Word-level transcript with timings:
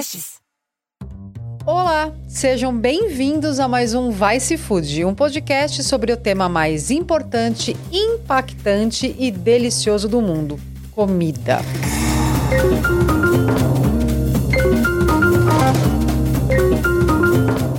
podcasts. 0.00 0.40
Olá, 1.66 2.12
sejam 2.26 2.74
bem-vindos 2.74 3.60
a 3.60 3.68
mais 3.68 3.92
um 3.92 4.10
Vai 4.10 4.40
Se 4.40 4.56
Food, 4.56 5.04
um 5.04 5.14
podcast 5.14 5.84
sobre 5.84 6.10
o 6.10 6.16
tema 6.16 6.48
mais 6.48 6.90
importante, 6.90 7.76
impactante 7.92 9.14
e 9.18 9.30
delicioso 9.30 10.08
do 10.08 10.22
mundo: 10.22 10.58
comida. 10.92 11.58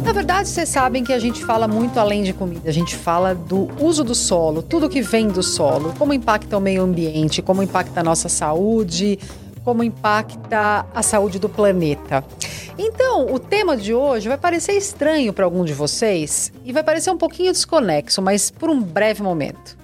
Na 0.05 0.13
verdade, 0.13 0.47
vocês 0.47 0.69
sabem 0.69 1.03
que 1.03 1.11
a 1.11 1.19
gente 1.19 1.43
fala 1.43 1.67
muito 1.67 1.99
além 1.99 2.21
de 2.21 2.33
comida, 2.33 2.69
a 2.69 2.73
gente 2.73 2.95
fala 2.95 3.33
do 3.33 3.67
uso 3.83 4.03
do 4.03 4.13
solo, 4.13 4.61
tudo 4.61 4.87
que 4.87 5.01
vem 5.01 5.27
do 5.27 5.41
solo, 5.41 5.93
como 5.97 6.13
impacta 6.13 6.55
o 6.55 6.61
meio 6.61 6.83
ambiente, 6.83 7.41
como 7.41 7.63
impacta 7.63 8.01
a 8.01 8.03
nossa 8.03 8.29
saúde, 8.29 9.17
como 9.63 9.83
impacta 9.83 10.85
a 10.93 11.03
saúde 11.03 11.39
do 11.39 11.49
planeta. 11.49 12.23
Então, 12.77 13.31
o 13.33 13.37
tema 13.37 13.77
de 13.77 13.93
hoje 13.93 14.27
vai 14.27 14.37
parecer 14.37 14.73
estranho 14.73 15.33
para 15.33 15.45
algum 15.45 15.63
de 15.63 15.73
vocês 15.73 16.51
e 16.63 16.71
vai 16.71 16.83
parecer 16.83 17.11
um 17.11 17.17
pouquinho 17.17 17.51
desconexo, 17.51 18.21
mas 18.21 18.49
por 18.49 18.69
um 18.69 18.81
breve 18.81 19.21
momento. 19.21 19.77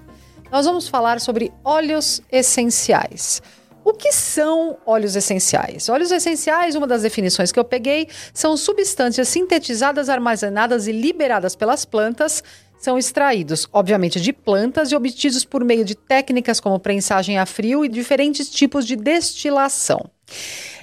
Nós 0.52 0.66
vamos 0.66 0.88
falar 0.88 1.20
sobre 1.20 1.52
óleos 1.64 2.22
essenciais. 2.32 3.42
O 3.84 3.94
que 3.94 4.12
são 4.12 4.78
óleos 4.86 5.16
essenciais? 5.16 5.88
Óleos 5.88 6.12
essenciais, 6.12 6.76
uma 6.76 6.86
das 6.86 7.04
definições 7.04 7.54
que 7.54 7.60
eu 7.60 7.64
peguei, 7.64 8.10
são 8.34 8.58
substâncias 8.58 9.30
sintetizadas, 9.30 10.10
armazenadas 10.10 10.88
e 10.88 10.92
liberadas 10.92 11.56
pelas 11.56 11.86
plantas 11.86 12.44
são 12.80 12.98
extraídos, 12.98 13.68
obviamente, 13.72 14.20
de 14.20 14.32
plantas 14.32 14.92
e 14.92 14.96
obtidos 14.96 15.44
por 15.44 15.64
meio 15.64 15.84
de 15.84 15.96
técnicas 15.96 16.60
como 16.60 16.80
prensagem 16.80 17.38
a 17.38 17.46
frio 17.46 17.84
e 17.84 17.90
diferentes 17.90 18.50
tipos 18.50 18.86
de 18.86 18.96
destilação. 18.96 20.10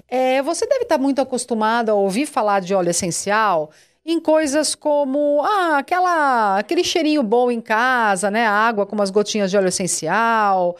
É, 0.08 0.42
você 0.42 0.66
deve 0.66 0.82
estar 0.82 0.98
muito 0.98 1.20
acostumado 1.20 1.90
a 1.90 1.94
ouvir 1.94 2.26
falar 2.26 2.60
de 2.60 2.74
óleo 2.74 2.90
essencial 2.90 3.70
em 4.04 4.20
coisas 4.20 4.74
como 4.74 5.42
ah, 5.42 5.78
aquela, 5.78 6.58
aquele 6.58 6.84
cheirinho 6.84 7.22
bom 7.22 7.50
em 7.50 7.60
casa, 7.60 8.30
né? 8.30 8.46
Água 8.46 8.84
com 8.84 8.94
umas 8.94 9.10
gotinhas 9.10 9.50
de 9.50 9.56
óleo 9.56 9.68
essencial. 9.68 10.76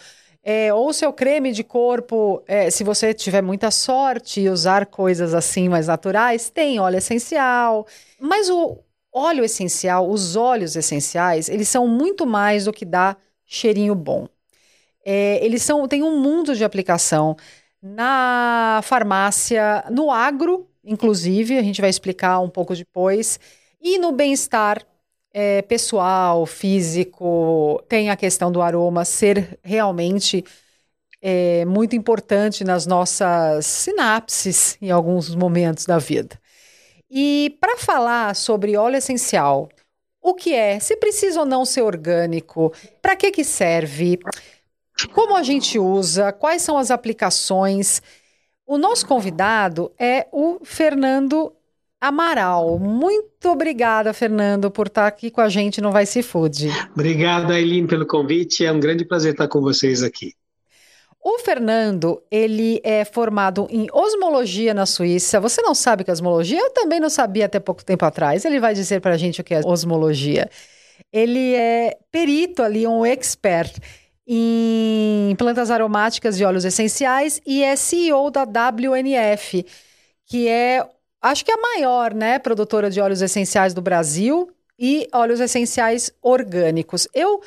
É, 0.47 0.75
ou 0.75 0.92
seu 0.92 1.10
creme 1.10 1.53
de 1.53 1.64
corpo, 1.64 2.42
é, 2.47 2.69
se 2.69 2.84
você 2.84 3.14
tiver 3.14 3.41
muita 3.41 3.70
sorte 3.70 4.42
e 4.42 4.50
usar 4.50 4.84
coisas 4.84 5.33
assim 5.33 5.70
mais 5.70 5.86
naturais, 5.86 6.50
tem 6.50 6.78
óleo 6.78 6.98
essencial. 6.98 7.86
Mas 8.20 8.50
o, 8.50 8.78
óleo 9.14 9.44
essencial, 9.44 10.10
os 10.10 10.34
óleos 10.34 10.74
essenciais, 10.74 11.48
eles 11.48 11.68
são 11.68 11.86
muito 11.86 12.26
mais 12.26 12.64
do 12.64 12.72
que 12.72 12.84
dar 12.84 13.16
cheirinho 13.46 13.94
bom. 13.94 14.28
É, 15.04 15.44
eles 15.44 15.62
são, 15.62 15.86
têm 15.86 16.02
um 16.02 16.18
mundo 16.18 16.54
de 16.54 16.64
aplicação 16.64 17.36
na 17.80 18.80
farmácia, 18.82 19.84
no 19.90 20.10
agro, 20.10 20.66
inclusive, 20.82 21.56
a 21.56 21.62
gente 21.62 21.80
vai 21.80 21.90
explicar 21.90 22.40
um 22.40 22.48
pouco 22.48 22.74
depois, 22.74 23.38
e 23.80 23.98
no 23.98 24.10
bem-estar 24.10 24.84
é, 25.32 25.62
pessoal, 25.62 26.46
físico, 26.46 27.82
tem 27.88 28.08
a 28.10 28.16
questão 28.16 28.50
do 28.50 28.62
aroma 28.62 29.04
ser 29.04 29.58
realmente 29.62 30.44
é, 31.20 31.64
muito 31.64 31.94
importante 31.96 32.64
nas 32.64 32.86
nossas 32.86 33.66
sinapses 33.66 34.78
em 34.80 34.90
alguns 34.90 35.34
momentos 35.34 35.86
da 35.86 35.98
vida. 35.98 36.38
E 37.16 37.56
para 37.60 37.76
falar 37.76 38.34
sobre 38.34 38.76
óleo 38.76 38.96
essencial, 38.96 39.68
o 40.20 40.34
que 40.34 40.52
é, 40.52 40.80
se 40.80 40.96
precisa 40.96 41.38
ou 41.38 41.46
não 41.46 41.64
ser 41.64 41.82
orgânico, 41.82 42.72
para 43.00 43.14
que 43.14 43.30
que 43.30 43.44
serve, 43.44 44.18
como 45.12 45.36
a 45.36 45.44
gente 45.44 45.78
usa, 45.78 46.32
quais 46.32 46.62
são 46.62 46.76
as 46.76 46.90
aplicações. 46.90 48.02
O 48.66 48.76
nosso 48.76 49.06
convidado 49.06 49.92
é 49.96 50.26
o 50.32 50.58
Fernando 50.64 51.52
Amaral. 52.00 52.80
Muito 52.80 53.48
obrigada, 53.48 54.12
Fernando, 54.12 54.68
por 54.68 54.88
estar 54.88 55.06
aqui 55.06 55.30
com 55.30 55.40
a 55.40 55.48
gente 55.48 55.80
no 55.80 55.92
Vai 55.92 56.06
Se 56.06 56.20
Food. 56.20 56.69
Obrigado, 56.94 57.53
Aileen, 57.53 57.86
pelo 57.86 58.06
convite. 58.06 58.64
É 58.64 58.72
um 58.72 58.80
grande 58.80 59.04
prazer 59.04 59.34
estar 59.34 59.47
com 59.47 59.60
vocês 59.60 60.03
aqui. 60.03 60.32
O 61.26 61.38
Fernando, 61.38 62.22
ele 62.30 62.82
é 62.84 63.02
formado 63.02 63.66
em 63.70 63.86
osmologia 63.90 64.74
na 64.74 64.84
Suíça. 64.84 65.40
Você 65.40 65.62
não 65.62 65.74
sabe 65.74 66.02
o 66.02 66.04
que 66.04 66.10
é 66.10 66.12
osmologia? 66.12 66.60
Eu 66.60 66.70
também 66.70 67.00
não 67.00 67.08
sabia 67.08 67.46
até 67.46 67.58
pouco 67.58 67.82
tempo 67.82 68.04
atrás. 68.04 68.44
Ele 68.44 68.60
vai 68.60 68.74
dizer 68.74 69.00
para 69.00 69.14
a 69.14 69.16
gente 69.16 69.40
o 69.40 69.44
que 69.44 69.54
é 69.54 69.60
osmologia. 69.64 70.50
Ele 71.10 71.54
é 71.54 71.96
perito 72.12 72.62
ali, 72.62 72.86
um 72.86 73.06
expert 73.06 73.74
em 74.26 75.34
plantas 75.38 75.70
aromáticas 75.70 76.38
e 76.38 76.44
óleos 76.44 76.66
essenciais 76.66 77.41
e 77.46 77.64
é 77.64 77.74
CEO 77.74 78.30
da 78.30 78.42
WNF, 78.44 79.64
que 80.26 80.46
é, 80.46 80.86
acho 81.22 81.42
que 81.42 81.50
é 81.50 81.54
a 81.54 81.60
maior, 81.60 82.12
né, 82.12 82.38
produtora 82.38 82.91
de 82.91 83.00
óleos 83.00 83.22
essenciais 83.22 83.72
do 83.72 83.80
Brasil 83.80 84.50
e 84.78 85.08
óleos 85.10 85.41
essenciais 85.41 86.12
orgânicos. 86.20 87.08
Eu 87.14 87.41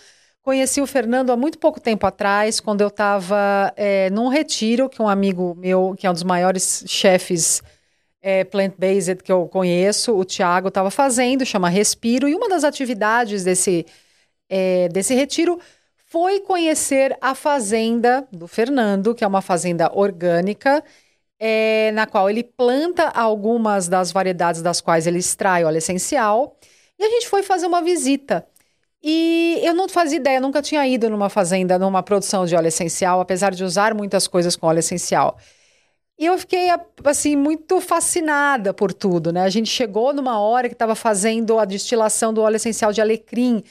Conheci 0.47 0.79
o 0.79 0.87
Fernando 0.87 1.29
há 1.29 1.35
muito 1.35 1.59
pouco 1.59 1.77
tempo 1.77 2.07
atrás, 2.07 2.61
quando 2.61 2.79
eu 2.79 2.87
estava 2.87 3.73
é, 3.75 4.09
num 4.11 4.29
retiro 4.29 4.87
que 4.87 5.01
um 5.01 5.09
amigo 5.09 5.53
meu, 5.55 5.93
que 5.97 6.07
é 6.07 6.09
um 6.09 6.13
dos 6.13 6.23
maiores 6.23 6.85
chefes 6.87 7.61
é, 8.21 8.45
plant-based 8.45 9.21
que 9.23 9.29
eu 9.29 9.45
conheço, 9.49 10.17
o 10.17 10.23
Thiago, 10.23 10.69
estava 10.69 10.89
fazendo, 10.89 11.45
chama 11.45 11.67
Respiro, 11.67 12.29
e 12.29 12.33
uma 12.33 12.47
das 12.47 12.63
atividades 12.63 13.43
desse, 13.43 13.85
é, 14.47 14.87
desse 14.87 15.13
retiro 15.13 15.59
foi 16.05 16.39
conhecer 16.39 17.17
a 17.19 17.35
fazenda 17.35 18.25
do 18.31 18.47
Fernando, 18.47 19.13
que 19.13 19.25
é 19.25 19.27
uma 19.27 19.41
fazenda 19.41 19.91
orgânica, 19.93 20.81
é, 21.37 21.91
na 21.91 22.07
qual 22.07 22.29
ele 22.29 22.41
planta 22.41 23.09
algumas 23.09 23.89
das 23.89 24.13
variedades 24.13 24.61
das 24.61 24.79
quais 24.79 25.07
ele 25.07 25.19
extrai 25.19 25.65
óleo 25.65 25.79
essencial. 25.79 26.55
E 26.97 27.03
a 27.03 27.09
gente 27.09 27.27
foi 27.27 27.43
fazer 27.43 27.65
uma 27.65 27.81
visita. 27.81 28.47
E 29.09 29.61
eu 29.63 29.73
não 29.73 29.87
fazia 29.87 30.17
ideia, 30.17 30.37
nunca 30.41 30.61
tinha 30.61 30.85
ido 30.85 31.09
numa 31.09 31.29
fazenda, 31.29 31.79
numa 31.79 32.03
produção 32.03 32.45
de 32.45 32.53
óleo 32.53 32.67
essencial, 32.67 33.21
apesar 33.21 33.53
de 33.55 33.63
usar 33.63 33.93
muitas 33.93 34.27
coisas 34.27 34.57
com 34.57 34.67
óleo 34.67 34.79
essencial. 34.79 35.37
E 36.19 36.25
eu 36.25 36.37
fiquei, 36.37 36.67
assim, 37.05 37.33
muito 37.37 37.79
fascinada 37.79 38.73
por 38.73 38.93
tudo, 38.93 39.31
né? 39.31 39.43
A 39.43 39.49
gente 39.49 39.69
chegou 39.69 40.11
numa 40.13 40.41
hora 40.41 40.67
que 40.67 40.75
estava 40.75 40.93
fazendo 40.93 41.57
a 41.57 41.63
destilação 41.63 42.33
do 42.33 42.41
óleo 42.41 42.57
essencial 42.57 42.91
de 42.91 42.99
alecrim. 42.99 43.63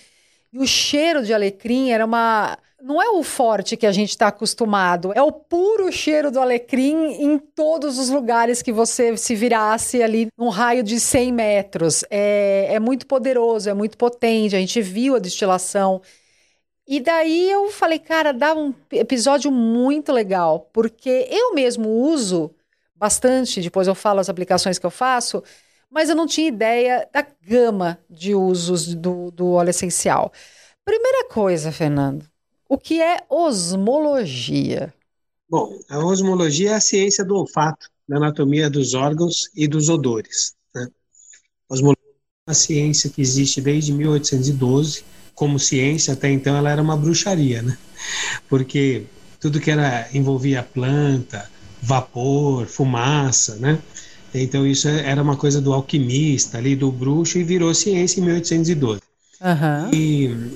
E 0.56 0.58
o 0.58 0.66
cheiro 0.66 1.22
de 1.22 1.34
alecrim 1.34 1.90
era 1.90 2.06
uma 2.06 2.56
não 2.82 3.02
é 3.02 3.10
o 3.10 3.22
forte 3.22 3.76
que 3.76 3.86
a 3.86 3.92
gente 3.92 4.10
está 4.10 4.28
acostumado, 4.28 5.12
é 5.14 5.20
o 5.20 5.30
puro 5.30 5.92
cheiro 5.92 6.30
do 6.30 6.40
alecrim 6.40 7.12
em 7.20 7.38
todos 7.38 7.98
os 7.98 8.08
lugares 8.08 8.62
que 8.62 8.72
você 8.72 9.14
se 9.18 9.34
virasse 9.34 10.02
ali 10.02 10.28
num 10.38 10.48
raio 10.48 10.82
de 10.82 10.98
100 10.98 11.32
metros. 11.32 12.04
É, 12.08 12.68
é 12.70 12.80
muito 12.80 13.06
poderoso, 13.06 13.68
é 13.68 13.74
muito 13.74 13.98
potente. 13.98 14.56
A 14.56 14.58
gente 14.58 14.80
viu 14.80 15.16
a 15.16 15.18
destilação. 15.18 16.00
E 16.88 17.00
daí 17.00 17.50
eu 17.50 17.70
falei, 17.70 17.98
cara, 17.98 18.32
dá 18.32 18.54
um 18.54 18.72
episódio 18.92 19.50
muito 19.50 20.10
legal, 20.10 20.70
porque 20.72 21.28
eu 21.30 21.52
mesmo 21.52 21.90
uso 21.90 22.50
bastante, 22.94 23.60
depois 23.60 23.88
eu 23.88 23.94
falo 23.94 24.20
as 24.20 24.30
aplicações 24.30 24.78
que 24.78 24.86
eu 24.86 24.90
faço, 24.90 25.42
mas 25.90 26.08
eu 26.08 26.16
não 26.16 26.26
tinha 26.26 26.48
ideia 26.48 27.08
da 27.12 27.26
gama 27.42 27.98
de 28.08 28.34
usos 28.34 28.94
do, 28.94 29.30
do 29.30 29.52
óleo 29.52 29.70
essencial. 29.70 30.32
Primeira 30.84 31.28
coisa, 31.28 31.72
Fernando, 31.72 32.24
o 32.68 32.76
que 32.78 33.00
é 33.00 33.24
osmologia? 33.28 34.92
Bom, 35.48 35.78
a 35.88 35.98
osmologia 35.98 36.70
é 36.70 36.74
a 36.74 36.80
ciência 36.80 37.24
do 37.24 37.36
olfato, 37.36 37.88
da 38.08 38.16
anatomia 38.16 38.68
dos 38.68 38.94
órgãos 38.94 39.48
e 39.54 39.68
dos 39.68 39.88
odores. 39.88 40.54
Né? 40.74 40.88
Osmologia 41.68 42.02
é 42.46 42.50
uma 42.50 42.54
ciência 42.54 43.10
que 43.10 43.22
existe 43.22 43.60
desde 43.60 43.92
1812. 43.92 45.04
Como 45.34 45.58
ciência, 45.58 46.14
até 46.14 46.30
então, 46.30 46.56
ela 46.56 46.70
era 46.70 46.80
uma 46.80 46.96
bruxaria, 46.96 47.60
né? 47.60 47.76
Porque 48.48 49.04
tudo 49.38 49.60
que 49.60 49.70
era 49.70 50.08
envolvia 50.14 50.62
planta, 50.62 51.50
vapor, 51.82 52.66
fumaça, 52.66 53.56
né? 53.56 53.78
Então 54.42 54.66
isso 54.66 54.88
era 54.88 55.22
uma 55.22 55.36
coisa 55.36 55.60
do 55.60 55.72
alquimista 55.72 56.58
ali, 56.58 56.76
do 56.76 56.90
bruxo, 56.90 57.38
e 57.38 57.44
virou 57.44 57.72
ciência 57.74 58.20
em 58.20 58.24
1812. 58.24 59.00
Uhum. 59.40 59.94
E 59.94 60.50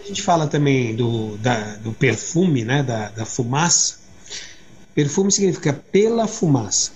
a 0.00 0.06
gente 0.06 0.22
fala 0.22 0.46
também 0.46 0.94
do, 0.94 1.36
da, 1.38 1.76
do 1.76 1.92
perfume, 1.92 2.64
né, 2.64 2.82
da, 2.82 3.10
da 3.10 3.24
fumaça, 3.24 3.96
perfume 4.94 5.30
significa 5.30 5.72
pela 5.72 6.26
fumaça, 6.26 6.92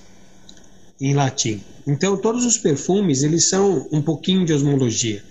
em 1.00 1.14
latim. 1.14 1.62
Então, 1.86 2.16
todos 2.16 2.44
os 2.44 2.56
perfumes, 2.56 3.22
eles 3.22 3.48
são 3.48 3.88
um 3.90 4.00
pouquinho 4.00 4.44
de 4.44 4.52
osmologia. 4.52 5.22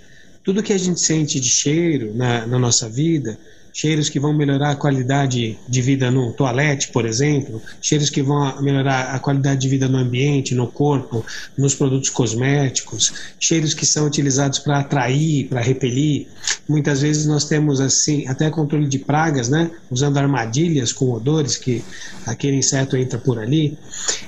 Tudo 0.43 0.63
que 0.63 0.73
a 0.73 0.77
gente 0.77 0.99
sente 0.99 1.39
de 1.39 1.49
cheiro 1.49 2.13
na, 2.15 2.45
na 2.45 2.59
nossa 2.59 2.89
vida, 2.89 3.39
cheiros 3.73 4.09
que 4.09 4.19
vão 4.19 4.33
melhorar 4.33 4.71
a 4.71 4.75
qualidade 4.75 5.57
de 5.67 5.81
vida 5.81 6.09
no 6.09 6.31
toalete, 6.33 6.89
por 6.89 7.05
exemplo, 7.05 7.61
cheiros 7.81 8.09
que 8.09 8.21
vão 8.21 8.61
melhorar 8.61 9.13
a 9.13 9.19
qualidade 9.19 9.61
de 9.61 9.69
vida 9.69 9.87
no 9.87 9.97
ambiente, 9.97 10.55
no 10.55 10.67
corpo, 10.67 11.25
nos 11.57 11.75
produtos 11.75 12.09
cosméticos, 12.09 13.13
cheiros 13.39 13.73
que 13.73 13.85
são 13.85 14.07
utilizados 14.07 14.59
para 14.59 14.79
atrair, 14.79 15.47
para 15.47 15.61
repelir. 15.61 16.27
Muitas 16.67 17.01
vezes 17.01 17.25
nós 17.25 17.45
temos 17.45 17.81
assim 17.81 18.27
até 18.27 18.49
controle 18.49 18.87
de 18.87 18.99
pragas, 18.99 19.49
né, 19.49 19.71
usando 19.89 20.17
armadilhas 20.17 20.93
com 20.93 21.11
odores 21.11 21.57
que 21.57 21.83
aquele 22.25 22.57
inseto 22.57 22.95
entra 22.95 23.17
por 23.19 23.39
ali. 23.39 23.77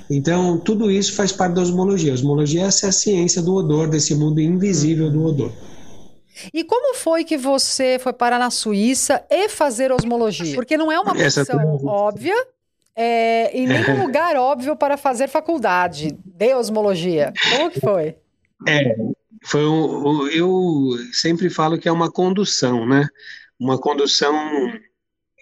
Então, 0.09 0.57
tudo 0.57 0.91
isso 0.91 1.13
faz 1.13 1.31
parte 1.31 1.55
da 1.55 1.61
osmologia. 1.61 2.11
A 2.11 2.15
osmologia 2.15 2.61
é 2.63 2.71
é 2.85 2.87
a 2.87 2.91
ciência 2.91 3.41
do 3.41 3.53
odor, 3.53 3.87
desse 3.87 4.15
mundo 4.15 4.39
invisível 4.39 5.09
do 5.09 5.23
odor. 5.23 5.51
E 6.53 6.63
como 6.63 6.95
foi 6.95 7.23
que 7.23 7.37
você 7.37 7.97
foi 7.99 8.13
parar 8.13 8.39
na 8.39 8.49
Suíça 8.49 9.23
e 9.29 9.49
fazer 9.49 9.91
osmologia? 9.91 10.55
Porque 10.55 10.77
não 10.77 10.91
é 10.91 10.99
uma 10.99 11.13
profissão 11.13 11.79
óbvia 11.85 12.35
é, 12.95 13.57
e 13.57 13.65
nem 13.65 13.89
um 13.89 14.05
lugar 14.05 14.35
óbvio 14.35 14.75
para 14.75 14.97
fazer 14.97 15.27
faculdade 15.27 16.17
de 16.23 16.53
osmologia. 16.53 17.33
Como 17.51 17.71
que 17.71 17.79
foi? 17.79 18.17
É, 18.67 18.95
foi 19.43 19.65
um, 19.65 20.27
eu 20.27 20.97
sempre 21.11 21.49
falo 21.49 21.79
que 21.79 21.87
é 21.87 21.91
uma 21.91 22.11
condução, 22.11 22.85
né? 22.85 23.07
Uma 23.59 23.79
condução 23.79 24.35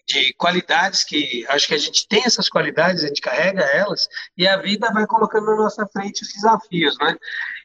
de 0.08 0.34
qualidades 0.34 1.04
que 1.04 1.46
acho 1.50 1.68
que 1.68 1.76
a 1.76 1.78
gente 1.78 2.08
tem 2.08 2.24
essas 2.26 2.50
qualidades, 2.50 3.04
a 3.04 3.08
gente 3.08 3.22
carrega 3.22 3.62
elas 3.62 4.08
e 4.38 4.48
a 4.48 4.58
vida 4.58 4.92
vai 4.92 5.06
colocando 5.06 5.46
na 5.46 5.56
nossa 5.56 5.86
frente 5.88 6.24
os 6.24 6.34
desafios, 6.34 6.98
né? 7.00 7.16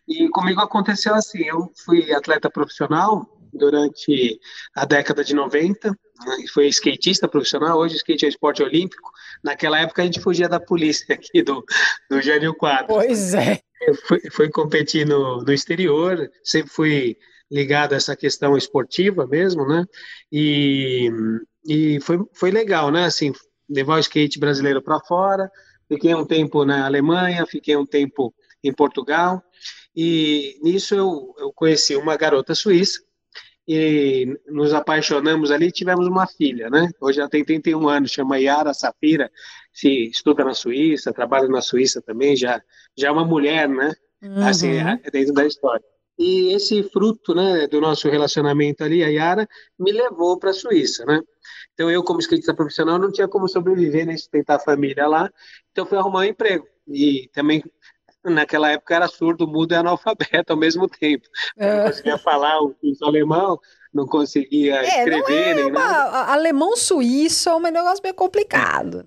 E 0.06 0.28
comigo 0.28 0.60
aconteceu 0.60 1.14
assim, 1.14 1.42
eu 1.44 1.70
fui 1.84 2.12
atleta 2.12 2.50
profissional 2.50 3.26
durante 3.52 4.38
a 4.74 4.84
década 4.84 5.24
de 5.24 5.34
90, 5.34 5.90
né, 5.90 5.96
foi 6.52 6.66
skatista 6.68 7.28
profissional, 7.28 7.78
hoje 7.78 7.96
skate 7.96 8.26
é 8.26 8.28
esporte 8.28 8.62
olímpico. 8.62 9.10
Naquela 9.42 9.80
época 9.80 10.02
a 10.02 10.04
gente 10.04 10.20
fugia 10.20 10.48
da 10.48 10.60
polícia 10.60 11.14
aqui 11.14 11.42
do, 11.42 11.64
do 12.10 12.20
Jânio 12.20 12.54
Quadro. 12.54 12.88
Pois 12.88 13.34
é. 13.34 13.60
Eu 13.86 13.94
fui, 13.94 14.20
fui 14.30 14.50
competir 14.50 15.06
no, 15.06 15.42
no 15.42 15.52
exterior, 15.52 16.30
sempre 16.42 16.70
fui 16.70 17.16
ligado 17.50 17.92
a 17.92 17.96
essa 17.96 18.16
questão 18.16 18.56
esportiva 18.56 19.26
mesmo, 19.26 19.66
né? 19.66 19.84
E, 20.32 21.10
e 21.66 22.00
foi, 22.00 22.18
foi 22.32 22.50
legal, 22.50 22.90
né? 22.90 23.04
Assim, 23.04 23.32
levar 23.68 23.96
o 23.96 24.00
skate 24.00 24.38
brasileiro 24.38 24.82
para 24.82 25.00
fora. 25.00 25.50
Fiquei 25.86 26.14
um 26.14 26.24
tempo 26.24 26.64
na 26.64 26.86
Alemanha, 26.86 27.46
fiquei 27.46 27.76
um 27.76 27.84
tempo 27.84 28.34
em 28.62 28.72
Portugal. 28.72 29.42
E 29.96 30.58
nisso 30.62 30.94
eu, 30.94 31.34
eu 31.38 31.52
conheci 31.52 31.94
uma 31.96 32.16
garota 32.16 32.54
suíça 32.54 33.00
e 33.66 34.38
nos 34.46 34.74
apaixonamos 34.74 35.50
ali 35.50 35.72
tivemos 35.72 36.06
uma 36.06 36.26
filha, 36.26 36.68
né? 36.68 36.90
Hoje 37.00 37.20
ela 37.20 37.28
tem 37.28 37.44
31 37.44 37.88
anos, 37.88 38.10
chama 38.10 38.38
Yara 38.38 38.74
Safira, 38.74 39.30
se 39.72 40.10
estuda 40.10 40.44
na 40.44 40.52
Suíça, 40.52 41.12
trabalha 41.12 41.48
na 41.48 41.62
Suíça 41.62 42.02
também, 42.02 42.36
já, 42.36 42.62
já 42.96 43.08
é 43.08 43.10
uma 43.10 43.24
mulher, 43.24 43.68
né? 43.68 43.94
Uhum. 44.22 44.46
Assim, 44.46 44.72
é 44.76 45.10
dentro 45.10 45.32
da 45.32 45.46
história. 45.46 45.84
E 46.18 46.54
esse 46.54 46.82
fruto, 46.84 47.34
né, 47.34 47.66
do 47.66 47.80
nosso 47.80 48.08
relacionamento 48.08 48.84
ali, 48.84 49.02
a 49.02 49.08
Yara, 49.08 49.48
me 49.78 49.90
levou 49.90 50.38
para 50.38 50.50
a 50.50 50.54
Suíça, 50.54 51.04
né? 51.06 51.20
Então 51.72 51.90
eu, 51.90 52.04
como 52.04 52.20
escrita 52.20 52.54
profissional, 52.54 52.98
não 52.98 53.10
tinha 53.10 53.26
como 53.26 53.48
sobreviver, 53.48 54.06
nem 54.06 54.16
sustentar 54.16 54.56
a 54.56 54.60
família 54.60 55.08
lá, 55.08 55.30
então 55.72 55.86
fui 55.86 55.98
arrumar 55.98 56.20
um 56.20 56.24
emprego. 56.24 56.66
E 56.86 57.28
também 57.32 57.64
naquela 58.24 58.70
época 58.70 58.94
era 58.94 59.08
surdo, 59.08 59.46
mudo 59.46 59.72
e 59.72 59.76
analfabeto 59.76 60.52
ao 60.52 60.58
mesmo 60.58 60.88
tempo. 60.88 61.28
É. 61.56 61.76
Não 61.76 61.86
conseguia 61.86 62.18
falar 62.18 62.62
o 62.62 62.74
alemão, 63.02 63.60
não 63.92 64.06
conseguia 64.06 64.76
é, 64.76 64.98
escrever. 64.98 65.54
Não 65.54 65.62
é 65.62 65.66
uma, 65.66 66.32
Alemão 66.32 66.76
suíço 66.76 67.48
é 67.48 67.54
um 67.54 67.60
negócio 67.60 68.02
meio 68.02 68.14
complicado. 68.14 69.06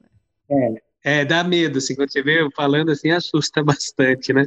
É, 0.50 0.82
é, 1.04 1.26
dá 1.26 1.44
medo, 1.44 1.78
assim, 1.78 1.96
quando 1.96 2.12
você 2.12 2.22
vê 2.22 2.48
falando 2.56 2.92
assim, 2.92 3.12
assusta 3.12 3.62
bastante, 3.64 4.32
né? 4.32 4.46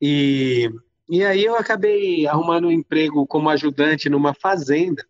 E, 0.00 0.70
e 1.08 1.24
aí 1.24 1.44
eu 1.44 1.56
acabei 1.56 2.26
arrumando 2.26 2.68
um 2.68 2.70
emprego 2.70 3.26
como 3.26 3.48
ajudante 3.48 4.08
numa 4.08 4.34
fazenda 4.34 5.04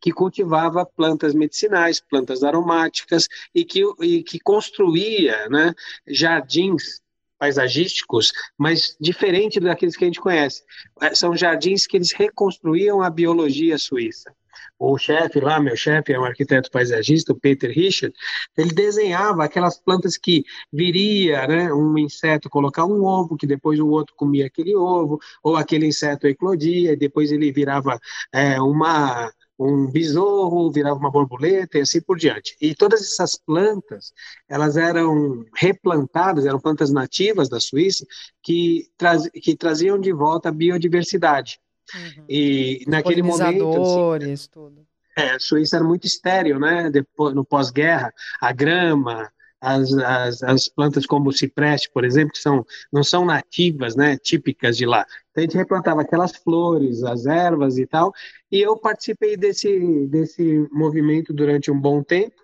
que 0.00 0.10
cultivava 0.10 0.84
plantas 0.84 1.32
medicinais, 1.32 2.00
plantas 2.00 2.42
aromáticas 2.42 3.28
e 3.54 3.64
que, 3.64 3.82
e 4.00 4.22
que 4.24 4.40
construía 4.40 5.48
né, 5.48 5.72
jardins 6.08 7.01
paisagísticos, 7.42 8.32
mas 8.56 8.96
diferente 9.00 9.58
daqueles 9.58 9.96
que 9.96 10.04
a 10.04 10.06
gente 10.06 10.20
conhece. 10.20 10.62
É, 11.00 11.12
são 11.12 11.36
jardins 11.36 11.88
que 11.88 11.96
eles 11.96 12.12
reconstruíam 12.12 13.02
a 13.02 13.10
biologia 13.10 13.76
suíça. 13.78 14.32
O 14.78 14.96
chefe 14.96 15.40
lá, 15.40 15.58
meu 15.58 15.74
chefe, 15.74 16.12
é 16.12 16.20
um 16.20 16.24
arquiteto 16.24 16.70
paisagista, 16.70 17.32
o 17.32 17.38
Peter 17.38 17.68
Richard, 17.68 18.14
ele 18.56 18.72
desenhava 18.72 19.42
aquelas 19.42 19.76
plantas 19.76 20.16
que 20.16 20.44
viria 20.72 21.44
né, 21.48 21.74
um 21.74 21.98
inseto 21.98 22.48
colocar 22.48 22.84
um 22.84 23.02
ovo, 23.02 23.36
que 23.36 23.46
depois 23.46 23.80
o 23.80 23.88
outro 23.88 24.14
comia 24.16 24.46
aquele 24.46 24.76
ovo, 24.76 25.18
ou 25.42 25.56
aquele 25.56 25.86
inseto 25.86 26.28
eclodia, 26.28 26.92
e 26.92 26.96
depois 26.96 27.32
ele 27.32 27.50
virava 27.50 27.98
é, 28.32 28.60
uma 28.60 29.32
um 29.58 29.90
besouro, 29.90 30.70
virava 30.70 30.98
uma 30.98 31.10
borboleta 31.10 31.78
e 31.78 31.82
assim 31.82 32.00
por 32.00 32.18
diante. 32.18 32.56
E 32.60 32.74
todas 32.74 33.00
essas 33.00 33.36
plantas, 33.36 34.12
elas 34.48 34.76
eram 34.76 35.44
replantadas, 35.54 36.46
eram 36.46 36.58
plantas 36.58 36.90
nativas 36.90 37.48
da 37.48 37.60
Suíça, 37.60 38.06
que, 38.42 38.88
traz, 38.96 39.28
que 39.30 39.56
traziam 39.56 39.98
de 39.98 40.12
volta 40.12 40.48
a 40.48 40.52
biodiversidade. 40.52 41.60
Uhum. 41.94 42.24
E 42.28 42.84
naquele 42.86 43.22
momento... 43.22 44.20
Assim, 44.22 44.48
tudo. 44.50 44.86
É, 45.16 45.32
a 45.32 45.38
Suíça 45.38 45.76
era 45.76 45.84
muito 45.84 46.06
estéril, 46.06 46.58
né? 46.58 46.90
Depois, 46.90 47.34
no 47.34 47.44
pós-guerra, 47.44 48.12
a 48.40 48.50
grama, 48.52 49.30
as, 49.62 49.92
as, 49.92 50.42
as, 50.42 50.68
plantas 50.68 51.06
como 51.06 51.30
o 51.30 51.32
cipreste, 51.32 51.88
por 51.94 52.04
exemplo, 52.04 52.32
que 52.32 52.40
são, 52.40 52.66
não 52.92 53.04
são 53.04 53.24
nativas, 53.24 53.94
né, 53.94 54.18
típicas 54.18 54.76
de 54.76 54.84
lá. 54.84 55.06
Então 55.30 55.42
a 55.42 55.46
gente 55.46 55.56
replantava 55.56 56.02
aquelas 56.02 56.36
flores, 56.36 57.04
as 57.04 57.26
ervas 57.26 57.78
e 57.78 57.86
tal, 57.86 58.12
e 58.50 58.60
eu 58.60 58.76
participei 58.76 59.36
desse, 59.36 60.06
desse 60.08 60.68
movimento 60.72 61.32
durante 61.32 61.70
um 61.70 61.80
bom 61.80 62.02
tempo. 62.02 62.34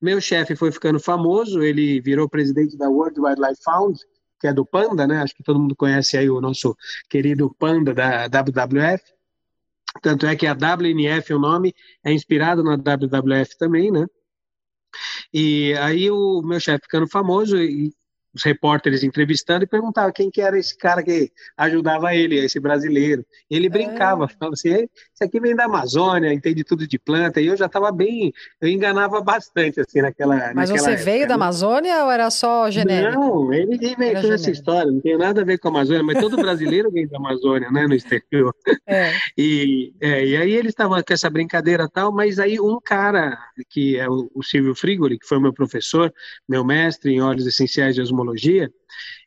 Meu 0.00 0.20
chefe 0.20 0.56
foi 0.56 0.72
ficando 0.72 0.98
famoso, 0.98 1.62
ele 1.62 2.00
virou 2.00 2.28
presidente 2.28 2.78
da 2.78 2.88
World 2.88 3.20
Wildlife 3.20 3.62
Fund, 3.62 3.98
que 4.40 4.46
é 4.46 4.52
do 4.52 4.64
Panda, 4.64 5.06
né? 5.06 5.18
Acho 5.18 5.34
que 5.34 5.42
todo 5.42 5.60
mundo 5.60 5.76
conhece 5.76 6.16
aí 6.16 6.30
o 6.30 6.40
nosso 6.40 6.74
querido 7.10 7.54
Panda 7.58 7.92
da 7.92 8.26
WWF. 8.26 9.02
Tanto 10.02 10.26
é 10.26 10.34
que 10.34 10.46
a 10.46 10.54
WNF, 10.54 11.34
o 11.34 11.38
nome, 11.38 11.74
é 12.02 12.12
inspirado 12.12 12.62
na 12.62 12.74
WWF 12.76 13.56
também, 13.58 13.90
né? 13.90 14.06
E 15.32 15.74
aí 15.80 16.10
o 16.10 16.42
meu 16.42 16.60
chefe 16.60 16.84
ficando 16.84 17.08
famoso 17.08 17.56
os 18.34 18.42
repórteres 18.42 19.02
entrevistando 19.02 19.64
e 19.64 19.68
perguntava 19.68 20.12
quem 20.12 20.30
que 20.30 20.40
era 20.40 20.58
esse 20.58 20.76
cara 20.76 21.02
que 21.02 21.30
ajudava 21.56 22.14
ele, 22.14 22.38
esse 22.38 22.58
brasileiro. 22.58 23.24
Ele 23.48 23.68
brincava, 23.68 24.24
é. 24.24 24.28
falando 24.28 24.54
assim, 24.54 24.70
esse 24.70 25.22
aqui 25.22 25.38
vem 25.38 25.54
da 25.54 25.64
Amazônia, 25.64 26.32
entende 26.32 26.64
tudo 26.64 26.86
de 26.86 26.98
planta, 26.98 27.40
e 27.40 27.46
eu 27.46 27.56
já 27.56 27.66
estava 27.66 27.92
bem, 27.92 28.32
eu 28.60 28.68
enganava 28.68 29.20
bastante, 29.20 29.80
assim, 29.80 30.02
naquela 30.02 30.52
Mas 30.54 30.70
naquela 30.70 30.78
você 30.78 30.90
época, 30.90 31.04
veio 31.04 31.20
né? 31.20 31.26
da 31.26 31.34
Amazônia 31.34 32.04
ou 32.04 32.10
era 32.10 32.30
só 32.30 32.70
genérico? 32.70 33.20
Não, 33.20 33.52
ele 33.52 33.74
inventou 33.74 34.32
essa 34.32 34.50
história, 34.50 34.90
não 34.90 35.00
tem 35.00 35.16
nada 35.16 35.42
a 35.42 35.44
ver 35.44 35.58
com 35.58 35.68
a 35.68 35.70
Amazônia, 35.70 36.02
mas 36.02 36.18
todo 36.18 36.36
brasileiro 36.36 36.90
vem 36.90 37.06
da 37.06 37.18
Amazônia, 37.18 37.70
né, 37.70 37.86
no 37.86 37.94
exterior. 37.94 38.54
É. 38.86 39.12
E, 39.36 39.94
é, 40.00 40.26
e 40.26 40.36
aí 40.36 40.52
eles 40.52 40.70
estavam 40.70 41.02
com 41.02 41.12
essa 41.12 41.30
brincadeira 41.30 41.88
tal, 41.88 42.12
mas 42.12 42.38
aí 42.38 42.60
um 42.60 42.78
cara, 42.78 43.38
que 43.70 43.96
é 43.96 44.08
o, 44.08 44.30
o 44.34 44.42
Silvio 44.42 44.74
Frigoli, 44.74 45.18
que 45.18 45.26
foi 45.26 45.40
meu 45.40 45.54
professor, 45.54 46.12
meu 46.46 46.62
mestre 46.64 47.12
em 47.12 47.20
óleos 47.20 47.46
essenciais 47.46 47.94
de 47.94 48.02
osmologia, 48.02 48.23
tecnologia, 48.24 48.72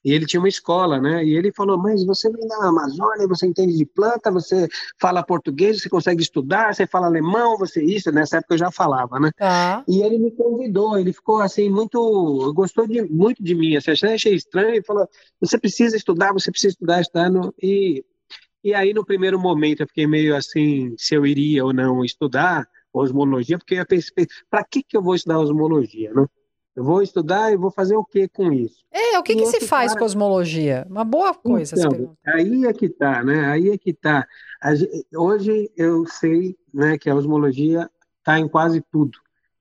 e 0.04 0.12
ele 0.12 0.26
tinha 0.26 0.40
uma 0.40 0.48
escola, 0.48 1.00
né? 1.00 1.24
E 1.24 1.36
ele 1.36 1.52
falou: 1.52 1.78
Mas 1.78 2.04
você 2.06 2.32
vem 2.32 2.48
da 2.48 2.68
Amazônia, 2.68 3.28
você 3.28 3.46
entende 3.46 3.78
de 3.78 3.86
planta, 3.86 4.32
você 4.32 4.68
fala 5.00 5.24
português, 5.24 5.82
você 5.82 5.90
consegue 5.90 6.22
estudar, 6.22 6.74
você 6.74 6.88
fala 6.88 7.08
alemão, 7.08 7.58
você 7.58 7.84
isso. 7.84 8.12
Nessa 8.12 8.38
época 8.38 8.56
eu 8.56 8.60
já 8.60 8.72
falava, 8.72 9.20
né? 9.20 9.32
Tá. 9.38 9.84
E 9.88 10.02
ele 10.02 10.18
me 10.18 10.32
convidou, 10.32 10.98
ele 10.98 11.14
ficou 11.14 11.40
assim, 11.40 11.70
muito. 11.70 12.54
gostou 12.54 12.88
de, 12.88 13.02
muito 13.04 13.44
de 13.44 13.54
mim, 13.54 13.76
assim, 13.76 13.92
achei 13.92 14.36
estranho, 14.36 14.76
e 14.76 14.84
falou: 14.84 15.08
Você 15.42 15.58
precisa 15.58 15.96
estudar, 15.96 16.34
você 16.34 16.50
precisa 16.50 16.74
estudar, 16.74 17.02
estudando. 17.02 17.54
E, 17.62 18.04
e 18.64 18.74
aí, 18.74 18.94
no 18.94 19.06
primeiro 19.06 19.40
momento, 19.40 19.82
eu 19.82 19.88
fiquei 19.88 20.08
meio 20.08 20.36
assim, 20.36 20.96
se 20.98 21.16
eu 21.16 21.26
iria 21.26 21.64
ou 21.64 21.74
não 21.74 22.04
estudar 22.04 22.68
osmologia, 22.94 23.58
porque 23.58 23.76
eu 23.76 23.86
pensei: 23.86 24.26
para 24.50 24.64
que, 24.64 24.82
que 24.84 24.96
eu 24.96 25.02
vou 25.02 25.16
estudar 25.16 25.40
osmologia, 25.40 26.14
né? 26.14 26.26
Eu 26.78 26.84
vou 26.84 27.02
estudar 27.02 27.52
e 27.52 27.58
vou 27.58 27.72
fazer 27.72 27.96
o 27.96 28.06
que 28.06 28.28
com 28.28 28.54
isso? 28.54 28.86
É, 28.92 29.18
o 29.18 29.24
que, 29.24 29.36
que 29.36 29.48
se 29.48 29.62
faz 29.62 29.94
cara... 29.94 30.00
cosmologia? 30.00 30.86
Uma 30.88 31.04
boa 31.04 31.34
coisa 31.34 31.76
então, 31.76 32.16
Aí 32.24 32.66
é 32.66 32.72
que 32.72 32.88
tá, 32.88 33.24
né? 33.24 33.48
Aí 33.48 33.70
é 33.72 33.78
que 33.80 33.92
tá. 33.92 34.28
Hoje 35.16 35.72
eu 35.76 36.06
sei 36.06 36.56
né, 36.72 36.96
que 36.96 37.10
a 37.10 37.16
osmologia 37.16 37.90
está 38.20 38.40
em 38.40 38.48
quase 38.48 38.80
tudo 38.92 39.18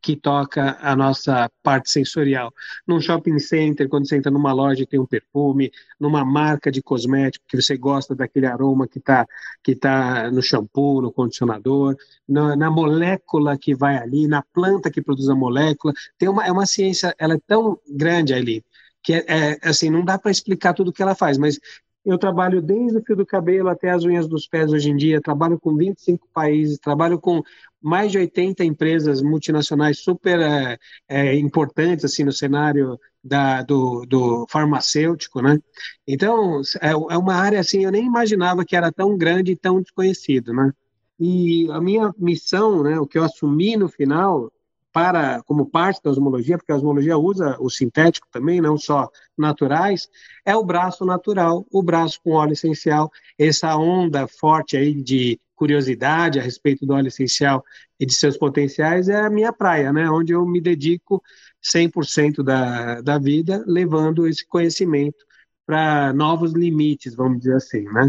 que 0.06 0.14
toca 0.14 0.78
a 0.80 0.94
nossa 0.94 1.50
parte 1.64 1.90
sensorial. 1.90 2.54
Num 2.86 3.00
shopping 3.00 3.40
center, 3.40 3.88
quando 3.88 4.06
você 4.06 4.16
entra 4.16 4.30
numa 4.30 4.52
loja 4.52 4.84
e 4.84 4.86
tem 4.86 5.00
um 5.00 5.04
perfume, 5.04 5.72
numa 5.98 6.24
marca 6.24 6.70
de 6.70 6.80
cosmético 6.80 7.44
que 7.48 7.60
você 7.60 7.76
gosta 7.76 8.14
daquele 8.14 8.46
aroma 8.46 8.86
que 8.86 8.98
está 8.98 9.26
que 9.64 9.74
tá 9.74 10.30
no 10.30 10.40
shampoo, 10.40 11.02
no 11.02 11.10
condicionador, 11.10 11.96
na, 12.28 12.54
na, 12.54 12.70
molécula 12.70 13.58
que 13.58 13.74
vai 13.74 13.96
ali, 13.96 14.28
na 14.28 14.44
planta 14.54 14.92
que 14.92 15.02
produz 15.02 15.28
a 15.28 15.34
molécula. 15.34 15.92
Tem 16.16 16.28
uma, 16.28 16.46
é 16.46 16.52
uma 16.52 16.66
ciência, 16.66 17.12
ela 17.18 17.34
é 17.34 17.40
tão 17.44 17.76
grande 17.90 18.32
ali, 18.32 18.64
que 19.02 19.12
é, 19.12 19.24
é 19.26 19.58
assim, 19.68 19.90
não 19.90 20.04
dá 20.04 20.16
para 20.16 20.30
explicar 20.30 20.72
tudo 20.72 20.92
que 20.92 21.02
ela 21.02 21.16
faz, 21.16 21.36
mas 21.36 21.58
eu 22.04 22.16
trabalho 22.16 22.62
desde 22.62 22.98
o 22.98 23.02
fio 23.04 23.16
do 23.16 23.26
cabelo 23.26 23.68
até 23.68 23.90
as 23.90 24.04
unhas 24.04 24.28
dos 24.28 24.46
pés 24.46 24.72
hoje 24.72 24.88
em 24.88 24.96
dia, 24.96 25.20
trabalho 25.20 25.58
com 25.58 25.74
25 25.76 26.28
países, 26.32 26.78
trabalho 26.78 27.18
com 27.18 27.42
mais 27.86 28.10
de 28.10 28.18
80 28.18 28.64
empresas 28.64 29.22
multinacionais 29.22 30.00
super 30.00 30.40
é, 30.40 30.76
é, 31.08 31.36
importantes 31.36 32.04
assim 32.04 32.24
no 32.24 32.32
cenário 32.32 32.98
da, 33.22 33.62
do, 33.62 34.04
do, 34.04 34.44
farmacêutico, 34.50 35.40
né? 35.40 35.56
Então 36.04 36.60
é, 36.82 36.90
é, 36.90 37.16
uma 37.16 37.34
área 37.34 37.60
assim 37.60 37.84
eu 37.84 37.92
nem 37.92 38.04
imaginava 38.04 38.64
que 38.64 38.74
era 38.74 38.90
tão 38.90 39.16
grande 39.16 39.52
e 39.52 39.56
tão 39.56 39.80
desconhecido, 39.80 40.52
né? 40.52 40.72
E 41.18 41.68
a 41.70 41.80
minha 41.80 42.12
missão, 42.18 42.82
né, 42.82 42.98
o 42.98 43.06
que 43.06 43.18
eu 43.18 43.24
assumi 43.24 43.76
no 43.76 43.88
final 43.88 44.50
para 44.96 45.42
como 45.42 45.66
parte 45.66 46.00
da 46.02 46.08
osmologia, 46.08 46.56
porque 46.56 46.72
a 46.72 46.76
osmologia 46.76 47.18
usa 47.18 47.54
o 47.60 47.68
sintético 47.68 48.26
também, 48.32 48.62
não 48.62 48.78
só 48.78 49.10
naturais, 49.36 50.08
é 50.42 50.56
o 50.56 50.64
braço 50.64 51.04
natural, 51.04 51.66
o 51.70 51.82
braço 51.82 52.18
com 52.24 52.30
óleo 52.30 52.54
essencial, 52.54 53.12
essa 53.38 53.76
onda 53.76 54.26
forte 54.26 54.74
aí 54.74 54.94
de 54.94 55.38
curiosidade 55.54 56.40
a 56.40 56.42
respeito 56.42 56.86
do 56.86 56.94
óleo 56.94 57.08
essencial 57.08 57.62
e 58.00 58.06
de 58.06 58.14
seus 58.14 58.38
potenciais 58.38 59.10
é 59.10 59.20
a 59.20 59.28
minha 59.28 59.52
praia, 59.52 59.92
né, 59.92 60.08
onde 60.08 60.32
eu 60.32 60.46
me 60.46 60.62
dedico 60.62 61.22
100% 61.62 62.42
da, 62.42 63.02
da 63.02 63.18
vida 63.18 63.62
levando 63.66 64.26
esse 64.26 64.46
conhecimento 64.46 65.26
para 65.66 66.10
novos 66.14 66.54
limites, 66.54 67.14
vamos 67.14 67.40
dizer 67.40 67.56
assim, 67.56 67.82
né? 67.82 68.08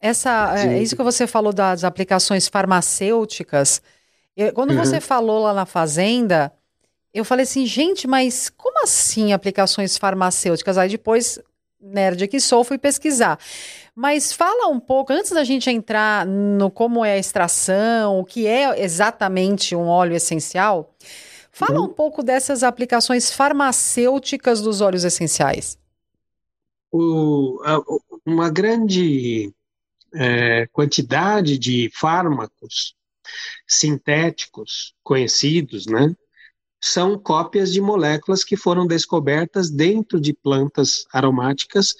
Essa, 0.00 0.56
é 0.56 0.80
isso 0.80 0.94
que 0.94 1.02
você 1.02 1.26
falou 1.26 1.52
das 1.52 1.82
aplicações 1.82 2.46
farmacêuticas, 2.46 3.82
eu, 4.38 4.52
quando 4.52 4.70
uhum. 4.70 4.76
você 4.76 5.00
falou 5.00 5.42
lá 5.42 5.52
na 5.52 5.66
Fazenda, 5.66 6.52
eu 7.12 7.24
falei 7.24 7.42
assim, 7.42 7.66
gente, 7.66 8.06
mas 8.06 8.48
como 8.48 8.84
assim 8.84 9.32
aplicações 9.32 9.98
farmacêuticas? 9.98 10.78
Aí 10.78 10.88
depois, 10.88 11.40
nerd 11.80 12.28
que 12.28 12.38
sou, 12.38 12.62
fui 12.62 12.78
pesquisar. 12.78 13.36
Mas 13.96 14.32
fala 14.32 14.68
um 14.68 14.78
pouco, 14.78 15.12
antes 15.12 15.32
da 15.32 15.42
gente 15.42 15.68
entrar 15.68 16.24
no 16.24 16.70
como 16.70 17.04
é 17.04 17.14
a 17.14 17.18
extração, 17.18 18.20
o 18.20 18.24
que 18.24 18.46
é 18.46 18.80
exatamente 18.80 19.74
um 19.74 19.88
óleo 19.88 20.14
essencial, 20.14 20.94
fala 21.50 21.80
uhum. 21.80 21.86
um 21.86 21.92
pouco 21.92 22.22
dessas 22.22 22.62
aplicações 22.62 23.32
farmacêuticas 23.32 24.62
dos 24.62 24.80
óleos 24.80 25.02
essenciais. 25.02 25.76
O, 26.92 27.60
a, 27.64 27.82
uma 28.24 28.48
grande 28.48 29.52
é, 30.14 30.68
quantidade 30.68 31.58
de 31.58 31.90
fármacos 31.92 32.96
sintéticos 33.66 34.94
conhecidos, 35.02 35.86
né, 35.86 36.14
são 36.80 37.18
cópias 37.18 37.72
de 37.72 37.80
moléculas 37.80 38.44
que 38.44 38.56
foram 38.56 38.86
descobertas 38.86 39.70
dentro 39.70 40.20
de 40.20 40.32
plantas 40.32 41.04
aromáticas 41.12 41.94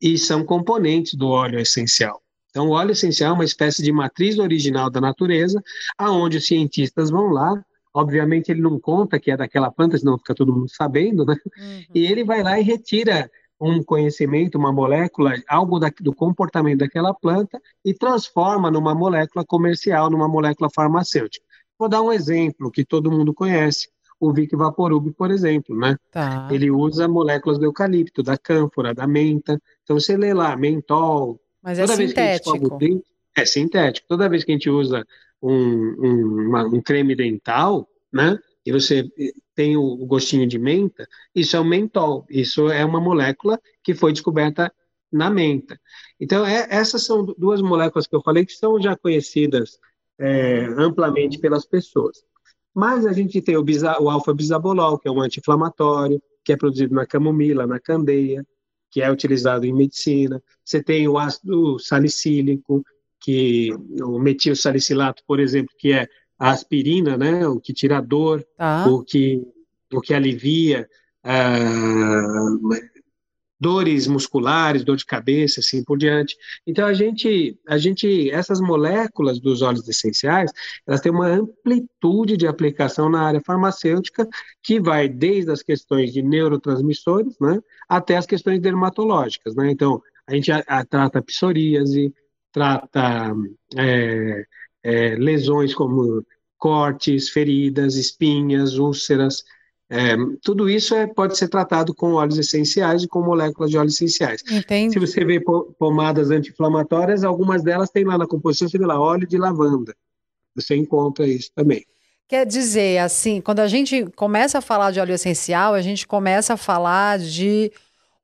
e 0.00 0.16
são 0.16 0.44
componentes 0.44 1.14
do 1.14 1.28
óleo 1.28 1.58
essencial. 1.58 2.22
Então, 2.50 2.68
o 2.68 2.72
óleo 2.72 2.92
essencial 2.92 3.30
é 3.30 3.34
uma 3.34 3.44
espécie 3.44 3.82
de 3.82 3.90
matriz 3.90 4.38
original 4.38 4.90
da 4.90 5.00
natureza, 5.00 5.62
aonde 5.96 6.36
os 6.36 6.46
cientistas 6.46 7.10
vão 7.10 7.28
lá. 7.28 7.64
Obviamente, 7.94 8.50
ele 8.50 8.60
não 8.60 8.78
conta 8.78 9.18
que 9.18 9.30
é 9.30 9.36
daquela 9.36 9.70
planta, 9.70 9.96
senão 9.96 10.18
fica 10.18 10.34
todo 10.34 10.52
mundo 10.52 10.68
sabendo, 10.68 11.24
né? 11.24 11.36
Uhum. 11.56 11.84
E 11.94 12.06
ele 12.06 12.24
vai 12.24 12.42
lá 12.42 12.60
e 12.60 12.62
retira 12.62 13.30
um 13.62 13.82
conhecimento, 13.82 14.58
uma 14.58 14.72
molécula, 14.72 15.34
algo 15.48 15.78
da, 15.78 15.88
do 16.00 16.12
comportamento 16.12 16.80
daquela 16.80 17.14
planta 17.14 17.60
e 17.84 17.94
transforma 17.94 18.70
numa 18.70 18.92
molécula 18.92 19.44
comercial, 19.44 20.10
numa 20.10 20.26
molécula 20.26 20.68
farmacêutica. 20.68 21.44
Vou 21.78 21.88
dar 21.88 22.02
um 22.02 22.12
exemplo 22.12 22.72
que 22.72 22.84
todo 22.84 23.10
mundo 23.10 23.32
conhece, 23.32 23.88
o 24.18 24.32
Vic 24.32 24.54
Vaporub, 24.56 25.12
por 25.12 25.30
exemplo, 25.30 25.76
né? 25.76 25.96
Tá. 26.10 26.48
Ele 26.50 26.70
usa 26.70 27.06
moléculas 27.06 27.58
do 27.58 27.64
eucalipto, 27.64 28.22
da 28.22 28.36
cânfora, 28.36 28.92
da 28.92 29.06
menta. 29.06 29.60
Então 29.82 29.98
você 29.98 30.16
lê 30.16 30.34
lá, 30.34 30.56
mentol. 30.56 31.40
Mas 31.62 31.78
é 31.78 31.86
sintético. 31.86 32.78
Dente, 32.78 33.04
é 33.36 33.44
sintético. 33.44 34.06
Toda 34.08 34.28
vez 34.28 34.42
que 34.42 34.52
a 34.52 34.54
gente 34.54 34.70
usa 34.70 35.04
um, 35.40 35.52
um, 35.52 36.48
uma, 36.48 36.64
um 36.64 36.80
creme 36.80 37.14
dental, 37.14 37.88
né? 38.12 38.38
E 38.64 38.72
você 38.72 39.08
tem 39.54 39.76
o 39.76 39.96
gostinho 40.06 40.46
de 40.46 40.58
menta, 40.58 41.06
isso 41.34 41.56
é 41.56 41.60
o 41.60 41.64
mentol. 41.64 42.24
Isso 42.30 42.68
é 42.68 42.84
uma 42.84 43.00
molécula 43.00 43.60
que 43.82 43.94
foi 43.94 44.12
descoberta 44.12 44.72
na 45.10 45.28
menta. 45.28 45.78
Então, 46.18 46.46
é, 46.46 46.66
essas 46.70 47.04
são 47.04 47.24
duas 47.24 47.60
moléculas 47.60 48.06
que 48.06 48.14
eu 48.16 48.22
falei 48.22 48.46
que 48.46 48.52
são 48.52 48.80
já 48.80 48.96
conhecidas 48.96 49.78
é, 50.18 50.64
amplamente 50.78 51.38
pelas 51.38 51.66
pessoas. 51.66 52.24
Mas 52.74 53.04
a 53.04 53.12
gente 53.12 53.42
tem 53.42 53.56
o, 53.56 53.64
o 54.00 54.08
alfa-bisabolol, 54.08 54.98
que 54.98 55.08
é 55.08 55.10
um 55.10 55.20
anti-inflamatório, 55.20 56.22
que 56.44 56.52
é 56.52 56.56
produzido 56.56 56.94
na 56.94 57.04
camomila, 57.04 57.66
na 57.66 57.78
candeia, 57.78 58.46
que 58.90 59.02
é 59.02 59.10
utilizado 59.10 59.66
em 59.66 59.72
medicina. 59.72 60.42
Você 60.64 60.82
tem 60.82 61.06
o 61.08 61.18
ácido 61.18 61.78
salicílico, 61.78 62.82
que 63.20 63.70
o 64.02 64.18
metil 64.18 64.56
salicilato, 64.56 65.22
por 65.26 65.38
exemplo, 65.38 65.72
que 65.78 65.92
é 65.92 66.08
a 66.42 66.50
aspirina, 66.50 67.16
né, 67.16 67.46
o 67.46 67.60
que 67.60 67.72
tira 67.72 67.98
a 67.98 68.00
dor, 68.00 68.44
tá. 68.56 68.84
o, 68.88 69.04
que, 69.04 69.40
o 69.92 70.00
que 70.00 70.12
alivia 70.12 70.88
ah, 71.22 72.48
dores 73.60 74.08
musculares, 74.08 74.82
dor 74.82 74.96
de 74.96 75.06
cabeça, 75.06 75.60
assim 75.60 75.84
por 75.84 75.96
diante. 75.96 76.36
Então 76.66 76.84
a 76.84 76.92
gente, 76.92 77.56
a 77.68 77.78
gente, 77.78 78.28
essas 78.32 78.60
moléculas 78.60 79.38
dos 79.38 79.62
óleos 79.62 79.88
essenciais, 79.88 80.50
elas 80.84 81.00
têm 81.00 81.12
uma 81.12 81.28
amplitude 81.28 82.36
de 82.36 82.48
aplicação 82.48 83.08
na 83.08 83.22
área 83.22 83.40
farmacêutica 83.46 84.28
que 84.60 84.80
vai 84.80 85.08
desde 85.08 85.52
as 85.52 85.62
questões 85.62 86.12
de 86.12 86.22
neurotransmissores, 86.22 87.38
né, 87.40 87.60
até 87.88 88.16
as 88.16 88.26
questões 88.26 88.58
dermatológicas, 88.58 89.54
né. 89.54 89.70
Então 89.70 90.02
a 90.26 90.34
gente 90.34 90.50
a, 90.50 90.58
a, 90.66 90.84
trata 90.84 91.22
psoríase, 91.22 92.12
trata 92.50 93.32
é, 93.76 94.44
é, 94.82 95.14
lesões 95.14 95.74
como 95.74 96.24
cortes, 96.58 97.28
feridas, 97.28 97.96
espinhas, 97.96 98.78
úlceras. 98.78 99.42
É, 99.90 100.16
tudo 100.42 100.70
isso 100.70 100.94
é, 100.94 101.06
pode 101.06 101.36
ser 101.36 101.48
tratado 101.48 101.94
com 101.94 102.14
óleos 102.14 102.38
essenciais 102.38 103.02
e 103.02 103.08
com 103.08 103.22
moléculas 103.22 103.70
de 103.70 103.76
óleos 103.76 103.94
essenciais. 103.94 104.42
Entendi. 104.50 104.94
Se 104.94 104.98
você 104.98 105.24
vê 105.24 105.40
pomadas 105.78 106.30
anti-inflamatórias, 106.30 107.24
algumas 107.24 107.62
delas 107.62 107.90
têm 107.90 108.04
lá 108.04 108.16
na 108.16 108.26
composição, 108.26 108.68
você 108.68 108.78
vê 108.78 108.86
lá, 108.86 108.98
óleo 108.98 109.26
de 109.26 109.36
lavanda. 109.36 109.94
Você 110.54 110.76
encontra 110.76 111.26
isso 111.26 111.50
também. 111.54 111.84
Quer 112.28 112.46
dizer, 112.46 112.98
assim, 112.98 113.40
quando 113.40 113.60
a 113.60 113.68
gente 113.68 114.06
começa 114.16 114.58
a 114.58 114.62
falar 114.62 114.90
de 114.90 115.00
óleo 115.00 115.14
essencial, 115.14 115.74
a 115.74 115.82
gente 115.82 116.06
começa 116.06 116.54
a 116.54 116.56
falar 116.56 117.18
de 117.18 117.70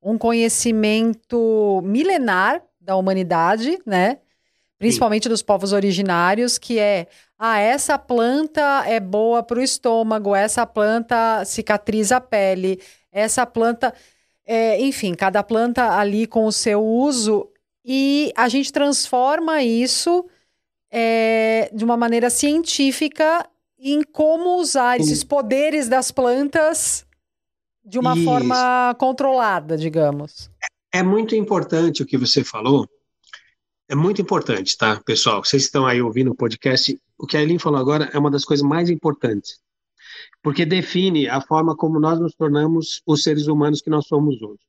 um 0.02 0.16
conhecimento 0.16 1.82
milenar 1.84 2.62
da 2.80 2.96
humanidade, 2.96 3.78
né? 3.84 4.18
Principalmente 4.78 5.24
Sim. 5.24 5.30
dos 5.30 5.42
povos 5.42 5.72
originários, 5.72 6.56
que 6.56 6.78
é 6.78 7.06
ah, 7.38 7.58
essa 7.58 7.98
planta 7.98 8.84
é 8.86 9.00
boa 9.00 9.42
para 9.42 9.58
o 9.58 9.62
estômago, 9.62 10.34
essa 10.34 10.66
planta 10.66 11.44
cicatriza 11.44 12.16
a 12.16 12.20
pele, 12.20 12.80
essa 13.12 13.44
planta. 13.44 13.92
É, 14.46 14.80
enfim, 14.80 15.14
cada 15.14 15.42
planta 15.42 15.98
ali 15.98 16.26
com 16.26 16.46
o 16.46 16.52
seu 16.52 16.82
uso, 16.82 17.50
e 17.84 18.32
a 18.34 18.48
gente 18.48 18.72
transforma 18.72 19.62
isso 19.62 20.24
é, 20.90 21.70
de 21.72 21.84
uma 21.84 21.96
maneira 21.96 22.30
científica 22.30 23.46
em 23.78 24.02
como 24.02 24.58
usar 24.58 24.98
esses 24.98 25.22
poderes 25.22 25.88
das 25.88 26.10
plantas 26.10 27.06
de 27.84 27.98
uma 27.98 28.14
isso. 28.14 28.24
forma 28.24 28.94
controlada, 28.98 29.76
digamos. 29.76 30.50
É 30.92 31.02
muito 31.02 31.34
importante 31.34 32.02
o 32.02 32.06
que 32.06 32.18
você 32.18 32.42
falou, 32.42 32.86
é 33.88 33.94
muito 33.94 34.20
importante, 34.20 34.76
tá, 34.76 35.00
pessoal? 35.00 35.42
Vocês 35.42 35.64
estão 35.64 35.86
aí 35.86 36.02
ouvindo 36.02 36.30
o 36.30 36.34
podcast. 36.34 37.00
O 37.16 37.26
que 37.26 37.36
a 37.36 37.40
Eileen 37.40 37.58
falou 37.58 37.80
agora 37.80 38.10
é 38.12 38.18
uma 38.18 38.30
das 38.30 38.44
coisas 38.44 38.64
mais 38.64 38.90
importantes, 38.90 39.60
porque 40.42 40.66
define 40.66 41.26
a 41.26 41.40
forma 41.40 41.74
como 41.74 41.98
nós 41.98 42.20
nos 42.20 42.34
tornamos 42.34 43.02
os 43.06 43.22
seres 43.22 43.46
humanos 43.46 43.80
que 43.80 43.88
nós 43.88 44.06
somos 44.06 44.42
hoje. 44.42 44.60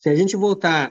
Se 0.00 0.08
a 0.08 0.16
gente 0.16 0.36
voltar 0.36 0.90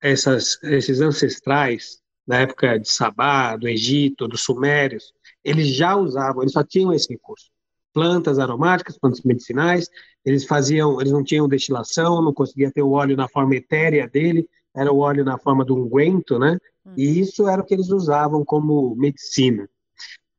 essas, 0.00 0.62
esses 0.62 1.00
ancestrais 1.00 1.98
da 2.24 2.38
época 2.38 2.78
de 2.78 2.88
Sabá, 2.88 3.56
do 3.56 3.68
Egito, 3.68 4.28
dos 4.28 4.42
Sumérios, 4.42 5.12
eles 5.42 5.74
já 5.74 5.96
usavam, 5.96 6.42
eles 6.42 6.52
só 6.52 6.62
tinham 6.62 6.92
esse 6.92 7.12
recurso. 7.12 7.50
Plantas 7.92 8.38
aromáticas, 8.38 8.96
plantas 8.96 9.22
medicinais, 9.22 9.88
eles 10.24 10.44
faziam, 10.44 11.00
eles 11.00 11.12
não 11.12 11.24
tinham 11.24 11.48
destilação, 11.48 12.22
não 12.22 12.32
conseguia 12.32 12.70
ter 12.70 12.82
o 12.82 12.92
óleo 12.92 13.16
na 13.16 13.28
forma 13.28 13.56
etérea 13.56 14.08
dele, 14.08 14.48
era 14.74 14.92
o 14.92 14.98
óleo 14.98 15.24
na 15.24 15.38
forma 15.38 15.64
de 15.64 15.72
unguento, 15.72 16.38
né? 16.38 16.58
Hum. 16.86 16.94
E 16.96 17.20
isso 17.20 17.48
era 17.48 17.62
o 17.62 17.64
que 17.64 17.74
eles 17.74 17.90
usavam 17.90 18.44
como 18.44 18.94
medicina. 18.96 19.68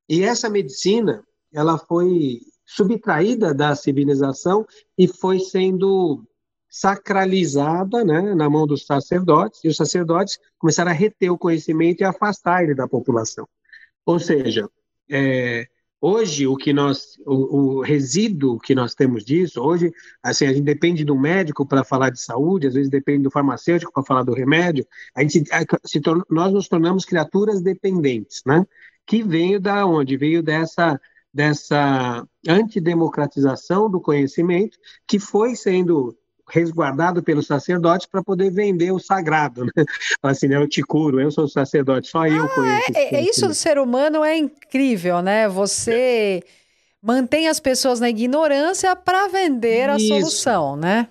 E 0.09 0.23
essa 0.23 0.49
medicina, 0.49 1.23
ela 1.53 1.77
foi 1.77 2.41
subtraída 2.65 3.53
da 3.53 3.75
civilização 3.75 4.65
e 4.97 5.07
foi 5.07 5.39
sendo 5.39 6.23
sacralizada 6.69 8.03
né, 8.05 8.33
na 8.33 8.49
mão 8.49 8.65
dos 8.65 8.85
sacerdotes, 8.85 9.61
e 9.63 9.67
os 9.67 9.75
sacerdotes 9.75 10.39
começaram 10.57 10.89
a 10.89 10.93
reter 10.93 11.29
o 11.29 11.37
conhecimento 11.37 11.99
e 11.99 12.05
afastar 12.05 12.63
ele 12.63 12.73
da 12.73 12.87
população. 12.87 13.45
Ou 14.05 14.17
seja, 14.19 14.69
é, 15.09 15.67
Hoje, 16.03 16.47
o 16.47 16.57
que 16.57 16.73
nós, 16.73 17.19
o, 17.27 17.77
o, 17.77 17.81
resíduo 17.81 18.59
que 18.59 18.73
nós 18.73 18.95
temos 18.95 19.23
disso, 19.23 19.61
hoje, 19.61 19.93
assim, 20.23 20.47
a 20.47 20.53
gente 20.53 20.63
depende 20.63 21.05
do 21.05 21.15
médico 21.15 21.63
para 21.63 21.83
falar 21.83 22.09
de 22.09 22.19
saúde, 22.19 22.65
às 22.65 22.73
vezes 22.73 22.89
depende 22.89 23.23
do 23.23 23.29
farmacêutico 23.29 23.93
para 23.93 24.03
falar 24.03 24.23
do 24.23 24.33
remédio. 24.33 24.85
A 25.15 25.21
gente, 25.21 25.43
se 25.85 26.01
nós 26.27 26.51
nos 26.51 26.67
tornamos 26.67 27.05
criaturas 27.05 27.61
dependentes, 27.61 28.41
né? 28.47 28.65
que 29.05 29.21
veio 29.21 29.59
da 29.59 29.85
onde? 29.85 30.17
Veio 30.17 30.41
dessa 30.41 30.99
dessa 31.33 32.27
antidemocratização 32.45 33.89
do 33.89 34.01
conhecimento 34.01 34.77
que 35.07 35.17
foi 35.17 35.55
sendo 35.55 36.17
resguardado 36.51 37.23
pelos 37.23 37.47
sacerdotes 37.47 38.05
para 38.05 38.21
poder 38.21 38.51
vender 38.51 38.91
o 38.91 38.99
sagrado, 38.99 39.65
né? 39.65 39.85
Assim, 40.21 40.47
né? 40.47 40.57
Eu 40.57 40.67
te 40.67 40.83
curo, 40.83 41.19
eu 41.19 41.31
sou 41.31 41.47
sacerdote, 41.47 42.09
só 42.09 42.27
eu 42.27 42.43
ah, 42.43 42.49
conheço. 42.49 42.91
É, 42.93 43.15
é 43.15 43.21
isso 43.21 43.47
do 43.47 43.53
ser 43.53 43.79
humano 43.79 44.23
é 44.23 44.37
incrível, 44.37 45.21
né? 45.21 45.47
Você 45.47 46.43
mantém 47.01 47.47
as 47.47 47.59
pessoas 47.59 47.99
na 47.99 48.09
ignorância 48.09 48.95
para 48.95 49.27
vender 49.29 49.89
a 49.89 49.97
solução, 49.97 50.75
né? 50.75 51.07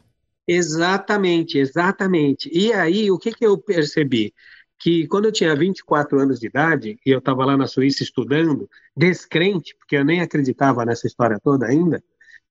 Exatamente, 0.46 1.58
exatamente. 1.58 2.50
E 2.52 2.72
aí, 2.72 3.10
o 3.10 3.18
que, 3.18 3.32
que 3.32 3.46
eu 3.46 3.56
percebi? 3.56 4.34
Que 4.78 5.06
quando 5.06 5.26
eu 5.26 5.32
tinha 5.32 5.54
24 5.54 6.18
anos 6.18 6.40
de 6.40 6.46
idade, 6.46 6.98
e 7.04 7.10
eu 7.10 7.18
estava 7.18 7.44
lá 7.44 7.56
na 7.56 7.66
Suíça 7.66 8.02
estudando, 8.02 8.68
descrente, 8.96 9.74
porque 9.78 9.96
eu 9.96 10.04
nem 10.04 10.20
acreditava 10.20 10.84
nessa 10.84 11.06
história 11.06 11.38
toda 11.42 11.66
ainda, 11.66 12.02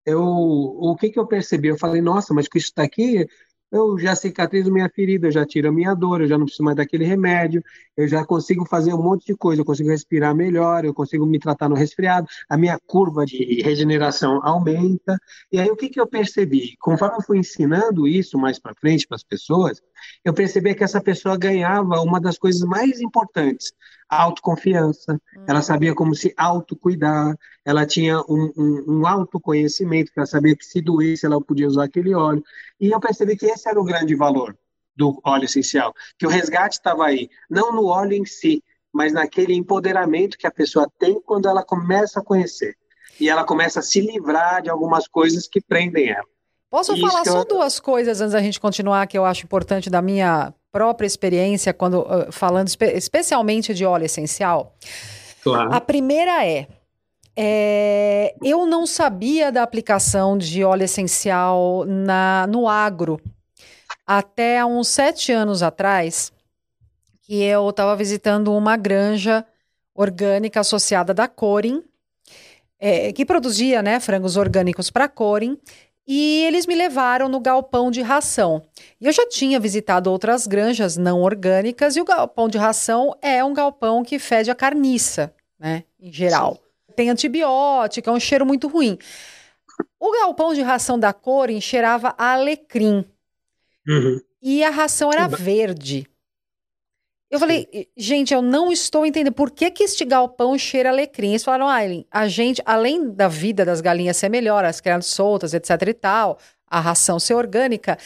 eu, 0.10 0.24
o 0.24 0.96
que, 0.96 1.10
que 1.10 1.20
eu 1.20 1.28
percebi? 1.28 1.70
Eu 1.70 1.78
falei, 1.78 2.02
nossa, 2.02 2.34
mas 2.34 2.48
com 2.48 2.58
isso 2.58 2.72
daqui 2.76 3.26
eu 3.72 3.98
já 4.00 4.16
cicatrizo 4.16 4.72
minha 4.72 4.90
ferida, 4.90 5.30
já 5.30 5.46
tiro 5.46 5.70
a 5.70 5.72
minha 5.72 5.94
dor, 5.94 6.22
eu 6.22 6.28
já 6.28 6.38
não 6.38 6.46
preciso 6.46 6.64
mais 6.64 6.76
daquele 6.76 7.06
remédio, 7.06 7.64
eu 7.96 8.08
já 8.08 8.26
consigo 8.26 8.66
fazer 8.66 8.94
um 8.94 9.02
monte 9.02 9.26
de 9.28 9.36
coisa, 9.36 9.62
eu 9.62 9.66
consigo 9.66 9.90
respirar 9.90 10.36
melhor, 10.36 10.86
eu 10.86 10.94
consigo 10.94 11.26
me 11.26 11.40
tratar 11.40 11.70
no 11.70 11.76
resfriado, 11.76 12.28
a 12.50 12.58
minha 12.58 12.80
curva 12.88 13.26
de 13.26 13.62
regeneração 13.62 14.40
aumenta. 14.44 15.18
E 15.52 15.60
aí 15.60 15.70
o 15.70 15.76
que, 15.76 15.90
que 15.90 16.00
eu 16.00 16.08
percebi? 16.08 16.76
Conforme 16.80 17.18
eu 17.18 17.22
fui 17.22 17.38
ensinando 17.38 18.08
isso 18.08 18.38
mais 18.38 18.58
para 18.58 18.74
frente 18.74 19.08
para 19.08 19.16
as 19.16 19.24
pessoas, 19.24 19.82
eu 20.26 20.34
percebi 20.34 20.74
que 20.74 20.84
essa 20.84 21.02
pessoa 21.02 21.38
ganhava 21.38 22.02
uma 22.02 22.20
das 22.20 22.38
coisas 22.38 22.62
mais 22.62 23.00
importantes, 23.00 23.72
autoconfiança, 24.10 25.22
ela 25.48 25.62
sabia 25.62 25.94
como 25.94 26.16
se 26.16 26.34
autocuidar, 26.36 27.38
ela 27.64 27.86
tinha 27.86 28.20
um, 28.22 28.52
um, 28.58 28.86
um 28.88 29.08
autoconhecimento, 29.08 30.12
ela 30.16 30.26
sabia 30.26 30.56
que 30.56 30.66
se 30.66 30.82
doesse 30.82 31.26
ela 31.26 31.40
podia 31.40 31.68
usar 31.68 31.84
aquele 31.84 32.16
óleo. 32.16 32.44
E 32.80 32.90
eu 32.90 33.00
percebi 33.00 33.38
que 33.38 33.46
esse 33.46 33.70
era 33.70 33.80
o 33.80 33.84
grande 33.84 34.16
valor 34.16 34.58
do 34.96 35.22
óleo 35.24 35.46
essencial, 35.46 35.94
que 36.18 36.26
o 36.26 36.30
resgate 36.30 36.78
estava 36.78 37.06
aí, 37.06 37.30
não 37.50 37.72
no 37.72 37.86
óleo 37.86 38.14
em 38.14 38.26
si, 38.26 38.64
mas 38.92 39.14
naquele 39.14 39.54
empoderamento 39.54 40.38
que 40.38 40.48
a 40.48 40.52
pessoa 40.52 40.92
tem 40.98 41.22
quando 41.22 41.48
ela 41.48 41.64
começa 41.64 42.20
a 42.20 42.24
conhecer. 42.24 42.76
E 43.20 43.30
ela 43.30 43.44
começa 43.44 43.80
a 43.80 43.84
se 43.84 44.02
livrar 44.02 44.62
de 44.62 44.70
algumas 44.70 45.08
coisas 45.08 45.48
que 45.48 45.62
prendem 45.62 46.10
ela. 46.10 46.26
Posso 46.70 46.94
Isso 46.94 47.08
falar 47.08 47.26
só 47.26 47.40
eu... 47.40 47.46
duas 47.46 47.80
coisas 47.80 48.22
antes 48.22 48.34
da 48.34 48.42
gente 48.42 48.60
continuar 48.60 49.08
que 49.08 49.18
eu 49.18 49.26
acho 49.26 49.44
importante 49.44 49.90
da 49.90 50.02
minha 50.02 50.54
própria 50.72 51.08
experiência 51.08 51.74
quando 51.74 52.02
uh, 52.02 52.32
falando 52.32 52.68
espe 52.68 52.86
especialmente 52.86 53.74
de 53.74 53.86
óleo 53.86 54.06
essencial? 54.06 54.76
Claro. 55.42 55.74
A 55.74 55.82
primeira 55.82 56.46
é, 56.46 56.68
é, 57.36 58.36
eu 58.44 58.66
não 58.66 58.86
sabia 58.86 59.52
da 59.52 59.64
aplicação 59.64 60.38
de 60.38 60.64
óleo 60.64 60.84
essencial 60.84 61.86
na, 61.86 62.46
no 62.48 62.68
agro 62.68 63.20
até 64.06 64.66
uns 64.66 64.88
sete 64.88 65.32
anos 65.32 65.62
atrás, 65.62 66.34
que 67.22 67.44
eu 67.44 67.70
estava 67.70 67.96
visitando 67.96 68.52
uma 68.54 68.76
granja 68.76 69.46
orgânica 69.94 70.62
associada 70.62 71.14
da 71.14 71.28
Corin, 71.28 71.84
é, 72.80 73.14
que 73.14 73.24
produzia 73.24 73.82
né, 73.82 74.00
frangos 74.00 74.36
orgânicos 74.36 74.90
para 74.90 75.08
Corin, 75.08 75.60
e 76.12 76.44
eles 76.44 76.66
me 76.66 76.74
levaram 76.74 77.30
no 77.30 77.40
galpão 77.40 77.92
de 77.92 78.02
ração. 78.02 78.64
E 79.00 79.06
eu 79.06 79.12
já 79.12 79.28
tinha 79.28 79.60
visitado 79.60 80.10
outras 80.10 80.48
granjas 80.48 80.98
não 80.98 81.22
orgânicas 81.22 81.96
e 81.96 82.02
o 82.02 82.04
galpão 82.04 82.50
de 82.50 82.58
ração 82.58 83.16
é 83.22 83.44
um 83.44 83.54
galpão 83.54 84.04
que 84.04 84.18
fede 84.18 84.50
a 84.50 84.56
carniça, 84.56 85.32
né, 85.60 85.84
em 86.00 86.12
geral. 86.12 86.56
Sim. 86.56 86.94
Tem 86.96 87.10
antibiótico, 87.12 88.10
é 88.10 88.12
um 88.12 88.20
cheiro 88.20 88.44
muito 88.44 88.68
ruim. 88.68 88.98
O 90.00 90.12
galpão 90.12 90.52
de 90.52 90.64
ração 90.64 90.98
da 90.98 91.14
Corin 91.14 91.62
cheirava 91.62 92.16
a 92.18 92.34
alecrim. 92.34 93.06
Uhum. 93.88 94.20
E 94.42 94.64
a 94.64 94.72
ração 94.72 95.14
era 95.14 95.28
verde. 95.28 96.08
Eu 97.30 97.40
falei, 97.40 97.88
gente, 97.96 98.34
eu 98.34 98.42
não 98.42 98.72
estou 98.72 99.06
entendendo 99.06 99.34
por 99.34 99.52
que, 99.52 99.70
que 99.70 99.84
este 99.84 100.04
galpão 100.04 100.58
cheira 100.58 100.90
alecrim. 100.90 101.30
Eles 101.30 101.44
falaram, 101.44 101.68
Aileen, 101.68 102.06
a 102.10 102.28
gente, 102.28 102.62
além 102.66 103.12
da 103.12 103.28
vida 103.28 103.64
das 103.64 103.82
galinhas 103.82 104.18
ser 104.18 104.30
melhor, 104.30 104.66
as 104.66 104.82
crianças 104.82 105.14
soltas, 105.14 105.54
etc 105.54 105.70
e 105.88 105.94
tal, 105.94 106.40
a 106.66 106.80
ração 106.80 107.20
ser 107.20 107.36
orgânica, 107.36 107.98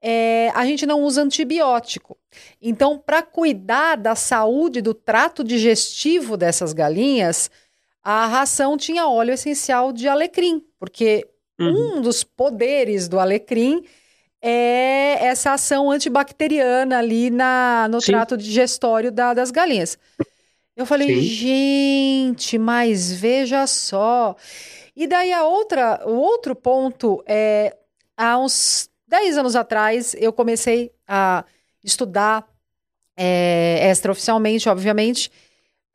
é, 0.00 0.50
a 0.54 0.66
gente 0.66 0.84
não 0.84 1.02
usa 1.02 1.22
antibiótico. 1.22 2.18
Então, 2.60 2.98
para 2.98 3.22
cuidar 3.22 3.96
da 3.96 4.14
saúde 4.14 4.82
do 4.82 4.92
trato 4.92 5.42
digestivo 5.42 6.36
dessas 6.36 6.74
galinhas, 6.74 7.50
a 8.02 8.26
ração 8.26 8.76
tinha 8.76 9.08
óleo 9.08 9.32
essencial 9.32 9.90
de 9.90 10.06
alecrim, 10.06 10.62
porque 10.78 11.26
uhum. 11.58 11.98
um 11.98 12.00
dos 12.02 12.22
poderes 12.22 13.08
do 13.08 13.18
alecrim 13.18 13.82
é 14.42 15.24
essa 15.26 15.52
ação 15.52 15.90
antibacteriana 15.90 16.98
ali 16.98 17.30
na, 17.30 17.88
no 17.90 18.00
Sim. 18.00 18.12
trato 18.12 18.36
digestório 18.36 19.10
da, 19.10 19.34
das 19.34 19.50
galinhas. 19.50 19.98
Eu 20.76 20.84
falei, 20.84 21.08
Sim. 21.14 21.20
gente, 21.22 22.58
mas 22.58 23.10
veja 23.12 23.66
só. 23.66 24.36
E 24.94 25.06
daí 25.06 25.32
a 25.32 25.44
outra, 25.44 26.02
o 26.06 26.14
outro 26.14 26.54
ponto 26.54 27.22
é, 27.26 27.76
há 28.16 28.38
uns 28.38 28.90
10 29.08 29.38
anos 29.38 29.56
atrás, 29.56 30.14
eu 30.18 30.32
comecei 30.32 30.92
a 31.08 31.44
estudar 31.82 32.46
é, 33.16 33.88
extraoficialmente, 33.90 34.68
obviamente, 34.68 35.30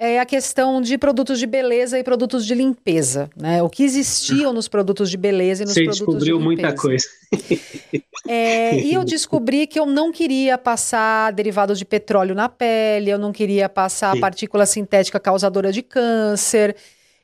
é 0.04 0.20
a 0.20 0.26
questão 0.26 0.82
de 0.82 0.98
produtos 0.98 1.38
de 1.38 1.46
beleza 1.46 2.00
e 2.00 2.04
produtos 2.04 2.44
de 2.44 2.56
limpeza, 2.56 3.30
né? 3.38 3.62
O 3.62 3.70
que 3.70 3.84
existiam 3.84 4.52
nos 4.52 4.68
produtos 4.68 5.12
de 5.12 5.16
beleza 5.16 5.62
e 5.62 5.66
nos 5.66 5.76
Você 5.76 5.84
produtos 5.84 6.24
de 6.24 6.32
limpeza. 6.32 6.40
descobriu 6.40 6.40
muita 6.44 6.76
coisa. 6.76 7.06
É, 8.28 8.80
e 8.80 8.94
eu 8.94 9.04
descobri 9.04 9.66
que 9.66 9.80
eu 9.80 9.86
não 9.86 10.12
queria 10.12 10.56
passar 10.56 11.34
derivados 11.34 11.80
de 11.80 11.84
petróleo 11.84 12.36
na 12.36 12.48
pele, 12.48 13.10
eu 13.10 13.18
não 13.18 13.32
queria 13.32 13.68
passar 13.68 14.14
Sim. 14.14 14.20
partícula 14.20 14.66
sintética 14.66 15.20
causadora 15.20 15.72
de 15.72 15.82
câncer. 15.82 16.76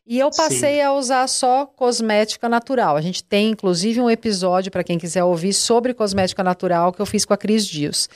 E 0.09 0.19
eu 0.19 0.31
passei 0.31 0.75
Sim. 0.75 0.81
a 0.81 0.93
usar 0.93 1.27
só 1.27 1.65
cosmética 1.65 2.47
natural. 2.47 2.95
A 2.95 3.01
gente 3.01 3.21
tem, 3.21 3.49
inclusive, 3.49 3.99
um 3.99 4.09
episódio, 4.09 4.71
para 4.71 4.81
quem 4.81 4.97
quiser 4.97 5.25
ouvir, 5.25 5.51
sobre 5.51 5.93
cosmética 5.93 6.41
natural 6.41 6.93
que 6.93 7.01
eu 7.01 7.05
fiz 7.05 7.25
com 7.25 7.33
a 7.33 7.37
Cris 7.37 7.67
Dias. 7.67 8.09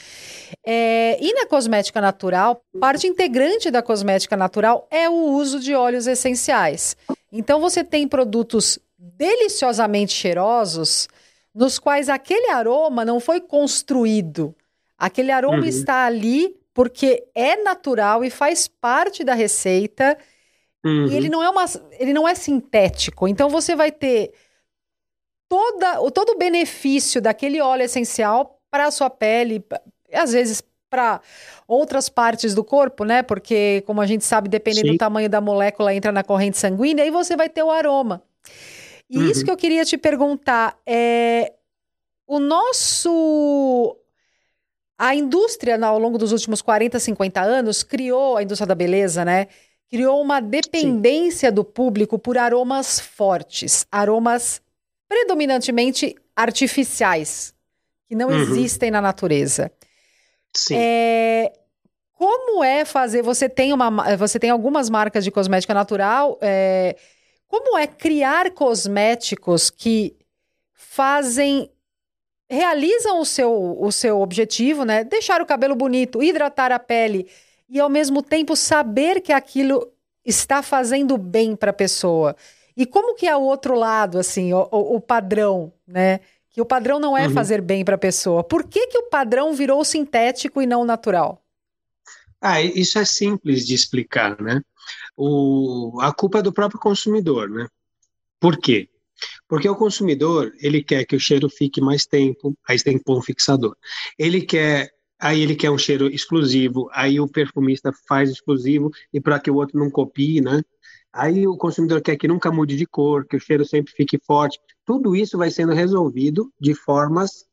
É, 0.65 1.17
e 1.21 1.34
na 1.34 1.45
cosmética 1.45 1.99
natural, 1.99 2.63
parte 2.80 3.08
integrante 3.08 3.69
da 3.69 3.82
cosmética 3.82 4.38
natural 4.38 4.88
é 4.89 5.10
o 5.10 5.34
uso 5.34 5.60
de 5.60 5.75
óleos 5.75 6.08
essenciais. 6.08 6.95
Então, 7.30 7.60
você 7.60 7.84
tem 7.84 8.08
produtos 8.08 8.80
deliciosamente 8.97 10.13
cheirosos, 10.13 11.10
nos 11.54 11.77
quais 11.77 12.08
aquele 12.08 12.51
aroma 12.51 13.04
não 13.04 13.19
foi 13.19 13.41
construído. 13.41 14.56
Aquele 14.97 15.32
aroma 15.32 15.58
uhum. 15.58 15.65
está 15.65 16.06
ali 16.06 16.56
porque 16.73 17.25
é 17.36 17.62
natural 17.62 18.23
e 18.23 18.30
faz 18.30 18.65
parte 18.65 19.25
da 19.25 19.34
receita 19.34 20.17
Uhum. 20.84 21.08
E 21.08 21.15
ele 21.15 21.30
não 21.30 21.44
é 21.44 21.50
uma, 21.50 21.65
ele 22.00 22.13
não 22.13 22.28
é 22.28 22.34
sintético. 22.36 23.28
Então 23.28 23.50
você 23.50 23.76
vai 23.76 23.91
ter 23.91 24.34
toda, 25.48 26.12
todo 26.12 26.32
o 26.32 26.38
benefício 26.38 27.22
daquele 27.22 27.62
óleo 27.62 27.84
essencial 27.84 28.60
para 28.70 28.88
a 28.88 28.91
sua 28.91 29.10
pele, 29.10 29.63
às 30.13 30.32
vezes 30.32 30.63
para 30.89 31.22
outras 31.65 32.10
partes 32.10 32.54
do 32.54 32.63
corpo, 32.63 33.06
né? 33.06 33.24
Porque, 33.24 33.82
como 33.88 34.02
a 34.02 34.06
gente 34.06 34.26
sabe, 34.26 34.50
dependendo 34.50 34.88
Sim. 34.88 34.94
do 34.94 34.98
tamanho 34.98 35.30
da 35.30 35.39
molécula, 35.39 35.94
entra 35.94 36.12
na 36.12 36.22
corrente 36.22 36.58
sanguínea, 36.58 37.06
e 37.06 37.12
você 37.12 37.38
vai 37.38 37.48
ter 37.48 37.63
o 37.63 37.72
aroma. 37.72 38.22
E 39.10 39.17
uhum. 39.17 39.32
isso 39.32 39.46
que 39.46 39.52
eu 39.52 39.56
queria 39.56 39.86
te 39.86 39.98
perguntar 39.98 40.78
é 40.86 41.54
o 42.28 42.39
nosso 42.39 43.98
a 44.98 45.15
indústria 45.15 45.84
ao 45.84 45.98
longo 45.98 46.17
dos 46.17 46.32
últimos 46.32 46.62
40, 46.62 47.00
50 47.00 47.41
anos 47.41 47.84
criou 47.84 48.38
a 48.38 48.44
indústria 48.44 48.67
da 48.67 48.76
beleza, 48.76 49.26
né? 49.26 49.48
Criou 49.91 50.21
uma 50.21 50.39
dependência 50.39 51.49
Sim. 51.49 51.56
do 51.56 51.65
público 51.65 52.17
por 52.17 52.38
aromas 52.38 52.99
fortes, 52.99 53.86
aromas 53.91 54.62
predominantemente 55.08 56.15
artificiais, 56.34 57.54
que 58.08 58.15
não 58.15 58.30
uhum. 58.30 58.41
existem 58.41 58.89
na 58.89 59.01
natureza. 59.01 59.69
Sim. 60.56 60.75
É, 60.77 61.51
como 62.13 62.63
é 62.63 62.86
fazer? 62.86 63.21
Você 63.21 63.49
tem 63.49 63.73
uma, 63.73 64.15
você 64.15 64.39
tem 64.39 64.49
algumas 64.49 64.89
marcas 64.89 65.25
de 65.25 65.32
cosmética 65.32 65.73
natural. 65.73 66.39
É, 66.41 66.95
como 67.47 67.77
é 67.77 67.86
criar 67.86 68.51
cosméticos 68.51 69.69
que 69.69 70.15
fazem 70.73 71.69
realizam 72.49 73.19
o 73.21 73.25
seu, 73.25 73.77
o 73.80 73.91
seu 73.93 74.19
objetivo, 74.19 74.84
né? 74.84 75.06
Deixar 75.06 75.41
o 75.41 75.45
cabelo 75.45 75.73
bonito, 75.73 76.21
hidratar 76.21 76.69
a 76.71 76.77
pele 76.77 77.27
e 77.71 77.79
ao 77.79 77.89
mesmo 77.89 78.21
tempo 78.21 78.55
saber 78.55 79.21
que 79.21 79.31
aquilo 79.31 79.91
está 80.25 80.62
fazendo 80.62 81.17
bem 81.17 81.55
para 81.55 81.71
a 81.71 81.73
pessoa. 81.73 82.36
E 82.75 82.86
como 82.86 83.15
que 83.15 83.25
é 83.25 83.36
o 83.36 83.41
outro 83.41 83.75
lado, 83.75 84.19
assim, 84.19 84.53
o, 84.53 84.67
o, 84.71 84.95
o 84.97 85.01
padrão, 85.01 85.73
né? 85.88 86.19
Que 86.49 86.62
o 86.62 86.65
padrão 86.65 86.99
não 86.99 87.17
é 87.17 87.27
uhum. 87.27 87.34
fazer 87.34 87.62
bem 87.62 87.84
para 87.84 87.95
a 87.95 87.97
pessoa. 87.97 88.43
Por 88.43 88.65
que, 88.65 88.88
que 88.88 88.97
o 88.97 89.10
padrão 89.10 89.53
virou 89.53 89.84
sintético 89.86 90.62
e 90.62 90.67
não 90.67 90.84
natural? 90.84 91.41
Ah, 92.41 92.62
isso 92.62 92.99
é 92.99 93.05
simples 93.05 93.65
de 93.65 93.73
explicar, 93.73 94.39
né? 94.41 94.62
o, 95.15 95.99
a 96.01 96.13
culpa 96.13 96.39
é 96.39 96.41
do 96.41 96.53
próprio 96.53 96.79
consumidor, 96.79 97.49
né? 97.49 97.67
Por 98.39 98.57
quê? 98.57 98.89
Porque 99.47 99.69
o 99.69 99.75
consumidor, 99.75 100.51
ele 100.60 100.84
quer 100.84 101.05
que 101.05 101.15
o 101.15 101.19
cheiro 101.19 101.49
fique 101.49 101.79
mais 101.79 102.05
tempo, 102.05 102.57
aí 102.67 102.81
tem 102.81 102.97
que 102.97 103.03
pôr 103.03 103.17
um 103.17 103.21
fixador. 103.21 103.75
Ele 104.17 104.41
quer, 104.41 104.91
aí 105.21 105.41
ele 105.41 105.55
quer 105.55 105.69
um 105.69 105.77
cheiro 105.77 106.07
exclusivo, 106.07 106.89
aí 106.91 107.19
o 107.19 107.27
perfumista 107.27 107.91
faz 108.07 108.29
exclusivo 108.29 108.89
e 109.13 109.21
para 109.21 109.39
que 109.39 109.51
o 109.51 109.55
outro 109.55 109.77
não 109.77 109.89
copie, 109.89 110.41
né? 110.41 110.62
Aí 111.13 111.47
o 111.47 111.57
consumidor 111.57 112.01
quer 112.01 112.15
que 112.15 112.27
nunca 112.27 112.51
mude 112.51 112.75
de 112.75 112.86
cor, 112.86 113.25
que 113.25 113.36
o 113.36 113.39
cheiro 113.39 113.65
sempre 113.65 113.93
fique 113.93 114.17
forte. 114.17 114.60
Tudo 114.86 115.15
isso 115.15 115.38
vai 115.38 115.51
sendo 115.51 115.73
resolvido 115.73 116.51
de 116.60 116.73
formas 116.73 117.45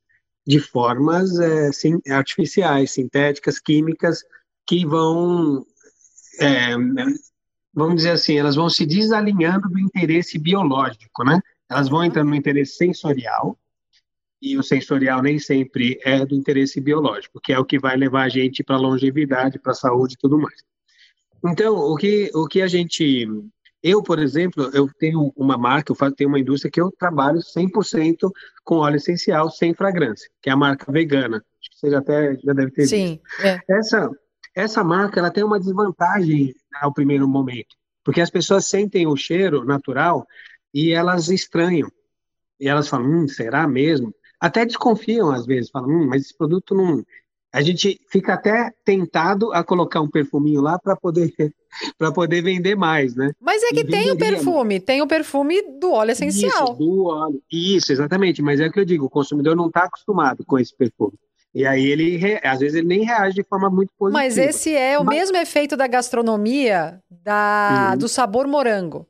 de 0.47 0.59
formas 0.59 1.39
é, 1.39 1.71
sim, 1.73 2.01
artificiais, 2.09 2.93
sintéticas, 2.93 3.59
químicas, 3.59 4.25
que 4.67 4.87
vão, 4.87 5.63
é, 6.41 6.75
vamos 7.75 7.97
dizer 7.97 8.13
assim, 8.13 8.39
elas 8.39 8.57
vão 8.57 8.71
se 8.71 8.87
desalinhando 8.87 9.69
do 9.69 9.79
interesse 9.79 10.39
biológico, 10.39 11.23
né? 11.23 11.39
Elas 11.69 11.91
vão 11.91 12.03
entrando 12.03 12.31
no 12.31 12.35
interesse 12.35 12.77
sensorial, 12.77 13.59
e 14.41 14.57
o 14.57 14.63
sensorial 14.63 15.23
nem 15.23 15.39
sempre 15.39 15.99
é 16.05 16.25
do 16.25 16.35
interesse 16.35 16.81
biológico, 16.81 17.41
que 17.41 17.53
é 17.53 17.59
o 17.59 17.65
que 17.65 17.79
vai 17.79 17.97
levar 17.97 18.23
a 18.23 18.29
gente 18.29 18.63
para 18.63 18.77
a 18.77 18.81
longevidade, 18.81 19.59
para 19.59 19.73
a 19.73 19.75
saúde 19.75 20.15
e 20.15 20.19
tudo 20.19 20.39
mais. 20.39 20.63
Então, 21.45 21.77
o 21.77 21.97
que, 21.97 22.31
o 22.35 22.47
que 22.47 22.63
a 22.63 22.67
gente. 22.67 23.27
Eu, 23.81 24.03
por 24.03 24.19
exemplo, 24.19 24.71
eu 24.75 24.89
tenho 24.99 25.33
uma 25.37 25.57
marca, 25.57 25.93
eu 25.93 25.97
faço, 25.97 26.15
tenho 26.15 26.29
uma 26.29 26.41
indústria 26.41 26.71
que 26.71 26.81
eu 26.81 26.91
trabalho 26.91 27.41
100% 27.41 28.31
com 28.65 28.77
óleo 28.77 28.97
essencial 28.97 29.51
sem 29.51 29.73
fragrância, 29.73 30.29
que 30.43 30.51
é 30.51 30.53
a 30.53 30.57
marca 30.57 30.91
vegana. 30.91 31.37
Acho 31.37 31.71
que 31.71 31.79
você 31.79 31.91
já 31.91 31.99
até 31.99 32.37
já 32.43 32.53
deve 32.53 32.73
ter 32.73 32.87
Sim, 32.87 33.21
visto. 33.23 33.47
É. 33.47 33.61
Essa, 33.69 34.11
essa 34.55 34.83
marca 34.83 35.21
ela 35.21 35.31
tem 35.31 35.45
uma 35.45 35.61
desvantagem 35.61 36.53
ao 36.81 36.93
primeiro 36.93 37.29
momento, 37.29 37.77
porque 38.03 38.21
as 38.21 38.31
pessoas 38.31 38.67
sentem 38.67 39.07
o 39.07 39.17
cheiro 39.17 39.65
natural 39.65 40.27
e 40.75 40.91
elas 40.91 41.29
estranham. 41.29 41.91
E 42.61 42.69
elas 42.69 42.89
falam, 42.89 43.09
hum, 43.09 43.29
será 43.29 43.69
mesmo? 43.69 44.13
Até 44.41 44.65
desconfiam 44.65 45.31
às 45.31 45.47
vezes, 45.47 45.71
falam, 45.71 45.89
hum, 45.89 46.07
mas 46.09 46.23
esse 46.23 46.37
produto 46.37 46.75
não. 46.75 47.05
A 47.53 47.63
gente 47.63 47.99
fica 48.11 48.35
até 48.35 48.71
tentado 48.85 49.53
a 49.53 49.65
colocar 49.65 50.01
um 50.01 50.11
perfuminho 50.11 50.61
lá 50.61 50.79
para 50.79 50.95
poder 50.95 51.33
para 51.99 52.13
poder 52.13 52.43
vender 52.43 52.77
mais, 52.77 53.15
né? 53.15 53.33
Mas 53.41 53.63
é 53.63 53.69
que 53.69 53.85
tem 53.85 54.11
o 54.11 54.17
perfume, 54.17 54.81
tem 54.81 55.03
o 55.03 55.07
perfume 55.07 55.63
do 55.79 55.93
óleo 55.93 56.13
essencial. 56.13 56.73
Isso, 56.73 56.75
do 56.75 57.05
óleo. 57.07 57.43
Isso, 57.51 57.93
exatamente. 57.93 58.43
Mas 58.43 58.61
é 58.61 58.67
o 58.67 58.73
que 58.73 58.81
eu 58.81 58.85
digo, 58.85 59.07
o 59.07 59.11
consumidor 59.11 59.57
não 59.57 59.69
está 59.69 59.85
acostumado 59.85 60.45
com 60.45 60.59
esse 60.59 60.75
perfume. 60.77 61.15
E 61.55 61.67
aí 61.67 61.87
ele, 61.87 62.39
às 62.43 62.61
vezes, 62.61 62.77
ele 62.77 62.87
nem 62.87 63.05
reage 63.05 63.35
de 63.37 63.43
forma 63.43 63.71
muito 63.71 63.91
positiva. 63.99 64.23
Mas 64.23 64.37
esse 64.37 64.75
é 64.75 64.99
o 64.99 65.05
Mas... 65.05 65.17
mesmo 65.17 65.37
efeito 65.39 65.77
da 65.77 65.87
gastronomia 65.87 67.01
da, 67.11 67.91
uhum. 67.93 67.99
do 67.99 68.09
sabor 68.09 68.47
morango. 68.47 69.07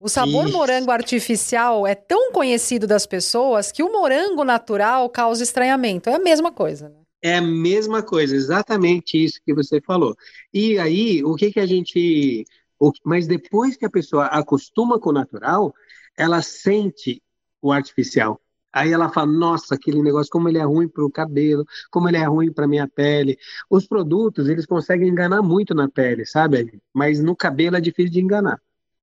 O 0.00 0.08
sabor 0.08 0.46
Isso. 0.46 0.56
morango 0.56 0.90
artificial 0.90 1.86
é 1.86 1.94
tão 1.94 2.32
conhecido 2.32 2.86
das 2.86 3.04
pessoas 3.04 3.70
que 3.70 3.82
o 3.82 3.92
morango 3.92 4.44
natural 4.44 5.10
causa 5.10 5.42
estranhamento. 5.42 6.08
É 6.08 6.14
a 6.14 6.18
mesma 6.18 6.50
coisa, 6.50 6.88
né? 6.88 6.96
É 7.22 7.36
a 7.36 7.42
mesma 7.42 8.02
coisa, 8.02 8.34
exatamente 8.34 9.22
isso 9.22 9.38
que 9.44 9.52
você 9.52 9.78
falou. 9.82 10.16
E 10.54 10.78
aí, 10.78 11.22
o 11.22 11.34
que 11.34 11.52
que 11.52 11.60
a 11.60 11.66
gente. 11.66 12.46
O, 12.78 12.90
mas 13.04 13.26
depois 13.26 13.76
que 13.76 13.84
a 13.84 13.90
pessoa 13.90 14.24
acostuma 14.24 14.98
com 14.98 15.10
o 15.10 15.12
natural, 15.12 15.74
ela 16.16 16.40
sente 16.40 17.22
o 17.60 17.70
artificial. 17.70 18.40
Aí 18.72 18.92
ela 18.92 19.10
fala, 19.10 19.30
nossa, 19.30 19.74
aquele 19.74 20.00
negócio, 20.00 20.30
como 20.30 20.48
ele 20.48 20.56
é 20.56 20.64
ruim 20.64 20.88
para 20.88 21.04
o 21.04 21.10
cabelo, 21.10 21.66
como 21.90 22.08
ele 22.08 22.16
é 22.16 22.24
ruim 22.24 22.50
para 22.50 22.66
minha 22.66 22.88
pele. 22.88 23.36
Os 23.68 23.86
produtos, 23.86 24.48
eles 24.48 24.64
conseguem 24.64 25.08
enganar 25.08 25.42
muito 25.42 25.74
na 25.74 25.90
pele, 25.90 26.24
sabe? 26.24 26.80
Mas 26.94 27.20
no 27.20 27.36
cabelo 27.36 27.76
é 27.76 27.80
difícil 27.82 28.12
de 28.12 28.20
enganar. 28.20 28.58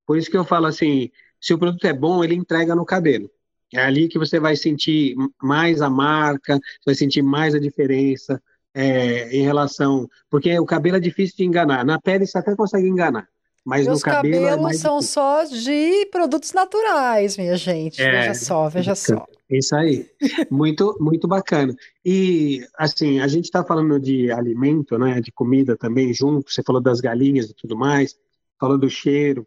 Por 0.07 0.17
isso 0.17 0.31
que 0.31 0.37
eu 0.37 0.45
falo 0.45 0.65
assim, 0.65 1.11
se 1.39 1.53
o 1.53 1.59
produto 1.59 1.85
é 1.85 1.93
bom, 1.93 2.23
ele 2.23 2.33
entrega 2.33 2.73
no 2.73 2.85
cabelo. 2.85 3.29
É 3.73 3.81
ali 3.81 4.07
que 4.07 4.17
você 4.17 4.39
vai 4.39 4.55
sentir 4.55 5.15
mais 5.43 5.81
a 5.81 5.89
marca, 5.89 6.57
vai 6.85 6.95
sentir 6.95 7.21
mais 7.21 7.53
a 7.53 7.59
diferença 7.59 8.41
é, 8.73 9.29
em 9.35 9.43
relação... 9.43 10.09
Porque 10.29 10.57
o 10.57 10.65
cabelo 10.65 10.95
é 10.95 11.01
difícil 11.01 11.35
de 11.37 11.43
enganar. 11.43 11.85
Na 11.85 11.99
pele 11.99 12.25
você 12.25 12.37
até 12.37 12.55
consegue 12.55 12.87
enganar. 12.87 13.27
Mas 13.65 13.85
Meus 13.85 13.99
no 13.99 14.05
cabelo 14.05 14.45
é 14.45 14.49
cabelos 14.51 14.71
é 14.71 14.77
são 14.77 15.01
só 15.01 15.43
de 15.43 16.05
produtos 16.05 16.53
naturais, 16.53 17.35
minha 17.35 17.57
gente. 17.57 18.01
É, 18.01 18.11
veja 18.11 18.33
só, 18.33 18.69
veja 18.69 18.95
só. 18.95 19.25
Isso 19.49 19.75
aí. 19.75 20.09
Muito, 20.49 20.95
muito 21.01 21.27
bacana. 21.27 21.75
E, 22.05 22.65
assim, 22.77 23.19
a 23.19 23.27
gente 23.27 23.43
está 23.43 23.65
falando 23.65 23.99
de 23.99 24.31
alimento, 24.31 24.97
né, 24.97 25.19
de 25.19 25.33
comida 25.33 25.75
também 25.75 26.13
junto. 26.13 26.49
Você 26.49 26.63
falou 26.63 26.81
das 26.81 27.01
galinhas 27.01 27.49
e 27.49 27.53
tudo 27.53 27.75
mais, 27.75 28.15
falou 28.57 28.77
do 28.77 28.89
cheiro. 28.89 29.45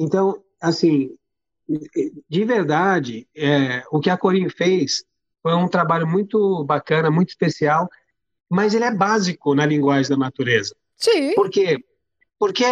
Então, 0.00 0.42
assim, 0.58 1.14
de 2.26 2.44
verdade, 2.46 3.28
é, 3.36 3.84
o 3.92 4.00
que 4.00 4.08
a 4.08 4.16
Corinne 4.16 4.48
fez 4.48 5.04
foi 5.42 5.54
um 5.54 5.68
trabalho 5.68 6.06
muito 6.06 6.64
bacana, 6.64 7.10
muito 7.10 7.28
especial, 7.28 7.86
mas 8.48 8.72
ele 8.72 8.84
é 8.84 8.94
básico 8.94 9.54
na 9.54 9.66
linguagem 9.66 10.10
da 10.10 10.16
natureza. 10.16 10.74
Sim. 10.96 11.34
Por 11.34 11.50
quê? 11.50 11.78
Porque 12.38 12.64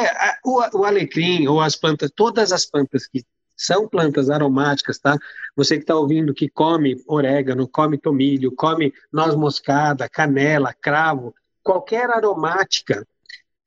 o, 0.42 0.78
o 0.78 0.84
alecrim 0.84 1.46
ou 1.46 1.60
as 1.60 1.76
plantas, 1.76 2.10
todas 2.16 2.50
as 2.50 2.64
plantas 2.64 3.06
que 3.06 3.22
são 3.54 3.86
plantas 3.86 4.30
aromáticas, 4.30 4.98
tá? 4.98 5.18
Você 5.54 5.76
que 5.76 5.82
está 5.82 5.94
ouvindo 5.94 6.32
que 6.32 6.48
come 6.48 6.96
orégano, 7.06 7.68
come 7.68 7.98
tomilho, 7.98 8.54
come 8.54 8.94
noz 9.12 9.34
moscada, 9.34 10.08
canela, 10.08 10.72
cravo, 10.72 11.34
qualquer 11.62 12.08
aromática, 12.08 13.06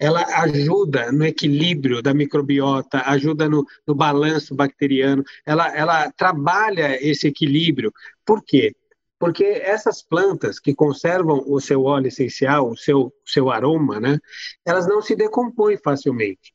ela 0.02 0.24
ajuda 0.42 1.12
no 1.12 1.24
equilíbrio 1.24 2.02
da 2.02 2.12
microbiota, 2.12 3.04
ajuda 3.06 3.48
no, 3.48 3.64
no 3.86 3.94
balanço 3.94 4.56
bacteriano, 4.56 5.24
ela, 5.46 5.74
ela 5.78 6.12
trabalha 6.12 6.98
esse 7.00 7.28
equilíbrio. 7.28 7.94
Por 8.26 8.44
quê? 8.44 8.74
porque 9.20 9.44
essas 9.44 10.02
plantas 10.02 10.60
que 10.60 10.74
conservam 10.74 11.44
o 11.46 11.60
seu 11.62 11.84
óleo 11.84 12.08
essencial, 12.08 12.72
o 12.72 12.76
seu, 12.76 13.14
seu 13.24 13.52
aroma, 13.52 14.00
né, 14.00 14.18
elas 14.66 14.88
não 14.88 15.00
se 15.00 15.16
decompõem 15.16 15.78
facilmente. 15.78 16.52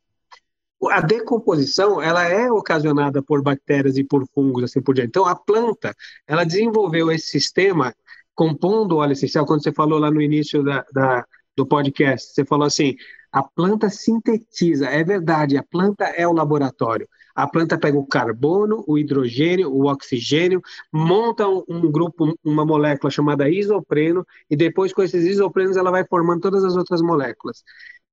A 0.90 1.00
decomposição 1.00 2.02
ela 2.02 2.24
é 2.24 2.50
ocasionada 2.50 3.22
por 3.22 3.40
bactérias 3.40 3.96
e 3.96 4.02
por 4.02 4.26
fungos, 4.34 4.64
assim 4.64 4.82
por 4.82 4.96
diante. 4.96 5.10
Então, 5.10 5.24
a 5.24 5.36
planta 5.36 5.94
ela 6.26 6.42
desenvolveu 6.42 7.12
esse 7.12 7.28
sistema 7.28 7.94
compondo 8.34 8.96
o 8.96 8.98
óleo 8.98 9.12
essencial. 9.12 9.46
Quando 9.46 9.62
você 9.62 9.72
falou 9.72 10.00
lá 10.00 10.10
no 10.10 10.20
início 10.20 10.64
da, 10.64 10.84
da 10.92 11.24
do 11.56 11.66
podcast, 11.66 12.34
você 12.34 12.44
falou 12.44 12.66
assim: 12.66 12.96
a 13.32 13.42
planta 13.42 13.88
sintetiza. 13.90 14.86
É 14.86 15.02
verdade, 15.04 15.56
a 15.56 15.62
planta 15.62 16.04
é 16.04 16.26
o 16.26 16.32
laboratório. 16.32 17.08
A 17.36 17.46
planta 17.46 17.78
pega 17.78 17.98
o 17.98 18.06
carbono, 18.06 18.82
o 18.86 18.96
hidrogênio, 18.96 19.70
o 19.70 19.86
oxigênio, 19.90 20.62
monta 20.90 21.46
um, 21.46 21.90
grupo, 21.90 22.34
uma 22.42 22.64
molécula 22.64 23.10
chamada 23.10 23.48
isopreno, 23.50 24.26
e 24.48 24.56
depois 24.56 24.90
com 24.90 25.02
esses 25.02 25.22
isoprenos 25.22 25.76
ela 25.76 25.90
vai 25.90 26.02
formando 26.06 26.40
todas 26.40 26.64
as 26.64 26.76
outras 26.76 27.02
moléculas. 27.02 27.62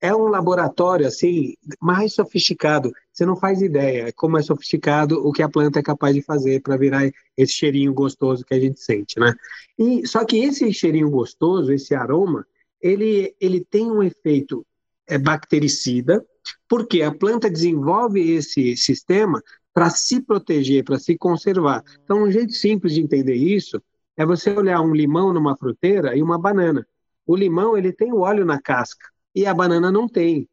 É 0.02 0.14
um 0.14 0.28
laboratório 0.28 1.08
assim 1.08 1.54
mais 1.82 2.14
sofisticado. 2.14 2.92
Você 3.14 3.26
não 3.26 3.38
faz 3.38 3.62
ideia 3.62 4.12
como 4.14 4.38
é 4.38 4.42
sofisticado 4.42 5.26
o 5.26 5.32
que 5.32 5.42
a 5.42 5.48
planta 5.48 5.80
é 5.80 5.84
capaz 5.84 6.14
de 6.14 6.22
fazer 6.22 6.62
para 6.62 6.76
virar 6.76 7.10
esse 7.38 7.54
cheirinho 7.54 7.94
gostoso 7.94 8.44
que 8.44 8.54
a 8.54 8.60
gente 8.60 8.82
sente, 8.82 9.18
né? 9.18 9.34
E 9.80 10.06
só 10.06 10.26
que 10.26 10.38
esse 10.38 10.74
cheirinho 10.74 11.10
gostoso, 11.10 11.72
esse 11.72 11.96
aroma, 11.96 12.46
ele, 12.82 13.34
ele 13.40 13.64
tem 13.64 13.90
um 13.90 14.04
efeito 14.04 14.66
é, 15.08 15.18
bactericida, 15.18 16.24
porque 16.68 17.02
a 17.02 17.14
planta 17.14 17.50
desenvolve 17.50 18.32
esse 18.32 18.76
sistema 18.76 19.42
para 19.74 19.90
se 19.90 20.22
proteger, 20.22 20.84
para 20.84 21.00
se 21.00 21.18
conservar. 21.18 21.84
Então, 22.04 22.24
um 22.24 22.32
jeito 22.32 22.54
simples 22.54 22.94
de 22.94 23.02
entender 23.02 23.36
isso 23.36 23.82
é 24.16 24.26
você 24.26 24.52
olhar 24.52 24.82
um 24.82 24.94
limão 24.94 25.34
numa 25.34 25.56
fruteira 25.58 26.16
e 26.16 26.22
uma 26.22 26.38
banana. 26.38 26.86
O 27.26 27.36
limão 27.36 27.78
ele 27.78 27.92
tem 27.92 28.12
o 28.12 28.20
óleo 28.20 28.46
na 28.46 28.62
casca 28.62 29.08
e 29.34 29.46
a 29.46 29.54
banana 29.54 29.92
não 29.92 30.08
tem. 30.08 30.48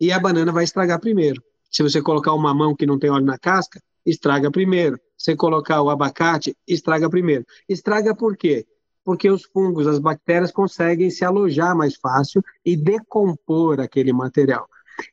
E 0.00 0.12
a 0.12 0.20
banana 0.20 0.52
vai 0.52 0.64
estragar 0.64 1.00
primeiro. 1.00 1.42
Se 1.70 1.82
você 1.82 2.00
colocar 2.02 2.32
o 2.32 2.38
mamão 2.38 2.76
que 2.76 2.86
não 2.86 2.98
tem 2.98 3.10
óleo 3.10 3.24
na 3.24 3.38
casca, 3.38 3.82
estraga 4.04 4.50
primeiro. 4.50 5.00
Se 5.16 5.34
colocar 5.34 5.80
o 5.82 5.90
abacate, 5.90 6.56
estraga 6.68 7.08
primeiro. 7.08 7.44
Estraga 7.68 8.14
por 8.14 8.36
quê? 8.36 8.66
Porque 9.04 9.30
os 9.30 9.44
fungos, 9.44 9.86
as 9.86 9.98
bactérias 9.98 10.52
conseguem 10.52 11.10
se 11.10 11.24
alojar 11.24 11.76
mais 11.76 11.96
fácil 11.96 12.42
e 12.64 12.76
decompor 12.76 13.80
aquele 13.80 14.12
material. 14.12 14.68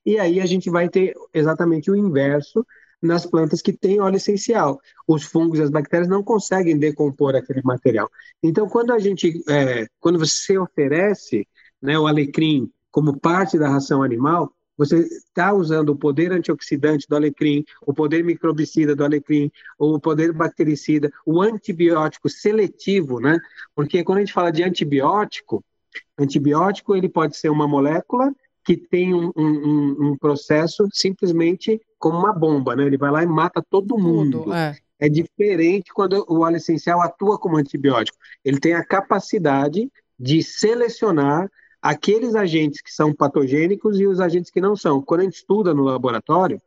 E 0.06 0.20
aí 0.20 0.40
a 0.40 0.46
gente 0.46 0.70
vai 0.70 0.90
ter 0.90 1.14
exatamente 1.34 1.90
o 1.90 1.96
inverso 1.96 2.66
nas 3.02 3.26
plantas 3.26 3.62
que 3.62 3.74
têm 3.74 4.02
óleo 4.02 4.18
essencial. 4.18 4.80
Os 5.08 5.24
fungos 5.24 5.60
e 5.60 5.64
as 5.64 5.70
bactérias 5.70 6.08
não 6.08 6.24
conseguem 6.24 6.78
decompor 6.78 7.36
aquele 7.36 7.62
material. 7.64 8.10
Então, 8.44 8.68
quando 8.68 8.92
a 8.92 9.00
gente, 9.00 9.42
é, 9.50 9.88
quando 10.00 10.20
você 10.20 10.58
oferece 10.58 11.48
né, 11.82 11.98
o 11.98 12.08
alecrim 12.08 12.70
como 12.92 13.20
parte 13.20 13.58
da 13.58 13.70
ração 13.70 14.04
animal, 14.04 14.52
você 14.80 15.00
está 15.00 15.52
usando 15.52 15.90
o 15.90 15.96
poder 15.96 16.32
antioxidante 16.32 17.06
do 17.06 17.14
alecrim, 17.18 17.66
o 17.86 17.94
poder 17.94 18.24
microbicida 18.24 18.96
do 18.96 19.04
alecrim, 19.04 19.52
o 19.78 20.00
poder 20.00 20.32
bactericida, 20.32 21.12
o 21.26 21.42
antibiótico 21.42 22.30
seletivo, 22.30 23.20
né? 23.20 23.38
Porque 23.76 24.06
quando 24.06 24.20
a 24.20 24.22
gente 24.22 24.32
fala 24.32 24.54
de 24.54 24.64
antibiótico, 24.64 25.62
antibiótico 26.18 26.96
ele 26.96 27.10
pode 27.10 27.36
ser 27.36 27.50
uma 27.50 27.68
molécula 27.68 28.34
que 28.64 28.78
tem 28.78 29.14
um, 29.14 29.34
um, 29.36 30.12
um, 30.12 30.18
processo 30.18 30.88
simplesmente 30.94 31.82
como 31.98 32.18
uma 32.18 32.32
bomba, 32.32 32.74
né? 32.74 32.86
Ele 32.86 32.98
vai 32.98 33.12
lá 33.12 33.22
e 33.22 33.28
mata 33.28 33.62
todo 33.70 33.98
mundo. 33.98 34.44
Tudo, 34.44 34.54
é. 34.54 34.78
é 34.98 35.10
diferente 35.10 35.92
quando 35.94 36.26
o 36.30 36.40
óleo 36.40 36.56
essencial 36.56 37.02
atua 37.02 37.38
como 37.38 37.58
antibiótico. 37.58 38.18
Ele 38.46 38.62
tem 38.62 38.76
a 38.76 38.86
capacidade 38.86 39.92
de 40.18 40.42
selecionar 40.42 41.52
aqueles 41.82 42.36
agentes 42.36 42.82
que 42.82 42.92
são 42.92 43.14
patogênicos 43.14 44.00
e 44.00 44.08
os 44.08 44.20
agentes 44.20 44.52
que 44.52 44.62
não 44.62 44.76
são. 44.76 45.02
Quando 45.02 45.22
a 45.22 45.24
gente 45.24 45.36
estuda 45.36 45.74
no 45.74 45.84
laboratório, 45.84 46.62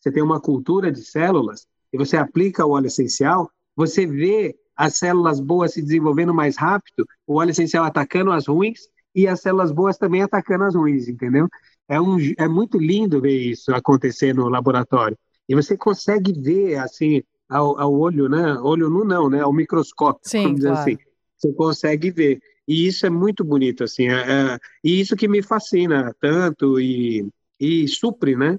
você 0.00 0.10
tem 0.10 0.22
uma 0.22 0.40
cultura 0.40 0.90
de 0.90 1.04
células 1.04 1.66
e 1.92 1.98
você 1.98 2.16
aplica 2.16 2.64
o 2.64 2.70
óleo 2.70 2.86
essencial, 2.86 3.50
você 3.74 4.06
vê 4.06 4.56
as 4.76 4.96
células 4.96 5.40
boas 5.40 5.72
se 5.72 5.82
desenvolvendo 5.82 6.34
mais 6.34 6.56
rápido, 6.56 7.06
o 7.26 7.36
óleo 7.36 7.50
essencial 7.50 7.84
atacando 7.84 8.30
as 8.30 8.46
ruins 8.46 8.80
e 9.14 9.26
as 9.26 9.40
células 9.40 9.72
boas 9.72 9.96
também 9.96 10.22
atacando 10.22 10.64
as 10.64 10.74
ruins, 10.74 11.08
entendeu? 11.08 11.48
É, 11.88 12.00
um, 12.00 12.18
é 12.36 12.46
muito 12.46 12.78
lindo 12.78 13.20
ver 13.20 13.36
isso 13.36 13.74
acontecer 13.74 14.34
no 14.34 14.48
laboratório. 14.48 15.16
E 15.48 15.54
você 15.54 15.76
consegue 15.76 16.32
ver, 16.32 16.76
assim, 16.76 17.22
ao, 17.48 17.78
ao 17.78 17.94
olho, 17.94 18.28
né? 18.28 18.58
Olho 18.60 18.90
nu 18.90 19.04
não, 19.04 19.30
né? 19.30 19.40
Ao 19.40 19.52
microscópio, 19.52 20.20
Sim, 20.24 20.42
vamos 20.42 20.56
dizer 20.56 20.68
claro. 20.68 20.82
assim. 20.82 20.98
Você 21.38 21.52
consegue 21.52 22.10
ver. 22.10 22.40
E 22.66 22.86
isso 22.86 23.06
é 23.06 23.10
muito 23.10 23.44
bonito, 23.44 23.84
assim. 23.84 24.08
É, 24.08 24.14
é, 24.14 24.58
e 24.82 25.00
isso 25.00 25.16
que 25.16 25.28
me 25.28 25.42
fascina 25.42 26.14
tanto 26.20 26.80
e, 26.80 27.28
e 27.60 27.86
supre, 27.88 28.36
né? 28.36 28.58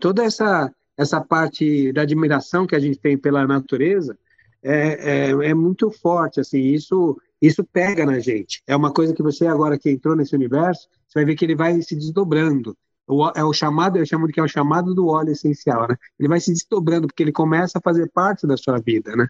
Toda 0.00 0.24
essa, 0.24 0.72
essa 0.96 1.20
parte 1.20 1.92
da 1.92 2.02
admiração 2.02 2.66
que 2.66 2.74
a 2.74 2.80
gente 2.80 2.98
tem 2.98 3.16
pela 3.16 3.46
natureza 3.46 4.16
é, 4.62 5.28
é, 5.28 5.50
é 5.50 5.54
muito 5.54 5.90
forte, 5.90 6.40
assim. 6.40 6.60
Isso 6.60 7.20
isso 7.40 7.64
pega 7.64 8.04
na 8.04 8.18
gente. 8.18 8.62
É 8.66 8.76
uma 8.76 8.92
coisa 8.92 9.14
que 9.14 9.22
você 9.22 9.46
agora 9.46 9.78
que 9.78 9.90
entrou 9.90 10.14
nesse 10.14 10.34
universo, 10.34 10.88
você 11.08 11.20
vai 11.20 11.24
ver 11.24 11.36
que 11.36 11.44
ele 11.44 11.56
vai 11.56 11.80
se 11.80 11.96
desdobrando. 11.96 12.76
O, 13.06 13.26
é 13.34 13.42
o 13.42 13.52
chamado, 13.52 13.96
eu 13.96 14.06
chamo 14.06 14.26
de 14.26 14.32
que 14.32 14.40
é 14.40 14.42
o 14.42 14.48
chamado 14.48 14.94
do 14.94 15.08
óleo 15.08 15.32
essencial, 15.32 15.88
né? 15.88 15.96
Ele 16.18 16.28
vai 16.28 16.38
se 16.38 16.52
desdobrando 16.52 17.08
porque 17.08 17.22
ele 17.22 17.32
começa 17.32 17.78
a 17.78 17.80
fazer 17.80 18.08
parte 18.10 18.46
da 18.46 18.56
sua 18.56 18.78
vida, 18.78 19.16
né? 19.16 19.26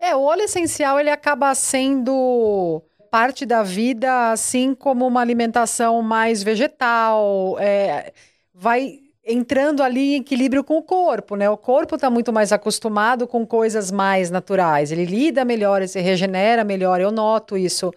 É, 0.00 0.16
o 0.16 0.22
óleo 0.22 0.42
essencial 0.42 0.98
ele 0.98 1.10
acaba 1.10 1.54
sendo 1.54 2.82
parte 3.10 3.44
da 3.44 3.62
vida, 3.62 4.30
assim 4.30 4.74
como 4.74 5.06
uma 5.06 5.20
alimentação 5.20 6.00
mais 6.02 6.42
vegetal, 6.42 7.56
é, 7.58 8.12
vai 8.54 9.00
entrando 9.26 9.82
ali 9.82 10.14
em 10.14 10.20
equilíbrio 10.20 10.64
com 10.64 10.78
o 10.78 10.82
corpo, 10.82 11.36
né? 11.36 11.48
O 11.50 11.56
corpo 11.56 11.96
está 11.96 12.08
muito 12.08 12.32
mais 12.32 12.52
acostumado 12.52 13.26
com 13.26 13.46
coisas 13.46 13.90
mais 13.90 14.30
naturais. 14.30 14.90
Ele 14.90 15.04
lida 15.04 15.44
melhor, 15.44 15.78
ele 15.78 15.88
se 15.88 16.00
regenera 16.00 16.64
melhor. 16.64 17.00
Eu 17.00 17.10
noto 17.10 17.56
isso 17.56 17.92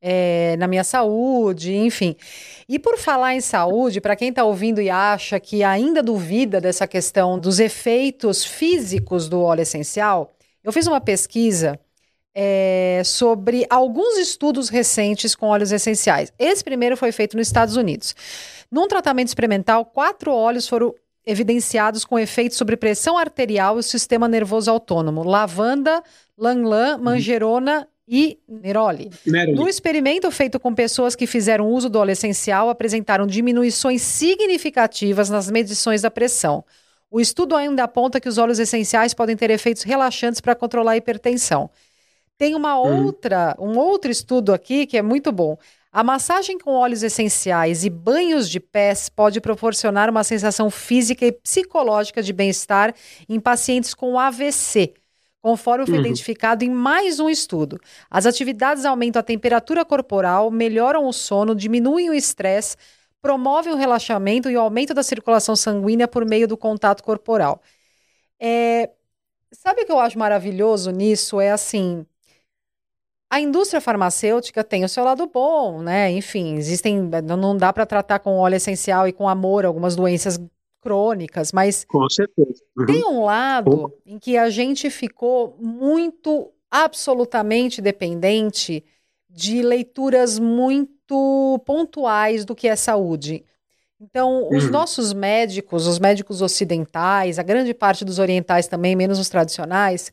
é, 0.00 0.56
na 0.58 0.66
minha 0.66 0.84
saúde, 0.84 1.74
enfim. 1.74 2.16
E 2.68 2.78
por 2.78 2.96
falar 2.98 3.34
em 3.34 3.40
saúde, 3.40 4.00
para 4.00 4.16
quem 4.16 4.30
está 4.30 4.44
ouvindo 4.44 4.80
e 4.80 4.88
acha 4.88 5.38
que 5.38 5.62
ainda 5.62 6.02
duvida 6.02 6.60
dessa 6.60 6.86
questão 6.86 7.38
dos 7.38 7.60
efeitos 7.60 8.44
físicos 8.44 9.28
do 9.28 9.40
óleo 9.40 9.62
essencial, 9.62 10.32
eu 10.62 10.72
fiz 10.72 10.86
uma 10.86 11.00
pesquisa 11.00 11.78
é, 12.34 13.02
sobre 13.04 13.66
alguns 13.68 14.16
estudos 14.18 14.68
recentes 14.68 15.34
com 15.34 15.46
óleos 15.46 15.72
essenciais. 15.72 16.32
Esse 16.38 16.62
primeiro 16.62 16.96
foi 16.96 17.12
feito 17.12 17.36
nos 17.36 17.46
Estados 17.46 17.76
Unidos. 17.76 18.14
Num 18.70 18.86
tratamento 18.86 19.28
experimental, 19.28 19.84
quatro 19.84 20.32
óleos 20.32 20.68
foram 20.68 20.94
evidenciados 21.26 22.04
com 22.04 22.18
efeitos 22.18 22.56
sobre 22.56 22.76
pressão 22.76 23.18
arterial 23.18 23.78
e 23.78 23.82
sistema 23.82 24.28
nervoso 24.28 24.70
autônomo: 24.70 25.22
lavanda, 25.22 26.02
lanlan, 26.36 26.96
uhum. 26.96 27.02
manjerona 27.02 27.86
e 28.06 28.38
neroli. 28.48 29.10
neroli. 29.26 29.56
No 29.56 29.68
experimento 29.68 30.30
feito 30.30 30.58
com 30.58 30.74
pessoas 30.74 31.14
que 31.14 31.26
fizeram 31.26 31.68
uso 31.68 31.88
do 31.88 31.98
óleo 31.98 32.10
essencial, 32.10 32.68
apresentaram 32.68 33.26
diminuições 33.26 34.02
significativas 34.02 35.30
nas 35.30 35.48
medições 35.48 36.02
da 36.02 36.10
pressão. 36.10 36.64
O 37.08 37.20
estudo 37.20 37.56
ainda 37.56 37.84
aponta 37.84 38.20
que 38.20 38.28
os 38.28 38.38
óleos 38.38 38.58
essenciais 38.58 39.14
podem 39.14 39.36
ter 39.36 39.50
efeitos 39.50 39.82
relaxantes 39.82 40.40
para 40.40 40.54
controlar 40.54 40.92
a 40.92 40.96
hipertensão. 40.96 41.70
Tem 42.40 42.54
uma 42.54 42.80
uhum. 42.80 43.04
outra, 43.04 43.54
um 43.58 43.76
outro 43.76 44.10
estudo 44.10 44.54
aqui 44.54 44.86
que 44.86 44.96
é 44.96 45.02
muito 45.02 45.30
bom. 45.30 45.58
A 45.92 46.02
massagem 46.02 46.58
com 46.58 46.72
óleos 46.72 47.02
essenciais 47.02 47.84
e 47.84 47.90
banhos 47.90 48.48
de 48.48 48.58
pés 48.58 49.10
pode 49.10 49.42
proporcionar 49.42 50.08
uma 50.08 50.24
sensação 50.24 50.70
física 50.70 51.26
e 51.26 51.32
psicológica 51.32 52.22
de 52.22 52.32
bem-estar 52.32 52.94
em 53.28 53.38
pacientes 53.38 53.92
com 53.92 54.18
AVC, 54.18 54.94
conforme 55.42 55.84
foi 55.84 55.96
uhum. 55.96 56.00
identificado 56.00 56.64
em 56.64 56.70
mais 56.70 57.20
um 57.20 57.28
estudo. 57.28 57.78
As 58.10 58.24
atividades 58.24 58.86
aumentam 58.86 59.20
a 59.20 59.22
temperatura 59.22 59.84
corporal, 59.84 60.50
melhoram 60.50 61.06
o 61.06 61.12
sono, 61.12 61.54
diminuem 61.54 62.08
o 62.08 62.14
estresse, 62.14 62.74
promovem 63.20 63.74
o 63.74 63.76
relaxamento 63.76 64.48
e 64.48 64.56
o 64.56 64.60
aumento 64.60 64.94
da 64.94 65.02
circulação 65.02 65.54
sanguínea 65.54 66.08
por 66.08 66.24
meio 66.24 66.48
do 66.48 66.56
contato 66.56 67.04
corporal. 67.04 67.60
É... 68.40 68.88
Sabe 69.52 69.82
o 69.82 69.84
que 69.84 69.92
eu 69.92 70.00
acho 70.00 70.18
maravilhoso 70.18 70.90
nisso? 70.90 71.38
É 71.38 71.50
assim 71.50 72.06
a 73.30 73.40
indústria 73.40 73.80
farmacêutica 73.80 74.64
tem 74.64 74.84
o 74.84 74.88
seu 74.88 75.04
lado 75.04 75.24
bom, 75.32 75.80
né? 75.80 76.10
Enfim, 76.10 76.56
existem. 76.56 77.08
Não 77.24 77.56
dá 77.56 77.72
para 77.72 77.86
tratar 77.86 78.18
com 78.18 78.36
óleo 78.36 78.56
essencial 78.56 79.06
e 79.06 79.12
com 79.12 79.28
amor 79.28 79.64
algumas 79.64 79.94
doenças 79.94 80.36
crônicas, 80.80 81.52
mas. 81.52 81.84
Com 81.84 82.10
certeza. 82.10 82.60
Uhum. 82.76 82.86
Tem 82.86 83.04
um 83.04 83.24
lado 83.24 83.94
em 84.04 84.18
que 84.18 84.36
a 84.36 84.50
gente 84.50 84.90
ficou 84.90 85.56
muito, 85.60 86.50
absolutamente 86.68 87.80
dependente 87.80 88.84
de 89.28 89.62
leituras 89.62 90.40
muito 90.40 91.62
pontuais 91.64 92.44
do 92.44 92.56
que 92.56 92.66
é 92.66 92.74
saúde. 92.74 93.44
Então, 94.00 94.48
os 94.50 94.64
uhum. 94.64 94.70
nossos 94.70 95.12
médicos, 95.12 95.86
os 95.86 95.98
médicos 95.98 96.42
ocidentais, 96.42 97.38
a 97.38 97.42
grande 97.44 97.74
parte 97.74 98.04
dos 98.04 98.18
orientais 98.18 98.66
também, 98.66 98.96
menos 98.96 99.18
os 99.18 99.28
tradicionais, 99.28 100.10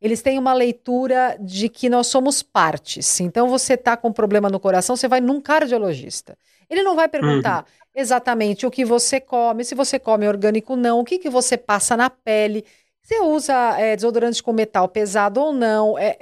eles 0.00 0.22
têm 0.22 0.38
uma 0.38 0.54
leitura 0.54 1.36
de 1.38 1.68
que 1.68 1.90
nós 1.90 2.06
somos 2.06 2.42
partes. 2.42 3.20
Então, 3.20 3.48
você 3.48 3.74
está 3.74 3.96
com 3.96 4.12
problema 4.12 4.48
no 4.48 4.58
coração, 4.58 4.96
você 4.96 5.06
vai 5.06 5.20
num 5.20 5.40
cardiologista. 5.40 6.38
Ele 6.68 6.82
não 6.82 6.96
vai 6.96 7.08
perguntar 7.08 7.64
uhum. 7.64 8.00
exatamente 8.00 8.66
o 8.66 8.70
que 8.70 8.84
você 8.84 9.20
come, 9.20 9.64
se 9.64 9.74
você 9.74 9.98
come 9.98 10.26
orgânico 10.26 10.72
ou 10.72 10.78
não, 10.78 11.00
o 11.00 11.04
que, 11.04 11.18
que 11.18 11.28
você 11.28 11.56
passa 11.56 11.96
na 11.96 12.08
pele, 12.08 12.64
você 13.02 13.20
usa 13.20 13.78
é, 13.78 13.94
desodorante 13.94 14.42
com 14.42 14.52
metal 14.52 14.88
pesado 14.88 15.40
ou 15.40 15.52
não. 15.52 15.98
É, 15.98 16.18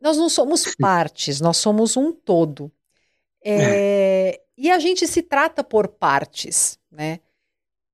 nós 0.00 0.16
não 0.16 0.28
somos 0.28 0.74
partes, 0.76 1.40
nós 1.40 1.56
somos 1.56 1.96
um 1.96 2.12
todo. 2.12 2.70
É, 3.42 3.56
é. 3.56 4.40
E 4.56 4.70
a 4.70 4.78
gente 4.78 5.06
se 5.06 5.22
trata 5.22 5.64
por 5.64 5.88
partes, 5.88 6.78
né? 6.90 7.20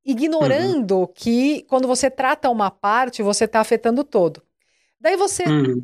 Ignorando 0.05 0.99
uhum. 0.99 1.07
que 1.07 1.63
quando 1.63 1.89
você 1.89 2.11
trata 2.11 2.51
uma 2.51 2.71
parte, 2.71 3.23
você 3.23 3.45
está 3.45 3.61
afetando 3.61 4.03
o 4.03 4.05
todo. 4.05 4.43
Daí 5.01 5.17
você 5.17 5.45
uhum. 5.45 5.83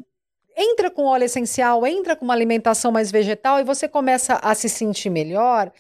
entra 0.57 0.91
com 0.91 1.05
óleo 1.05 1.25
essencial, 1.25 1.87
entra 1.87 2.15
com 2.15 2.25
uma 2.25 2.35
alimentação 2.35 2.93
mais 2.93 3.11
vegetal 3.11 3.59
e 3.59 3.65
você 3.65 3.89
começa 3.89 4.35
a 4.43 4.55
se 4.55 4.69
sentir 4.69 5.11
melhor. 5.11 5.73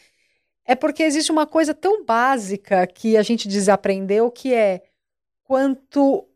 É 0.65 0.75
porque 0.75 1.03
existe 1.03 1.31
uma 1.31 1.47
coisa 1.47 1.75
tão 1.75 2.05
básica 2.05 2.87
que 2.87 3.17
a 3.17 3.23
gente 3.23 3.47
desaprendeu 3.47 4.31
que 4.31 4.53
é 4.53 4.83
quanto 5.45 6.27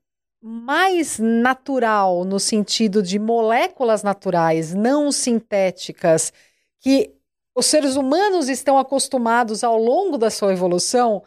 mais 0.43 1.19
natural 1.19 2.25
no 2.25 2.39
sentido 2.39 3.03
de 3.03 3.19
moléculas 3.19 4.03
naturais, 4.03 4.73
não 4.73 5.11
sintéticas, 5.11 6.33
que 6.79 7.13
os 7.55 7.67
seres 7.67 7.97
humanos 7.97 8.49
estão 8.49 8.79
acostumados 8.79 9.65
ao 9.65 9.77
longo 9.77 10.17
da 10.17 10.31
sua 10.31 10.53
evolução, 10.53 11.23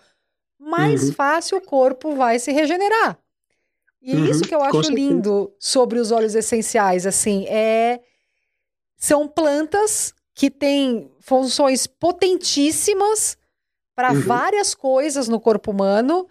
mais 0.57 1.09
uhum. 1.09 1.13
fácil 1.13 1.57
o 1.57 1.61
corpo 1.61 2.15
vai 2.15 2.39
se 2.39 2.51
regenerar. 2.51 3.19
E 4.03 4.13
uhum, 4.13 4.25
isso 4.25 4.43
que 4.43 4.53
eu 4.53 4.61
acho 4.61 4.91
lindo 4.91 5.53
sobre 5.57 5.97
os 5.97 6.11
óleos 6.11 6.35
essenciais, 6.35 7.07
assim, 7.07 7.45
é 7.47 8.01
são 8.97 9.27
plantas 9.27 10.13
que 10.35 10.49
têm 10.49 11.09
funções 11.21 11.87
potentíssimas 11.87 13.37
para 13.95 14.11
uhum. 14.11 14.21
várias 14.21 14.75
coisas 14.75 15.29
no 15.29 15.39
corpo 15.39 15.71
humano 15.71 16.27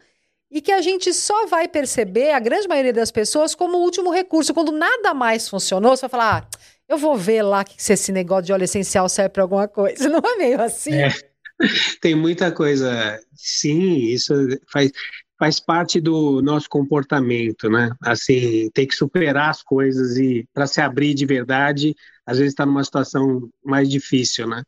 e 0.51 0.61
que 0.61 0.71
a 0.71 0.83
gente 0.83 1.15
só 1.15 1.47
vai 1.47 1.67
perceber, 1.67 2.33
a 2.33 2.39
grande 2.39 2.69
maioria 2.69 2.93
das 2.93 3.11
pessoas, 3.11 3.55
como 3.55 3.79
último 3.79 4.11
recurso. 4.11 4.53
Quando 4.53 4.71
nada 4.71 5.15
mais 5.15 5.49
funcionou, 5.49 5.97
você 5.97 6.03
vai 6.03 6.11
falar, 6.11 6.43
ah, 6.43 6.59
eu 6.87 6.99
vou 6.99 7.17
ver 7.17 7.41
lá 7.43 7.65
se 7.79 7.95
esse 7.95 8.13
negócio 8.13 8.45
de 8.45 8.53
óleo 8.53 8.65
essencial 8.65 9.09
serve 9.09 9.31
para 9.31 9.43
alguma 9.45 9.67
coisa. 9.67 10.09
Não 10.11 10.19
é 10.19 10.37
meio 10.37 10.61
assim? 10.61 10.93
É. 10.93 11.11
Tem 12.03 12.15
muita 12.15 12.53
coisa. 12.53 13.19
Sim, 13.35 13.97
isso 14.05 14.35
faz 14.71 14.93
faz 15.43 15.59
parte 15.59 16.01
do 16.01 16.41
nosso 16.41 16.69
comportamento, 16.69 17.69
né? 17.69 17.91
Assim, 18.01 18.71
tem 18.73 18.87
que 18.87 18.95
superar 18.95 19.51
as 19.51 19.61
coisas 19.61 20.17
e 20.17 20.49
para 20.55 20.69
se 20.69 20.81
abrir 20.81 21.15
de 21.15 21.27
verdade, 21.27 21.97
às 22.25 22.39
vezes 22.39 22.53
está 22.53 22.65
numa 22.65 22.85
situação 22.85 23.51
mais 23.65 23.89
difícil, 23.91 24.47
né? 24.47 24.63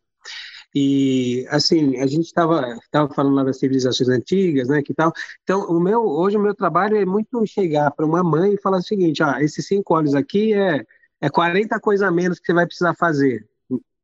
E 0.75 1.47
assim, 1.49 1.97
a 2.01 2.09
gente 2.09 2.25
estava 2.25 2.77
tava 2.91 3.09
falando 3.15 3.37
lá 3.37 3.45
das 3.45 3.61
civilizações 3.61 4.09
antigas, 4.09 4.67
né, 4.67 4.83
que 4.83 4.93
tal. 4.93 5.13
Então, 5.45 5.61
o 5.69 5.79
meu 5.79 6.03
hoje 6.03 6.37
o 6.37 6.41
meu 6.43 6.57
trabalho 6.57 6.97
é 6.97 7.05
muito 7.07 7.47
chegar 7.47 7.93
para 7.93 8.05
uma 8.05 8.25
mãe 8.25 8.55
e 8.55 8.61
falar 8.61 8.79
o 8.79 8.83
seguinte, 8.83 9.23
ah, 9.23 9.41
esses 9.41 9.65
cinco 9.69 9.95
olhos 9.95 10.13
aqui 10.13 10.55
é 10.55 10.85
é 11.21 11.31
40 11.31 11.79
coisas 11.79 12.07
a 12.07 12.11
menos 12.11 12.41
que 12.41 12.47
você 12.47 12.53
vai 12.53 12.67
precisar 12.67 12.95
fazer. 12.97 13.47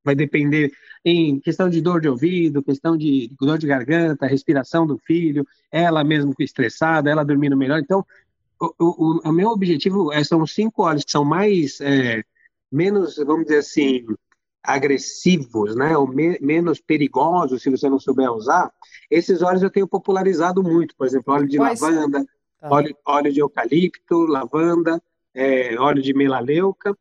Vai 0.05 0.15
depender 0.15 0.73
em 1.05 1.39
questão 1.41 1.69
de 1.69 1.81
dor 1.81 2.01
de 2.01 2.09
ouvido, 2.09 2.63
questão 2.63 2.97
de 2.97 3.31
dor 3.41 3.59
de 3.59 3.67
garganta, 3.67 4.27
respiração 4.27 4.87
do 4.87 4.99
filho, 4.99 5.47
ela 5.71 6.05
mesmo 6.05 6.35
estressada, 6.39 7.11
ela 7.11 7.25
dormindo 7.25 7.57
melhor. 7.57 7.79
Então, 7.79 8.05
o, 8.61 8.75
o, 8.79 9.21
o 9.25 9.33
meu 9.33 9.49
objetivo 9.49 10.13
é, 10.13 10.23
são 10.23 10.47
cinco 10.47 10.83
óleos 10.83 11.05
que 11.05 11.11
são 11.11 11.25
mais, 11.25 11.81
é, 11.81 12.23
menos, 12.71 13.17
vamos 13.17 13.45
dizer 13.45 13.59
assim, 13.59 14.07
agressivos, 14.63 15.75
né, 15.75 15.97
ou 15.97 16.07
me, 16.07 16.39
menos 16.41 16.81
perigosos, 16.81 17.63
se 17.63 17.71
você 17.71 17.89
não 17.89 17.99
souber 17.99 18.31
usar. 18.31 18.71
Esses 19.11 19.43
óleos 19.43 19.63
eu 19.63 19.71
tenho 19.71 19.89
popularizado 19.89 20.63
muito, 20.63 20.95
por 20.97 21.07
exemplo, 21.07 21.33
óleo 21.33 21.49
de 21.49 21.57
Quais? 21.57 21.81
lavanda, 21.81 22.25
tá. 22.61 22.69
óleo, 22.71 22.95
óleo 23.07 23.33
de 23.33 23.41
eucalipto, 23.41 24.27
lavanda, 24.27 25.03
é, 25.35 25.79
óleo 25.79 26.03
de 26.03 26.13
melaleuca, 26.13 26.97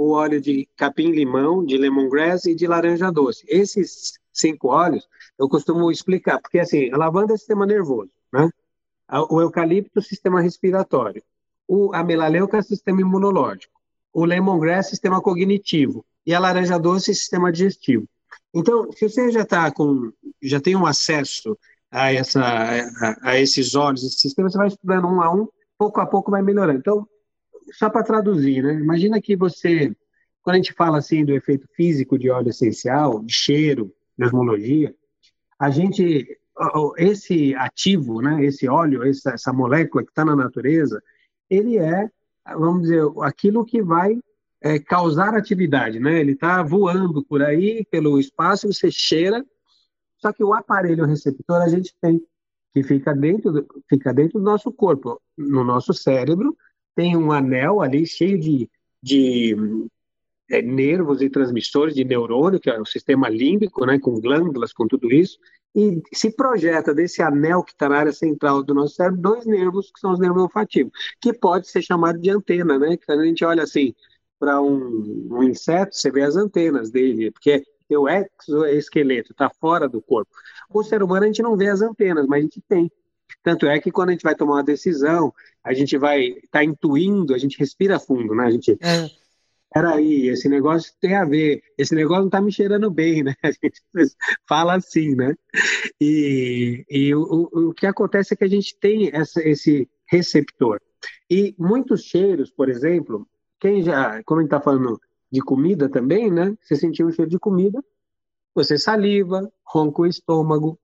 o 0.00 0.12
óleo 0.12 0.40
de 0.40 0.66
capim-limão, 0.78 1.62
de 1.62 1.76
lemongrass 1.76 2.46
e 2.46 2.54
de 2.54 2.66
laranja 2.66 3.12
doce. 3.12 3.44
Esses 3.46 4.18
cinco 4.32 4.68
óleos 4.68 5.06
eu 5.38 5.46
costumo 5.46 5.90
explicar, 5.90 6.40
porque 6.40 6.58
assim, 6.58 6.90
a 6.90 6.96
lavanda 6.96 7.34
é 7.34 7.36
sistema 7.36 7.66
nervoso, 7.66 8.10
né? 8.32 8.48
O 9.28 9.42
eucalipto, 9.42 10.00
sistema 10.00 10.40
respiratório. 10.40 11.22
O, 11.68 11.94
a 11.94 12.02
melaleuca 12.02 12.56
é 12.56 12.62
sistema 12.62 13.02
imunológico. 13.02 13.78
O 14.10 14.24
lemongrass, 14.24 14.88
sistema 14.88 15.20
cognitivo. 15.20 16.02
E 16.24 16.32
a 16.32 16.38
laranja 16.38 16.78
doce, 16.78 17.14
sistema 17.14 17.52
digestivo. 17.52 18.08
Então, 18.54 18.90
se 18.92 19.06
você 19.06 19.30
já 19.30 19.42
está 19.42 19.70
com, 19.70 20.10
já 20.40 20.60
tem 20.60 20.76
um 20.76 20.86
acesso 20.86 21.58
a, 21.90 22.10
essa, 22.10 22.40
a, 22.42 23.30
a 23.32 23.38
esses 23.38 23.74
óleos, 23.74 24.02
esse 24.02 24.20
sistema, 24.20 24.48
você 24.48 24.56
vai 24.56 24.68
estudando 24.68 25.06
um 25.06 25.20
a 25.20 25.30
um, 25.30 25.46
pouco 25.76 26.00
a 26.00 26.06
pouco 26.06 26.30
vai 26.30 26.40
melhorando. 26.40 26.78
Então, 26.78 27.06
só 27.72 27.90
para 27.90 28.02
traduzir, 28.02 28.62
né? 28.62 28.74
Imagina 28.74 29.20
que 29.20 29.36
você, 29.36 29.94
quando 30.42 30.54
a 30.54 30.58
gente 30.58 30.72
fala 30.72 30.98
assim 30.98 31.24
do 31.24 31.34
efeito 31.34 31.66
físico 31.74 32.18
de 32.18 32.30
óleo 32.30 32.50
essencial, 32.50 33.22
de 33.22 33.32
cheiro, 33.32 33.92
de 34.18 34.24
osmologia, 34.24 34.94
a 35.58 35.70
gente, 35.70 36.26
esse 36.96 37.54
ativo, 37.54 38.20
né? 38.20 38.44
Esse 38.44 38.68
óleo, 38.68 39.02
essa, 39.02 39.30
essa 39.32 39.52
molécula 39.52 40.04
que 40.04 40.10
está 40.10 40.24
na 40.24 40.36
natureza, 40.36 41.02
ele 41.48 41.78
é, 41.78 42.08
vamos 42.46 42.82
dizer, 42.82 43.02
aquilo 43.22 43.64
que 43.64 43.82
vai 43.82 44.18
é, 44.62 44.78
causar 44.78 45.34
atividade, 45.34 45.98
né? 45.98 46.20
Ele 46.20 46.32
está 46.32 46.62
voando 46.62 47.24
por 47.24 47.42
aí 47.42 47.84
pelo 47.90 48.18
espaço, 48.18 48.72
você 48.72 48.90
cheira, 48.90 49.44
só 50.18 50.32
que 50.32 50.44
o 50.44 50.52
aparelho 50.52 51.06
receptor 51.06 51.62
a 51.62 51.68
gente 51.68 51.94
tem 52.00 52.20
que 52.72 52.82
fica 52.82 53.14
dentro, 53.14 53.66
fica 53.88 54.12
dentro 54.14 54.38
do 54.38 54.44
nosso 54.44 54.72
corpo, 54.72 55.20
no 55.36 55.64
nosso 55.64 55.92
cérebro, 55.92 56.56
tem 57.00 57.16
um 57.16 57.32
anel 57.32 57.80
ali 57.80 58.06
cheio 58.06 58.38
de, 58.38 58.68
de 59.02 59.56
é, 60.50 60.60
nervos 60.60 61.22
e 61.22 61.30
transmissores 61.30 61.94
de 61.94 62.04
neurônio, 62.04 62.60
que 62.60 62.68
é 62.68 62.78
o 62.78 62.84
sistema 62.84 63.26
límbico, 63.26 63.86
né, 63.86 63.98
com 63.98 64.20
glândulas, 64.20 64.70
com 64.70 64.86
tudo 64.86 65.10
isso, 65.10 65.38
e 65.74 66.02
se 66.12 66.30
projeta 66.30 66.92
desse 66.92 67.22
anel 67.22 67.62
que 67.62 67.72
está 67.72 67.88
na 67.88 67.96
área 67.96 68.12
central 68.12 68.62
do 68.62 68.74
nosso 68.74 68.96
cérebro 68.96 69.18
dois 69.18 69.46
nervos, 69.46 69.90
que 69.90 69.98
são 69.98 70.12
os 70.12 70.18
nervos 70.18 70.42
olfativos, 70.42 70.92
que 71.18 71.32
pode 71.32 71.70
ser 71.70 71.80
chamado 71.80 72.18
de 72.18 72.28
antena, 72.28 72.78
né? 72.78 72.98
Quando 73.06 73.20
a 73.20 73.24
gente 73.24 73.42
olha 73.46 73.62
assim 73.62 73.94
para 74.38 74.60
um, 74.60 75.28
um, 75.30 75.42
inseto, 75.42 75.96
você 75.96 76.10
vê 76.10 76.22
as 76.22 76.36
antenas 76.36 76.90
dele, 76.90 77.30
porque 77.30 77.64
o 77.92 78.06
exoesqueleto 78.08 79.32
está 79.32 79.48
fora 79.48 79.88
do 79.88 80.02
corpo. 80.02 80.30
O 80.68 80.82
ser 80.82 81.02
humano 81.02 81.24
a 81.24 81.26
gente 81.28 81.42
não 81.42 81.56
vê 81.56 81.68
as 81.68 81.80
antenas, 81.80 82.26
mas 82.26 82.40
a 82.40 82.42
gente 82.42 82.60
tem. 82.68 82.92
Tanto 83.42 83.66
é 83.66 83.78
que 83.80 83.90
quando 83.90 84.10
a 84.10 84.12
gente 84.12 84.22
vai 84.22 84.34
tomar 84.34 84.54
uma 84.54 84.64
decisão, 84.64 85.32
a 85.64 85.72
gente 85.72 85.96
vai 85.96 86.22
estar 86.24 86.60
tá 86.60 86.64
intuindo, 86.64 87.34
a 87.34 87.38
gente 87.38 87.58
respira 87.58 87.98
fundo, 87.98 88.34
né? 88.34 88.44
A 88.44 88.50
gente. 88.50 88.78
É. 88.80 89.10
Peraí, 89.72 90.26
esse 90.28 90.48
negócio 90.48 90.92
tem 91.00 91.14
a 91.14 91.24
ver, 91.24 91.62
esse 91.78 91.94
negócio 91.94 92.22
não 92.22 92.26
está 92.26 92.40
me 92.40 92.50
cheirando 92.50 92.90
bem, 92.90 93.22
né? 93.22 93.36
A 93.40 93.52
gente 93.52 93.80
fala 94.44 94.74
assim, 94.74 95.14
né? 95.14 95.36
E, 96.00 96.84
e 96.90 97.14
o, 97.14 97.48
o 97.52 97.72
que 97.72 97.86
acontece 97.86 98.34
é 98.34 98.36
que 98.36 98.42
a 98.42 98.48
gente 98.48 98.76
tem 98.80 99.10
essa, 99.12 99.40
esse 99.48 99.88
receptor. 100.06 100.80
E 101.30 101.54
muitos 101.56 102.02
cheiros, 102.02 102.50
por 102.50 102.68
exemplo, 102.68 103.24
quem 103.60 103.80
já, 103.80 104.20
como 104.24 104.40
a 104.40 104.42
gente 104.42 104.52
está 104.52 104.60
falando 104.60 105.00
de 105.30 105.40
comida 105.40 105.88
também, 105.88 106.32
né? 106.32 106.52
Você 106.60 106.74
sentiu 106.74 107.06
um 107.06 107.12
cheiro 107.12 107.30
de 107.30 107.38
comida, 107.38 107.80
você 108.52 108.76
saliva, 108.76 109.48
ronca 109.64 110.02
o 110.02 110.06
estômago, 110.06 110.78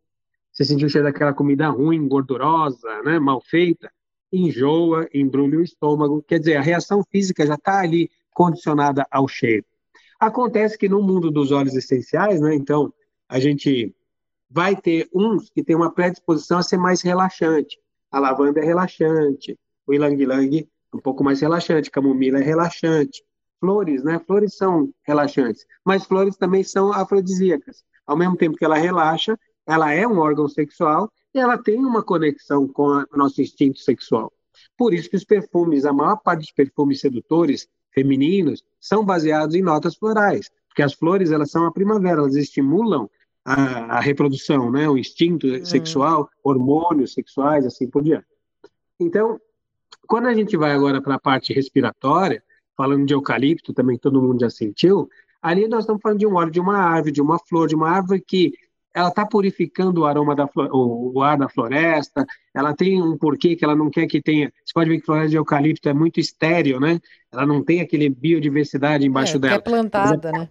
você 0.56 0.64
sentiu 0.64 0.86
o 0.86 0.90
cheiro 0.90 1.06
daquela 1.06 1.34
comida 1.34 1.68
ruim, 1.68 2.08
gordurosa, 2.08 3.02
né, 3.04 3.18
mal 3.18 3.42
feita, 3.42 3.92
enjoa, 4.32 5.06
embrulha 5.12 5.58
o 5.58 5.62
estômago. 5.62 6.24
Quer 6.26 6.38
dizer, 6.38 6.56
a 6.56 6.62
reação 6.62 7.04
física 7.12 7.46
já 7.46 7.56
está 7.56 7.80
ali 7.80 8.10
condicionada 8.32 9.06
ao 9.10 9.28
cheiro. 9.28 9.66
Acontece 10.18 10.78
que 10.78 10.88
no 10.88 11.02
mundo 11.02 11.30
dos 11.30 11.52
óleos 11.52 11.74
essenciais, 11.74 12.40
né, 12.40 12.54
então, 12.54 12.90
a 13.28 13.38
gente 13.38 13.94
vai 14.48 14.74
ter 14.74 15.06
uns 15.12 15.50
que 15.50 15.62
tem 15.62 15.76
uma 15.76 15.92
predisposição 15.92 16.56
a 16.56 16.62
ser 16.62 16.78
mais 16.78 17.02
relaxante. 17.02 17.78
A 18.10 18.18
lavanda 18.18 18.58
é 18.58 18.64
relaxante, 18.64 19.58
o 19.86 19.92
ilang-ilang 19.92 20.66
é 20.90 20.96
um 20.96 21.00
pouco 21.00 21.22
mais 21.22 21.40
relaxante, 21.40 21.90
camomila 21.90 22.38
é 22.38 22.42
relaxante. 22.42 23.22
Flores, 23.60 24.02
né? 24.04 24.18
Flores 24.26 24.56
são 24.56 24.90
relaxantes, 25.02 25.66
mas 25.84 26.06
flores 26.06 26.36
também 26.36 26.62
são 26.62 26.92
afrodisíacas. 26.92 27.84
Ao 28.06 28.16
mesmo 28.16 28.36
tempo 28.36 28.56
que 28.56 28.64
ela 28.64 28.76
relaxa, 28.76 29.38
ela 29.66 29.92
é 29.92 30.06
um 30.06 30.18
órgão 30.18 30.48
sexual 30.48 31.10
e 31.34 31.38
ela 31.38 31.58
tem 31.58 31.78
uma 31.78 32.02
conexão 32.02 32.66
com 32.68 32.82
o 32.82 33.16
nosso 33.16 33.42
instinto 33.42 33.80
sexual. 33.80 34.32
Por 34.76 34.94
isso 34.94 35.10
que 35.10 35.16
os 35.16 35.24
perfumes, 35.24 35.84
a 35.84 35.92
maior 35.92 36.16
parte 36.16 36.40
dos 36.40 36.52
perfumes 36.52 37.00
sedutores 37.00 37.68
femininos, 37.92 38.62
são 38.80 39.04
baseados 39.04 39.54
em 39.54 39.62
notas 39.62 39.96
florais, 39.96 40.50
porque 40.68 40.82
as 40.82 40.94
flores 40.94 41.30
elas 41.30 41.50
são 41.50 41.66
a 41.66 41.72
primavera, 41.72 42.20
elas 42.20 42.36
estimulam 42.36 43.08
a, 43.44 43.96
a 43.96 44.00
reprodução, 44.00 44.70
né, 44.70 44.88
o 44.88 44.98
instinto 44.98 45.46
hum. 45.46 45.64
sexual, 45.64 46.28
hormônios 46.42 47.12
sexuais, 47.12 47.64
assim 47.64 47.88
por 47.88 48.02
diante. 48.02 48.26
Então, 48.98 49.40
quando 50.06 50.26
a 50.26 50.34
gente 50.34 50.56
vai 50.56 50.72
agora 50.72 51.02
para 51.02 51.14
a 51.14 51.20
parte 51.20 51.52
respiratória, 51.52 52.42
falando 52.76 53.06
de 53.06 53.14
eucalipto, 53.14 53.72
também 53.72 53.98
todo 53.98 54.22
mundo 54.22 54.40
já 54.40 54.50
sentiu, 54.50 55.08
ali 55.40 55.68
nós 55.68 55.80
estamos 55.80 56.02
falando 56.02 56.18
de 56.18 56.26
um 56.26 56.34
óleo 56.34 56.50
de 56.50 56.60
uma 56.60 56.76
árvore, 56.76 57.12
de 57.12 57.22
uma 57.22 57.38
flor, 57.38 57.68
de 57.68 57.74
uma 57.74 57.90
árvore 57.90 58.20
que 58.20 58.52
ela 58.96 59.08
está 59.08 59.26
purificando 59.26 60.00
o 60.00 60.06
aroma 60.06 60.34
da 60.34 60.48
o, 60.72 61.20
ar 61.22 61.36
da 61.36 61.50
floresta, 61.50 62.24
ela 62.54 62.74
tem 62.74 63.02
um 63.02 63.18
porquê 63.18 63.54
que 63.54 63.62
ela 63.62 63.76
não 63.76 63.90
quer 63.90 64.06
que 64.06 64.22
tenha. 64.22 64.50
Você 64.64 64.72
pode 64.72 64.88
ver 64.88 65.00
que 65.00 65.04
floresta 65.04 65.28
de 65.28 65.36
eucalipto 65.36 65.86
é 65.86 65.92
muito 65.92 66.18
estéreo, 66.18 66.80
né? 66.80 66.98
Ela 67.30 67.44
não 67.44 67.62
tem 67.62 67.82
aquele 67.82 68.08
biodiversidade 68.08 69.06
embaixo 69.06 69.36
é, 69.36 69.38
dela. 69.38 69.54
É 69.56 69.58
plantada, 69.58 70.32
né? 70.32 70.48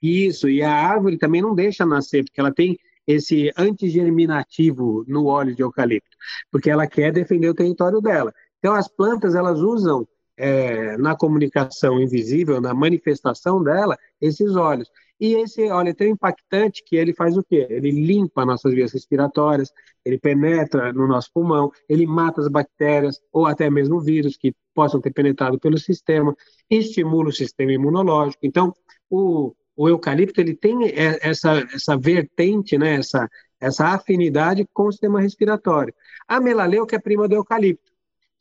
Isso, 0.00 0.48
e 0.48 0.62
a 0.62 0.72
árvore 0.72 1.18
também 1.18 1.42
não 1.42 1.54
deixa 1.54 1.84
nascer, 1.84 2.24
porque 2.24 2.40
ela 2.40 2.52
tem 2.52 2.78
esse 3.06 3.52
antigerminativo 3.58 5.04
no 5.06 5.26
óleo 5.26 5.54
de 5.54 5.62
eucalipto, 5.62 6.16
porque 6.50 6.70
ela 6.70 6.86
quer 6.86 7.12
defender 7.12 7.50
o 7.50 7.54
território 7.54 8.00
dela. 8.00 8.32
Então, 8.58 8.72
as 8.72 8.88
plantas, 8.88 9.34
elas 9.34 9.60
usam 9.60 10.08
é, 10.34 10.96
na 10.96 11.14
comunicação 11.14 12.00
invisível, 12.00 12.58
na 12.58 12.72
manifestação 12.72 13.62
dela, 13.62 13.98
esses 14.18 14.56
óleos. 14.56 14.90
E 15.20 15.34
esse 15.34 15.70
óleo 15.70 15.90
é 15.90 15.94
tão 15.94 16.06
impactante 16.06 16.82
que 16.84 16.96
ele 16.96 17.14
faz 17.14 17.36
o 17.36 17.42
quê? 17.42 17.66
Ele 17.70 17.90
limpa 17.90 18.44
nossas 18.44 18.72
vias 18.74 18.92
respiratórias, 18.92 19.72
ele 20.04 20.18
penetra 20.18 20.92
no 20.92 21.06
nosso 21.06 21.30
pulmão, 21.32 21.70
ele 21.88 22.06
mata 22.06 22.40
as 22.40 22.48
bactérias 22.48 23.20
ou 23.32 23.46
até 23.46 23.70
mesmo 23.70 24.00
vírus 24.00 24.36
que 24.36 24.54
possam 24.74 25.00
ter 25.00 25.12
penetrado 25.12 25.58
pelo 25.58 25.78
sistema, 25.78 26.36
estimula 26.68 27.28
o 27.28 27.32
sistema 27.32 27.72
imunológico. 27.72 28.44
Então, 28.44 28.74
o, 29.08 29.54
o 29.76 29.88
eucalipto 29.88 30.40
ele 30.40 30.54
tem 30.54 30.92
essa, 31.22 31.64
essa 31.72 31.96
vertente, 31.96 32.76
né, 32.76 32.96
essa, 32.96 33.28
essa 33.60 33.86
afinidade 33.88 34.68
com 34.72 34.88
o 34.88 34.92
sistema 34.92 35.20
respiratório. 35.20 35.94
A 36.26 36.40
melaleuca 36.40 36.96
é 36.96 36.98
prima 36.98 37.28
do 37.28 37.36
eucalipto 37.36 37.93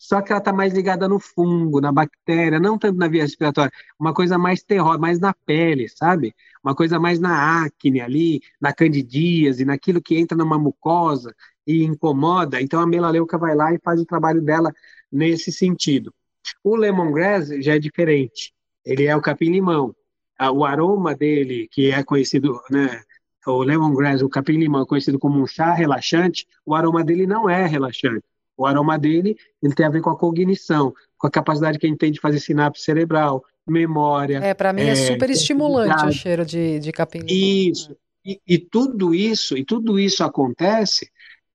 só 0.03 0.21
que 0.21 0.33
ela 0.33 0.39
está 0.39 0.51
mais 0.51 0.73
ligada 0.73 1.07
no 1.07 1.17
fungo, 1.17 1.79
na 1.79 1.89
bactéria, 1.89 2.59
não 2.59 2.77
tanto 2.77 2.97
na 2.99 3.07
via 3.07 3.21
respiratória, 3.21 3.71
uma 3.97 4.13
coisa 4.13 4.37
mais 4.37 4.61
terror, 4.61 4.99
mais 4.99 5.17
na 5.17 5.33
pele, 5.33 5.87
sabe? 5.87 6.35
Uma 6.61 6.75
coisa 6.75 6.99
mais 6.99 7.21
na 7.21 7.63
acne 7.63 8.01
ali, 8.01 8.41
na 8.59 8.73
candidíase, 8.73 9.63
naquilo 9.63 10.01
que 10.01 10.17
entra 10.17 10.37
numa 10.37 10.59
mucosa 10.59 11.33
e 11.65 11.85
incomoda. 11.85 12.61
Então 12.61 12.81
a 12.81 12.85
melaleuca 12.85 13.37
vai 13.37 13.55
lá 13.55 13.73
e 13.73 13.79
faz 13.81 14.01
o 14.01 14.05
trabalho 14.05 14.41
dela 14.41 14.73
nesse 15.09 15.53
sentido. 15.53 16.13
O 16.61 16.75
lemongrass 16.75 17.47
já 17.63 17.75
é 17.75 17.79
diferente. 17.79 18.53
Ele 18.85 19.05
é 19.05 19.15
o 19.15 19.21
capim-limão. 19.21 19.95
O 20.53 20.65
aroma 20.65 21.15
dele, 21.15 21.69
que 21.71 21.91
é 21.91 22.03
conhecido, 22.03 22.59
né, 22.69 23.01
o 23.47 23.63
lemongrass, 23.63 24.21
o 24.21 24.27
capim-limão, 24.27 24.81
é 24.81 24.85
conhecido 24.85 25.17
como 25.17 25.41
um 25.41 25.47
chá 25.47 25.73
relaxante, 25.73 26.45
o 26.65 26.75
aroma 26.75 27.05
dele 27.05 27.25
não 27.25 27.49
é 27.49 27.65
relaxante. 27.65 28.25
O 28.57 28.65
aroma 28.65 28.97
dele 28.97 29.35
ele 29.61 29.73
tem 29.73 29.85
a 29.85 29.89
ver 29.89 30.01
com 30.01 30.09
a 30.09 30.17
cognição, 30.17 30.93
com 31.17 31.27
a 31.27 31.31
capacidade 31.31 31.79
que 31.79 31.85
a 31.85 31.89
gente 31.89 31.99
tem 31.99 32.11
de 32.11 32.19
fazer 32.19 32.39
sinapse 32.39 32.83
cerebral, 32.83 33.43
memória. 33.67 34.37
É, 34.39 34.53
para 34.53 34.73
mim 34.73 34.83
é, 34.83 34.89
é 34.89 34.95
super 34.95 35.29
estimulante 35.29 36.05
o 36.05 36.11
cheiro 36.11 36.45
de, 36.45 36.79
de 36.79 36.91
capim. 36.91 37.25
Isso. 37.27 37.95
E, 38.25 38.39
e, 38.47 38.57
tudo 38.57 39.13
isso, 39.13 39.57
e 39.57 39.65
tudo 39.65 39.99
isso 39.99 40.23
acontece, 40.23 41.09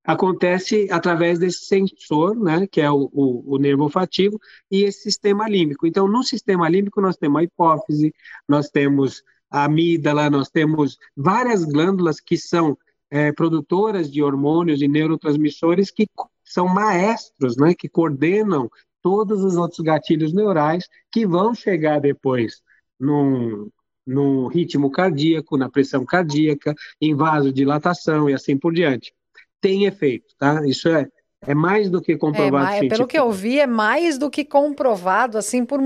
acontece 0.05 0.87
através 0.91 1.39
desse 1.39 1.65
sensor, 1.65 2.39
né, 2.39 2.67
que 2.67 2.81
é 2.81 2.91
o, 2.91 3.11
o, 3.13 3.55
o 3.55 3.59
nervo 3.59 3.85
olfativo, 3.85 4.39
e 4.71 4.83
esse 4.83 5.03
sistema 5.03 5.49
límbico. 5.49 5.87
Então, 5.87 6.07
no 6.07 6.23
sistema 6.23 6.69
límbico, 6.69 7.01
nós 7.01 7.17
temos 7.17 7.41
a 7.41 7.45
hipófise, 7.45 8.15
nós 8.47 8.69
temos 8.69 9.23
a 9.51 9.65
amígdala, 9.65 10.29
nós 10.29 10.51
temos 10.51 10.99
várias 11.17 11.65
glândulas 11.65 12.21
que 12.21 12.37
são 12.37 12.77
é, 13.11 13.33
produtoras 13.33 14.11
de 14.11 14.23
hormônios 14.23 14.83
e 14.83 14.89
neurotransmissores 14.89 15.91
que 15.91 16.07
são 16.49 16.67
maestros, 16.67 17.57
né, 17.57 17.75
que 17.75 17.89
coordenam 17.89 18.71
todos 19.03 19.45
os 19.45 19.57
outros 19.57 19.81
gatilhos 19.81 20.33
neurais 20.33 20.89
que 21.13 21.27
vão 21.27 21.55
chegar 21.55 22.01
depois 22.01 22.61
num, 22.99 23.71
no 24.07 24.49
ritmo 24.49 24.91
cardíaco, 24.91 25.57
na 25.57 25.69
pressão 25.69 26.05
cardíaca, 26.05 26.75
em 27.01 27.15
vasodilatação 27.15 28.29
e 28.29 28.35
assim 28.35 28.57
por 28.57 28.73
diante. 28.73 29.13
Tem 29.61 29.85
efeito, 29.85 30.35
tá? 30.39 30.67
Isso 30.67 30.89
é, 30.89 31.07
é 31.47 31.55
mais 31.55 31.91
do 31.91 32.01
que 32.01 32.17
comprovado. 32.17 32.85
É, 32.85 32.89
pelo 32.89 33.07
que 33.07 33.19
eu 33.19 33.31
vi, 33.31 33.61
é 33.61 33.67
mais 33.67 34.19
do 34.19 34.31
que 34.31 34.45
comprovado, 34.45 35.37
assim, 35.37 35.65
por 35.65 35.81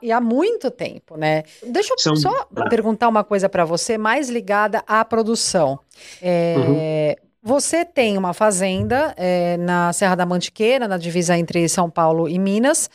e 0.00 0.12
há 0.12 0.20
muito 0.20 0.70
tempo, 0.70 1.16
né? 1.16 1.42
Deixa 1.66 1.92
eu 1.92 1.98
São... 1.98 2.16
só 2.16 2.46
perguntar 2.68 3.08
uma 3.08 3.24
coisa 3.24 3.48
para 3.48 3.64
você, 3.64 3.98
mais 3.98 4.28
ligada 4.28 4.82
à 4.86 5.04
produção. 5.04 5.78
É, 6.22 7.16
uhum. 7.20 7.25
Você 7.46 7.84
tem 7.84 8.18
uma 8.18 8.34
fazenda 8.34 9.14
é, 9.16 9.56
na 9.58 9.92
Serra 9.92 10.16
da 10.16 10.26
Mantiqueira, 10.26 10.88
na 10.88 10.98
divisa 10.98 11.38
entre 11.38 11.68
São 11.68 11.88
Paulo 11.88 12.28
e 12.28 12.40
Minas, 12.40 12.90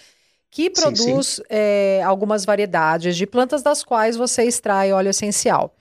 que 0.50 0.70
produz 0.70 1.28
sim, 1.28 1.36
sim. 1.36 1.44
É, 1.50 2.04
algumas 2.04 2.44
variedades 2.44 3.16
de 3.16 3.26
plantas 3.26 3.64
das 3.64 3.82
quais 3.82 4.18
você 4.18 4.44
extrai 4.44 4.92
óleo 4.92 5.08
essencial. 5.08 5.74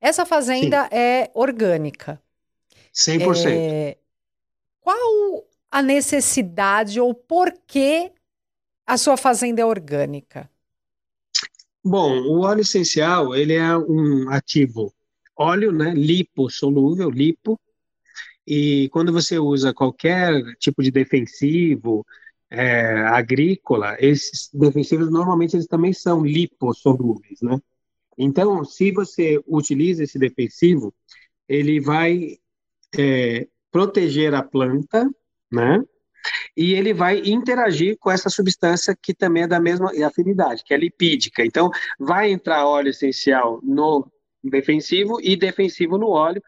Essa 0.00 0.24
fazenda 0.24 0.84
sim. 0.84 0.88
é 0.96 1.30
orgânica. 1.34 2.18
100%. 2.94 3.46
É, 3.46 3.98
qual 4.80 5.44
a 5.70 5.82
necessidade 5.82 6.98
ou 6.98 7.12
por 7.12 7.52
que 7.66 8.10
a 8.86 8.96
sua 8.96 9.18
fazenda 9.18 9.60
é 9.60 9.66
orgânica? 9.66 10.48
Bom, 11.84 12.22
o 12.22 12.40
óleo 12.40 12.62
essencial, 12.62 13.36
ele 13.36 13.52
é 13.52 13.76
um 13.76 14.30
ativo 14.30 14.90
óleo, 15.36 15.70
né, 15.72 15.92
lipossolúvel, 15.94 17.10
lipo, 17.10 17.60
e 18.46 18.88
quando 18.90 19.12
você 19.12 19.38
usa 19.38 19.72
qualquer 19.72 20.42
tipo 20.58 20.82
de 20.82 20.90
defensivo, 20.90 22.04
é, 22.50 23.00
agrícola, 23.06 23.96
esses 23.98 24.50
defensivos 24.52 25.10
normalmente 25.10 25.56
eles 25.56 25.66
também 25.66 25.92
são 25.92 26.24
lipossolúveis, 26.24 27.40
né? 27.42 27.58
Então, 28.16 28.64
se 28.64 28.92
você 28.92 29.42
utiliza 29.46 30.04
esse 30.04 30.18
defensivo, 30.18 30.94
ele 31.48 31.80
vai 31.80 32.38
é, 32.96 33.48
proteger 33.72 34.34
a 34.34 34.42
planta, 34.42 35.08
né? 35.50 35.82
E 36.56 36.74
ele 36.74 36.94
vai 36.94 37.18
interagir 37.24 37.98
com 37.98 38.10
essa 38.10 38.30
substância 38.30 38.96
que 39.00 39.12
também 39.12 39.42
é 39.42 39.48
da 39.48 39.60
mesma 39.60 39.90
afinidade, 40.06 40.62
que 40.64 40.72
é 40.72 40.76
lipídica. 40.76 41.44
Então, 41.44 41.70
vai 41.98 42.30
entrar 42.30 42.66
óleo 42.66 42.90
essencial 42.90 43.60
no 43.62 44.10
defensivo 44.42 45.20
e 45.20 45.36
defensivo 45.36 45.98
no 45.98 46.08
óleo. 46.08 46.42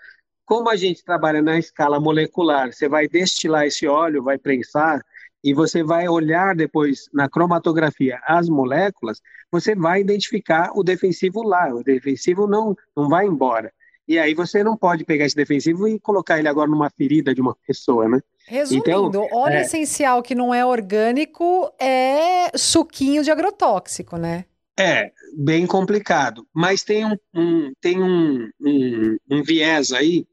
Como 0.46 0.70
a 0.70 0.76
gente 0.76 1.04
trabalha 1.04 1.42
na 1.42 1.58
escala 1.58 2.00
molecular, 2.00 2.72
você 2.72 2.88
vai 2.88 3.08
destilar 3.08 3.66
esse 3.66 3.86
óleo, 3.86 4.22
vai 4.22 4.38
prensar, 4.38 5.02
e 5.42 5.52
você 5.52 5.82
vai 5.82 6.08
olhar 6.08 6.54
depois 6.56 7.08
na 7.12 7.28
cromatografia 7.28 8.20
as 8.26 8.48
moléculas, 8.48 9.20
você 9.50 9.74
vai 9.74 10.00
identificar 10.00 10.70
o 10.74 10.82
defensivo 10.82 11.42
lá. 11.42 11.72
O 11.74 11.82
defensivo 11.82 12.46
não, 12.46 12.76
não 12.96 13.08
vai 13.08 13.26
embora. 13.26 13.72
E 14.08 14.18
aí 14.18 14.34
você 14.34 14.62
não 14.62 14.76
pode 14.76 15.04
pegar 15.04 15.24
esse 15.24 15.34
defensivo 15.34 15.88
e 15.88 15.98
colocar 15.98 16.38
ele 16.38 16.48
agora 16.48 16.70
numa 16.70 16.90
ferida 16.90 17.34
de 17.34 17.40
uma 17.40 17.56
pessoa, 17.66 18.08
né? 18.08 18.20
Resumindo, 18.46 19.08
então, 19.08 19.28
óleo 19.32 19.56
é... 19.56 19.62
essencial 19.62 20.22
que 20.22 20.34
não 20.34 20.54
é 20.54 20.64
orgânico 20.64 21.72
é 21.78 22.56
suquinho 22.56 23.24
de 23.24 23.30
agrotóxico, 23.30 24.16
né? 24.16 24.44
É, 24.78 25.10
bem 25.36 25.66
complicado. 25.66 26.46
Mas 26.52 26.82
tem 26.84 27.04
um, 27.04 27.16
um 27.34 27.72
tem 27.80 28.02
um, 28.02 28.48
um, 28.60 29.16
um 29.30 29.42
viés 29.42 29.90
aí, 29.92 30.26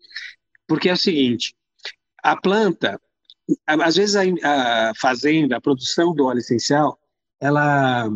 porque 0.74 0.90
é 0.90 0.94
o 0.94 0.98
seguinte, 0.98 1.56
a 2.24 2.36
planta, 2.36 3.00
às 3.68 3.96
vezes 3.96 4.16
a, 4.16 4.24
a, 4.24 4.92
fazenda, 4.96 5.56
a 5.56 5.62
produção 5.62 6.16
do 6.16 6.26
óleo 6.26 6.40
essencial, 6.40 6.98
ela, 7.40 8.10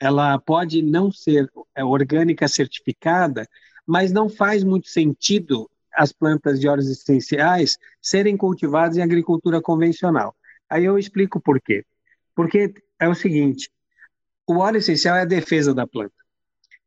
ela 0.00 0.38
pode 0.38 0.80
não 0.80 1.12
ser 1.12 1.46
é, 1.74 1.84
orgânica 1.84 2.48
certificada, 2.48 3.46
mas 3.86 4.12
não 4.12 4.30
faz 4.30 4.64
muito 4.64 4.88
sentido 4.88 5.70
as 5.92 6.10
plantas 6.10 6.58
de 6.58 6.66
óleos 6.66 6.88
essenciais 6.88 7.76
serem 8.00 8.34
cultivadas 8.34 8.96
em 8.96 9.02
agricultura 9.02 9.60
convencional. 9.60 10.34
Aí 10.70 10.86
eu 10.86 10.98
explico 10.98 11.38
por 11.38 11.60
quê. 11.60 11.84
Porque 12.34 12.72
é 12.98 13.10
o 13.10 13.14
seguinte, 13.14 13.70
o 14.46 14.56
óleo 14.56 14.78
essencial 14.78 15.16
é 15.16 15.20
a 15.20 15.26
defesa 15.26 15.74
da 15.74 15.86
planta. 15.86 16.14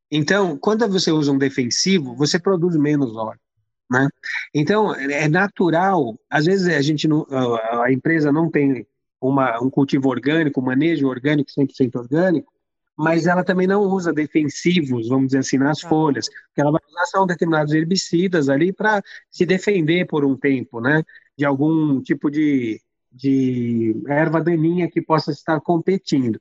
Então, 0.09 0.57
quando 0.57 0.89
você 0.89 1.11
usa 1.11 1.31
um 1.31 1.37
defensivo, 1.37 2.15
você 2.15 2.39
produz 2.39 2.75
menos 2.75 3.15
óleo. 3.15 3.42
Né? 3.89 4.07
Então, 4.53 4.93
é 4.95 5.27
natural, 5.27 6.17
às 6.29 6.45
vezes 6.45 6.67
a 6.67 6.81
gente 6.81 7.07
não, 7.07 7.25
a 7.29 7.91
empresa 7.91 8.31
não 8.31 8.49
tem 8.49 8.87
uma, 9.21 9.61
um 9.61 9.69
cultivo 9.69 10.09
orgânico, 10.09 10.59
um 10.59 10.65
manejo 10.65 11.07
orgânico 11.07 11.51
100% 11.51 11.95
orgânico, 11.95 12.51
mas 12.95 13.25
ela 13.25 13.43
também 13.43 13.67
não 13.67 13.81
usa 13.83 14.13
defensivos, 14.13 15.09
vamos 15.09 15.27
dizer 15.27 15.39
assim, 15.39 15.57
nas 15.57 15.83
ah. 15.83 15.89
folhas, 15.89 16.27
porque 16.27 16.61
ela 16.61 16.71
vai 16.71 16.81
usar 16.87 17.05
são 17.05 17.25
determinados 17.25 17.73
herbicidas 17.73 18.49
ali 18.49 18.71
para 18.71 19.01
se 19.31 19.45
defender 19.45 20.05
por 20.05 20.23
um 20.23 20.37
tempo, 20.37 20.79
né, 20.79 21.03
de 21.37 21.45
algum 21.45 22.01
tipo 22.01 22.29
de, 22.29 22.79
de 23.11 23.95
erva 24.07 24.41
daninha 24.41 24.89
que 24.89 25.01
possa 25.01 25.31
estar 25.31 25.59
competindo. 25.61 26.39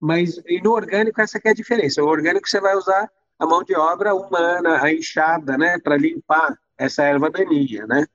Mas 0.00 0.40
e 0.46 0.60
no 0.62 0.72
orgânico 0.72 1.20
essa 1.20 1.40
é 1.42 1.50
a 1.50 1.54
diferença. 1.54 2.02
O 2.02 2.06
orgânico 2.06 2.48
você 2.48 2.60
vai 2.60 2.76
usar 2.76 3.10
a 3.36 3.46
mão 3.46 3.64
de 3.64 3.74
obra 3.74 4.14
humana, 4.14 4.80
a 4.82 4.92
enxada, 4.92 5.58
né, 5.58 5.78
para 5.78 5.96
limpar 5.96 6.56
essa 6.78 7.04
erva 7.04 7.30
daninha, 7.30 7.86
né? 7.86 8.06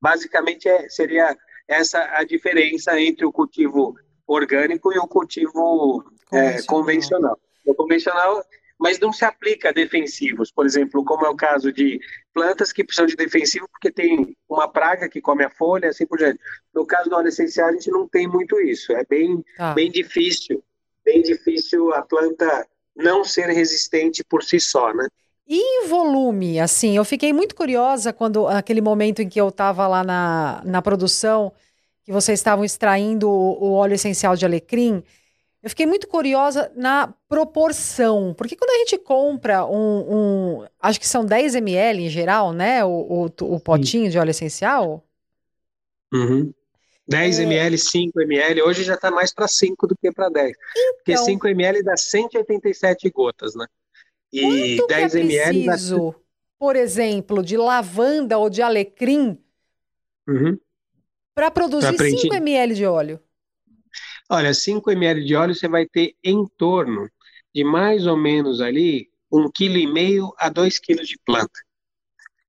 Basicamente 0.00 0.68
é, 0.68 0.88
seria 0.88 1.36
essa 1.68 1.98
a 2.16 2.24
diferença 2.24 2.98
entre 3.00 3.24
o 3.24 3.32
cultivo 3.32 3.94
orgânico 4.26 4.92
e 4.92 4.98
o 4.98 5.06
cultivo 5.06 6.04
convencional. 6.30 6.58
É, 6.58 6.62
convencional. 6.62 7.40
O 7.66 7.74
convencional, 7.74 8.44
mas 8.78 8.98
não 8.98 9.12
se 9.12 9.24
aplica 9.24 9.68
a 9.68 9.72
defensivos, 9.72 10.50
por 10.50 10.66
exemplo, 10.66 11.04
como 11.04 11.26
é 11.26 11.28
o 11.28 11.36
caso 11.36 11.72
de 11.72 12.00
plantas 12.32 12.72
que 12.72 12.84
precisam 12.84 13.06
de 13.06 13.16
defensivo 13.16 13.68
porque 13.70 13.90
tem 13.90 14.36
uma 14.48 14.68
praga 14.68 15.08
que 15.08 15.20
come 15.20 15.44
a 15.44 15.50
folha, 15.50 15.88
assim 15.88 16.06
por 16.06 16.18
diante. 16.18 16.40
No 16.74 16.86
caso 16.86 17.10
do 17.10 17.16
óleo 17.16 17.28
essencial, 17.28 17.68
a 17.68 17.72
gente 17.72 17.90
não 17.90 18.08
tem 18.08 18.26
muito 18.26 18.60
isso. 18.60 18.92
É 18.92 19.04
bem, 19.04 19.44
ah. 19.58 19.74
bem 19.74 19.90
difícil, 19.90 20.62
bem 21.04 21.22
difícil 21.22 21.92
a 21.94 22.02
planta 22.02 22.66
não 22.94 23.24
ser 23.24 23.46
resistente 23.46 24.22
por 24.24 24.42
si 24.42 24.60
só, 24.60 24.92
né? 24.92 25.06
E 25.46 25.56
em 25.56 25.88
volume, 25.88 26.60
assim, 26.60 26.96
eu 26.96 27.04
fiquei 27.04 27.32
muito 27.32 27.54
curiosa 27.54 28.12
quando 28.12 28.46
aquele 28.46 28.80
momento 28.80 29.20
em 29.20 29.28
que 29.28 29.40
eu 29.40 29.48
estava 29.48 29.86
lá 29.88 30.04
na, 30.04 30.62
na 30.64 30.80
produção, 30.80 31.52
que 32.04 32.12
vocês 32.12 32.38
estavam 32.38 32.64
extraindo 32.64 33.28
o, 33.28 33.64
o, 33.64 33.72
óleo 33.72 33.94
essencial 33.94 34.36
de 34.36 34.44
alecrim. 34.44 35.02
Eu 35.62 35.68
fiquei 35.68 35.86
muito 35.86 36.08
curiosa 36.08 36.72
na 36.76 37.12
proporção, 37.28 38.34
porque 38.36 38.56
quando 38.56 38.70
a 38.70 38.78
gente 38.78 38.98
compra 38.98 39.64
um, 39.64 40.58
um 40.60 40.66
acho 40.80 40.98
que 40.98 41.06
são 41.06 41.24
10 41.24 41.56
ml 41.56 42.04
em 42.04 42.08
geral, 42.08 42.52
né, 42.52 42.84
o, 42.84 42.88
o, 42.88 43.54
o 43.54 43.60
potinho 43.60 44.06
Sim. 44.06 44.10
de 44.10 44.18
óleo 44.18 44.30
essencial. 44.30 45.04
Uhum. 46.12 46.52
10 47.06 47.38
é... 47.38 47.42
ml, 47.42 47.78
5 47.78 48.20
ml, 48.22 48.62
hoje 48.62 48.84
já 48.84 48.94
está 48.94 49.10
mais 49.10 49.34
para 49.34 49.48
5 49.48 49.86
do 49.86 49.96
que 49.96 50.10
para 50.12 50.28
10. 50.28 50.50
Então, 50.50 50.94
porque 50.96 51.16
5 51.16 51.48
ml 51.48 51.82
dá 51.82 51.96
187 51.96 53.10
gotas, 53.10 53.54
né? 53.54 53.66
E 54.32 54.76
Quanto 54.76 54.86
10 54.86 55.12
que 55.12 55.18
é 55.18 55.20
ml. 55.20 55.64
Preciso, 55.66 56.14
por 56.58 56.76
exemplo, 56.76 57.42
de 57.42 57.56
lavanda 57.56 58.38
ou 58.38 58.48
de 58.48 58.62
alecrim 58.62 59.38
uhum. 60.26 60.58
para 61.34 61.50
produzir 61.50 61.94
pra 61.96 62.08
5 62.08 62.34
ml 62.34 62.74
de 62.74 62.86
óleo? 62.86 63.20
Olha, 64.30 64.54
5 64.54 64.90
ml 64.90 65.24
de 65.24 65.34
óleo 65.34 65.54
você 65.54 65.68
vai 65.68 65.86
ter 65.86 66.14
em 66.24 66.46
torno 66.56 67.10
de 67.54 67.62
mais 67.64 68.06
ou 68.06 68.16
menos 68.16 68.60
ali 68.60 69.10
1,5 69.30 69.52
kg 69.52 70.34
a 70.38 70.48
2 70.48 70.78
kg 70.78 71.02
de 71.02 71.18
planta. 71.24 71.60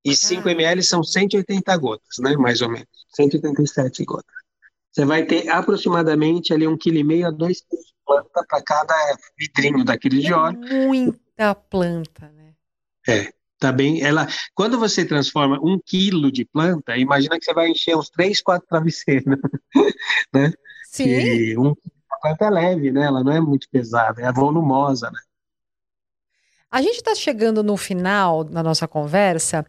E 0.06 0.16
5 0.16 0.48
ah. 0.48 0.52
ml 0.52 0.84
são 0.84 1.04
180 1.04 1.76
gotas, 1.78 2.18
né? 2.20 2.36
Mais 2.38 2.62
ou 2.62 2.70
menos. 2.70 2.88
187 3.10 4.04
gotas. 4.06 4.34
Você 4.92 5.06
vai 5.06 5.26
ter 5.26 5.50
aproximadamente 5.50 6.54
ali 6.54 6.66
1,5 6.66 6.78
kg 6.78 7.24
a 7.26 7.32
2 7.32 7.62
kg 7.62 7.78
de 7.78 7.94
planta 8.06 8.46
para 8.48 8.62
cada 8.62 9.18
vidrinho 9.38 9.84
daquele 9.84 10.20
de 10.20 10.34
óleo. 10.34 10.64
É 10.66 10.88
muito 10.88 11.23
da 11.38 11.56
planta, 11.56 12.30
né? 12.30 12.54
É, 13.08 13.34
tá 13.60 13.72
bem. 13.72 14.02
Ela, 14.02 14.28
quando 14.54 14.80
você 14.80 15.06
transforma 15.06 15.60
um 15.62 15.80
quilo 15.84 16.32
de 16.32 16.46
planta, 16.46 16.98
imagina 16.98 17.38
que 17.38 17.46
você 17.46 17.54
vai 17.54 17.70
encher 17.70 17.96
uns 17.96 18.10
três, 18.10 18.42
quatro 18.42 18.68
travesseiros, 18.68 19.26
né? 20.34 20.54
Sim. 20.86 21.08
E 21.08 21.58
um, 21.58 21.74
a 22.12 22.18
planta 22.22 22.46
é 22.46 22.50
leve, 22.50 22.92
né? 22.92 23.06
Ela 23.06 23.24
não 23.24 23.32
é 23.32 23.42
muito 23.42 23.68
pesada, 23.70 24.22
é 24.22 24.32
volumosa, 24.32 25.10
né? 25.10 25.20
A 26.72 26.82
gente 26.82 26.96
está 26.96 27.14
chegando 27.14 27.62
no 27.62 27.78
final 27.78 28.44
da 28.44 28.64
nossa 28.64 28.88
conversa 28.88 29.64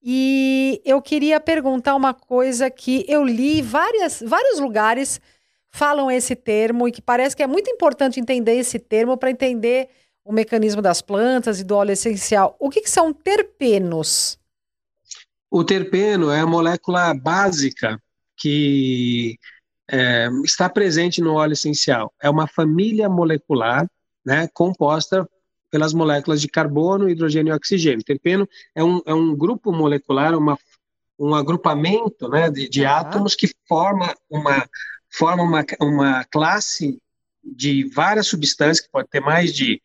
e 0.00 0.80
eu 0.84 1.02
queria 1.02 1.40
perguntar 1.40 1.96
uma 1.96 2.14
coisa 2.14 2.70
que 2.70 3.04
eu 3.08 3.24
li 3.24 3.60
várias, 3.60 4.22
vários 4.24 4.60
lugares 4.60 5.20
falam 5.68 6.08
esse 6.08 6.36
termo 6.36 6.86
e 6.86 6.92
que 6.92 7.02
parece 7.02 7.36
que 7.36 7.42
é 7.42 7.46
muito 7.48 7.68
importante 7.68 8.20
entender 8.20 8.54
esse 8.54 8.78
termo 8.78 9.16
para 9.16 9.30
entender 9.30 9.88
o 10.26 10.32
mecanismo 10.32 10.82
das 10.82 11.00
plantas 11.00 11.60
e 11.60 11.64
do 11.64 11.76
óleo 11.76 11.92
essencial. 11.92 12.56
O 12.58 12.68
que, 12.68 12.80
que 12.80 12.90
são 12.90 13.12
terpenos? 13.12 14.38
O 15.48 15.62
terpeno 15.62 16.30
é 16.30 16.40
a 16.40 16.46
molécula 16.46 17.14
básica 17.14 18.02
que 18.36 19.38
é, 19.88 20.28
está 20.44 20.68
presente 20.68 21.20
no 21.20 21.34
óleo 21.34 21.52
essencial. 21.52 22.12
É 22.20 22.28
uma 22.28 22.48
família 22.48 23.08
molecular 23.08 23.88
né, 24.24 24.48
composta 24.52 25.28
pelas 25.70 25.94
moléculas 25.94 26.40
de 26.40 26.48
carbono, 26.48 27.08
hidrogênio 27.08 27.52
e 27.52 27.56
oxigênio. 27.56 28.04
Terpeno 28.04 28.48
é 28.74 28.82
um, 28.82 29.00
é 29.06 29.14
um 29.14 29.34
grupo 29.34 29.70
molecular, 29.70 30.36
uma, 30.36 30.58
um 31.16 31.34
agrupamento 31.36 32.28
né, 32.28 32.50
de, 32.50 32.68
de 32.68 32.84
átomos 32.84 33.36
que 33.36 33.48
forma 33.68 34.12
uma, 34.28 34.68
forma 35.08 35.44
uma, 35.44 35.64
uma 35.80 36.24
classe 36.24 37.00
de 37.44 37.88
várias 37.94 38.26
substâncias, 38.26 38.80
que 38.80 38.90
pode 38.90 39.08
ter 39.08 39.20
mais 39.20 39.54
de 39.54 39.80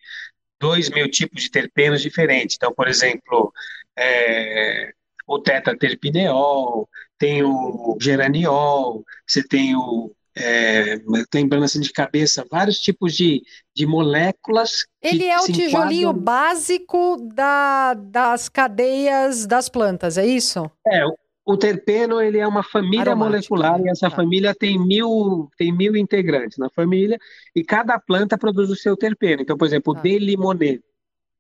dois 0.62 0.90
mil 0.90 1.10
tipos 1.10 1.44
de 1.44 1.52
terpenos 1.52 2.02
diferentes. 2.02 2.56
Então, 2.56 2.74
por 2.74 2.88
exemplo, 2.88 3.52
é, 3.98 4.92
o 5.28 5.40
tetaterpineol, 5.40 6.88
tem 7.18 7.44
o 7.44 7.98
geraniol, 8.00 9.04
você 9.28 9.44
tem 9.44 9.76
o 9.76 10.12
é, 10.36 10.96
lembrando 11.34 11.66
assim 11.66 11.82
de 11.82 11.92
cabeça, 11.92 12.46
vários 12.50 12.80
tipos 12.80 13.14
de, 13.14 13.44
de 13.76 13.86
moléculas. 13.86 14.86
Ele 15.02 15.26
é 15.26 15.38
o 15.38 15.46
tijolinho 15.46 16.10
enquadram... 16.10 16.24
básico 16.24 17.18
da, 17.34 17.94
das 17.96 18.48
cadeias 18.48 19.46
das 19.46 19.68
plantas, 19.68 20.18
é 20.18 20.26
isso? 20.26 20.72
É, 20.88 21.06
o, 21.06 21.16
o 21.46 21.58
terpeno 21.58 22.22
ele 22.22 22.38
é 22.38 22.48
uma 22.48 22.64
família 22.64 23.16
molecular 23.16 23.80
né? 23.80 23.88
e 23.88 23.90
essa 23.90 24.10
tá. 24.10 24.16
família 24.16 24.54
tem 24.54 24.78
mil, 24.80 25.50
tem 25.58 25.72
mil 25.72 25.96
integrantes 25.96 26.58
na 26.58 26.70
família 26.70 27.18
e 27.56 27.64
cada 27.64 28.00
planta 28.00 28.38
produz 28.38 28.70
o 28.70 28.76
seu 28.76 28.96
terpeno. 28.96 29.42
Então, 29.42 29.58
por 29.58 29.66
exemplo, 29.66 29.94
tá. 29.94 30.00
o 30.00 30.04
D-limoneno. 30.04 30.84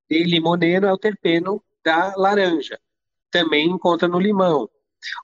D-limoneno 0.09 0.87
é 0.87 0.93
o 0.93 0.97
terpeno 0.97 1.63
da 1.83 2.13
laranja. 2.17 2.79
Também 3.29 3.69
encontra 3.69 4.07
no 4.07 4.19
limão. 4.19 4.69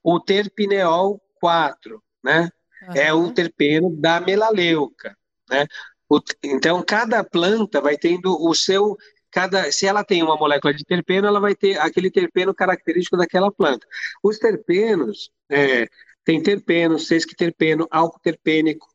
O 0.03 0.19
terpineol 0.19 1.21
4, 1.41 2.01
né? 2.23 2.49
Uhum. 2.87 2.93
É 2.95 3.13
o 3.13 3.31
terpeno 3.31 3.95
da 3.95 4.19
melaleuca, 4.19 5.17
né? 5.49 5.65
O, 6.09 6.21
então, 6.41 6.81
cada 6.83 7.23
planta 7.23 7.81
vai 7.81 7.97
tendo 7.97 8.31
o 8.39 8.53
seu 8.53 8.95
cada, 9.31 9.71
se 9.71 9.85
ela 9.85 10.03
tem 10.03 10.23
uma 10.23 10.35
molécula 10.35 10.73
de 10.73 10.83
terpeno, 10.83 11.27
ela 11.27 11.39
vai 11.39 11.55
ter 11.55 11.79
aquele 11.79 12.09
terpeno 12.09 12.53
característico 12.53 13.17
daquela 13.17 13.51
planta. 13.51 13.85
Os 14.23 14.37
terpenos, 14.37 15.29
é, 15.49 15.87
tem 16.23 16.41
terpeno, 16.41 16.99
sesquiterpeno, 16.99 17.87
álcool 17.89 18.19
terpênico. 18.19 18.87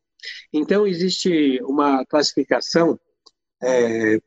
Então, 0.52 0.86
existe 0.86 1.60
uma 1.62 2.04
classificação 2.06 2.98
é, 3.62 4.18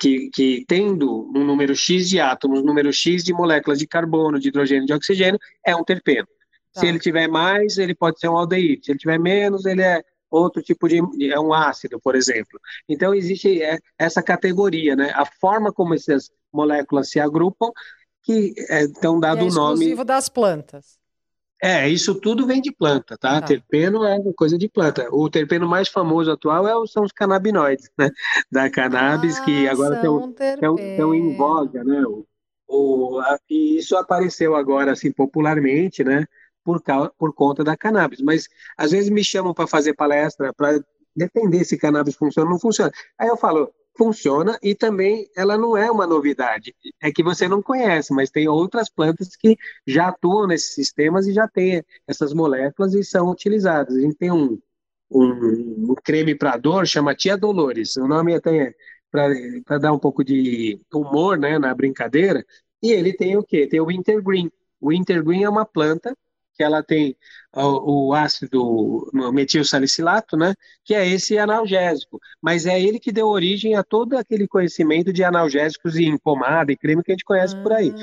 que, 0.00 0.30
que, 0.30 0.64
tendo 0.66 1.30
um 1.34 1.44
número 1.44 1.74
X 1.74 2.08
de 2.08 2.20
átomos, 2.20 2.60
um 2.60 2.64
número 2.64 2.92
X 2.92 3.24
de 3.24 3.32
moléculas 3.32 3.78
de 3.78 3.86
carbono, 3.86 4.38
de 4.38 4.48
hidrogênio 4.48 4.84
e 4.84 4.86
de 4.86 4.92
oxigênio, 4.92 5.38
é 5.64 5.74
um 5.74 5.84
terpeno. 5.84 6.26
Tá. 6.72 6.80
Se 6.80 6.86
ele 6.86 6.98
tiver 6.98 7.28
mais, 7.28 7.78
ele 7.78 7.94
pode 7.94 8.20
ser 8.20 8.28
um 8.28 8.36
aldeído. 8.36 8.84
Se 8.84 8.92
ele 8.92 8.98
tiver 8.98 9.18
menos, 9.18 9.64
ele 9.64 9.82
é 9.82 10.02
outro 10.30 10.62
tipo 10.62 10.88
de 10.88 11.00
é 11.30 11.38
um 11.38 11.52
ácido, 11.52 12.00
por 12.00 12.14
exemplo. 12.14 12.60
Então 12.88 13.14
existe 13.14 13.62
é, 13.62 13.78
essa 13.98 14.22
categoria, 14.22 14.94
né? 14.94 15.12
A 15.14 15.24
forma 15.24 15.72
como 15.72 15.94
essas 15.94 16.30
moléculas 16.52 17.10
se 17.10 17.20
agrupam 17.20 17.70
que 18.22 18.54
é, 18.68 18.84
então 18.84 19.18
dado 19.18 19.44
o 19.44 19.48
é 19.48 19.50
nome 19.50 19.74
exclusivo 19.74 20.04
das 20.04 20.28
plantas. 20.28 20.98
É, 21.60 21.88
isso 21.88 22.14
tudo 22.14 22.46
vem 22.46 22.60
de 22.60 22.70
planta, 22.70 23.18
tá? 23.18 23.40
tá? 23.40 23.46
Terpeno 23.46 24.04
é 24.04 24.16
coisa 24.36 24.56
de 24.56 24.68
planta. 24.68 25.08
O 25.10 25.28
terpeno 25.28 25.66
mais 25.66 25.88
famoso 25.88 26.30
atual 26.30 26.68
é, 26.68 26.86
são 26.86 27.02
os 27.02 27.10
canabinoides, 27.10 27.90
né? 27.98 28.10
Da 28.50 28.70
cannabis, 28.70 29.38
ah, 29.38 29.44
que 29.44 29.66
agora 29.66 29.96
estão 29.96 31.14
em 31.14 31.36
voga, 31.36 31.82
né? 31.82 32.04
O, 32.06 32.24
o, 32.68 33.18
a, 33.18 33.38
e 33.50 33.78
isso 33.78 33.96
apareceu 33.96 34.54
agora, 34.54 34.92
assim, 34.92 35.10
popularmente, 35.10 36.04
né? 36.04 36.26
Por, 36.68 36.82
causa, 36.82 37.10
por 37.16 37.32
conta 37.32 37.64
da 37.64 37.74
cannabis. 37.74 38.20
Mas 38.20 38.46
às 38.76 38.90
vezes 38.90 39.08
me 39.08 39.24
chamam 39.24 39.54
para 39.54 39.66
fazer 39.66 39.94
palestra 39.94 40.52
para 40.52 40.78
defender 41.16 41.64
se 41.64 41.78
cannabis 41.78 42.14
funciona 42.14 42.46
ou 42.46 42.52
não 42.52 42.60
funciona. 42.60 42.92
Aí 43.18 43.26
eu 43.26 43.38
falo, 43.38 43.72
funciona 43.96 44.58
e 44.62 44.74
também 44.74 45.26
ela 45.34 45.56
não 45.56 45.78
é 45.78 45.90
uma 45.90 46.06
novidade. 46.06 46.74
É 47.02 47.10
que 47.10 47.22
você 47.22 47.48
não 47.48 47.62
conhece, 47.62 48.12
mas 48.12 48.30
tem 48.30 48.46
outras 48.48 48.90
plantas 48.90 49.34
que 49.34 49.56
já 49.86 50.08
atuam 50.08 50.46
nesses 50.46 50.74
sistemas 50.74 51.26
e 51.26 51.32
já 51.32 51.48
têm 51.48 51.82
essas 52.06 52.34
moléculas 52.34 52.92
e 52.92 53.02
são 53.02 53.30
utilizadas. 53.30 53.96
A 53.96 54.00
gente 54.00 54.16
tem 54.16 54.30
um, 54.30 54.60
um, 55.10 55.86
um 55.90 55.94
creme 56.04 56.34
para 56.34 56.58
dor, 56.58 56.86
chama 56.86 57.14
Tia 57.14 57.38
Dolores. 57.38 57.96
O 57.96 58.06
nome 58.06 58.34
até 58.34 58.74
para 59.10 59.78
dar 59.78 59.94
um 59.94 59.98
pouco 59.98 60.22
de 60.22 60.78
humor 60.92 61.38
né, 61.38 61.58
na 61.58 61.74
brincadeira. 61.74 62.44
E 62.82 62.92
ele 62.92 63.14
tem 63.14 63.38
o 63.38 63.42
quê? 63.42 63.66
Tem 63.66 63.80
o 63.80 63.86
Wintergreen. 63.86 64.52
O 64.78 64.90
Wintergreen 64.90 65.44
é 65.44 65.48
uma 65.48 65.64
planta 65.64 66.14
que 66.58 66.64
ela 66.64 66.82
tem 66.82 67.16
o, 67.54 68.08
o 68.08 68.14
ácido 68.14 69.08
metil 69.32 69.64
salicilato, 69.64 70.36
né, 70.36 70.54
que 70.84 70.92
é 70.92 71.06
esse 71.08 71.38
analgésico, 71.38 72.18
mas 72.42 72.66
é 72.66 72.80
ele 72.80 72.98
que 72.98 73.12
deu 73.12 73.28
origem 73.28 73.76
a 73.76 73.84
todo 73.84 74.18
aquele 74.18 74.48
conhecimento 74.48 75.12
de 75.12 75.22
analgésicos 75.22 75.96
em 75.96 76.18
pomada 76.18 76.72
e 76.72 76.76
creme 76.76 77.04
que 77.04 77.12
a 77.12 77.14
gente 77.14 77.24
conhece 77.24 77.56
por 77.62 77.72
aí. 77.72 77.94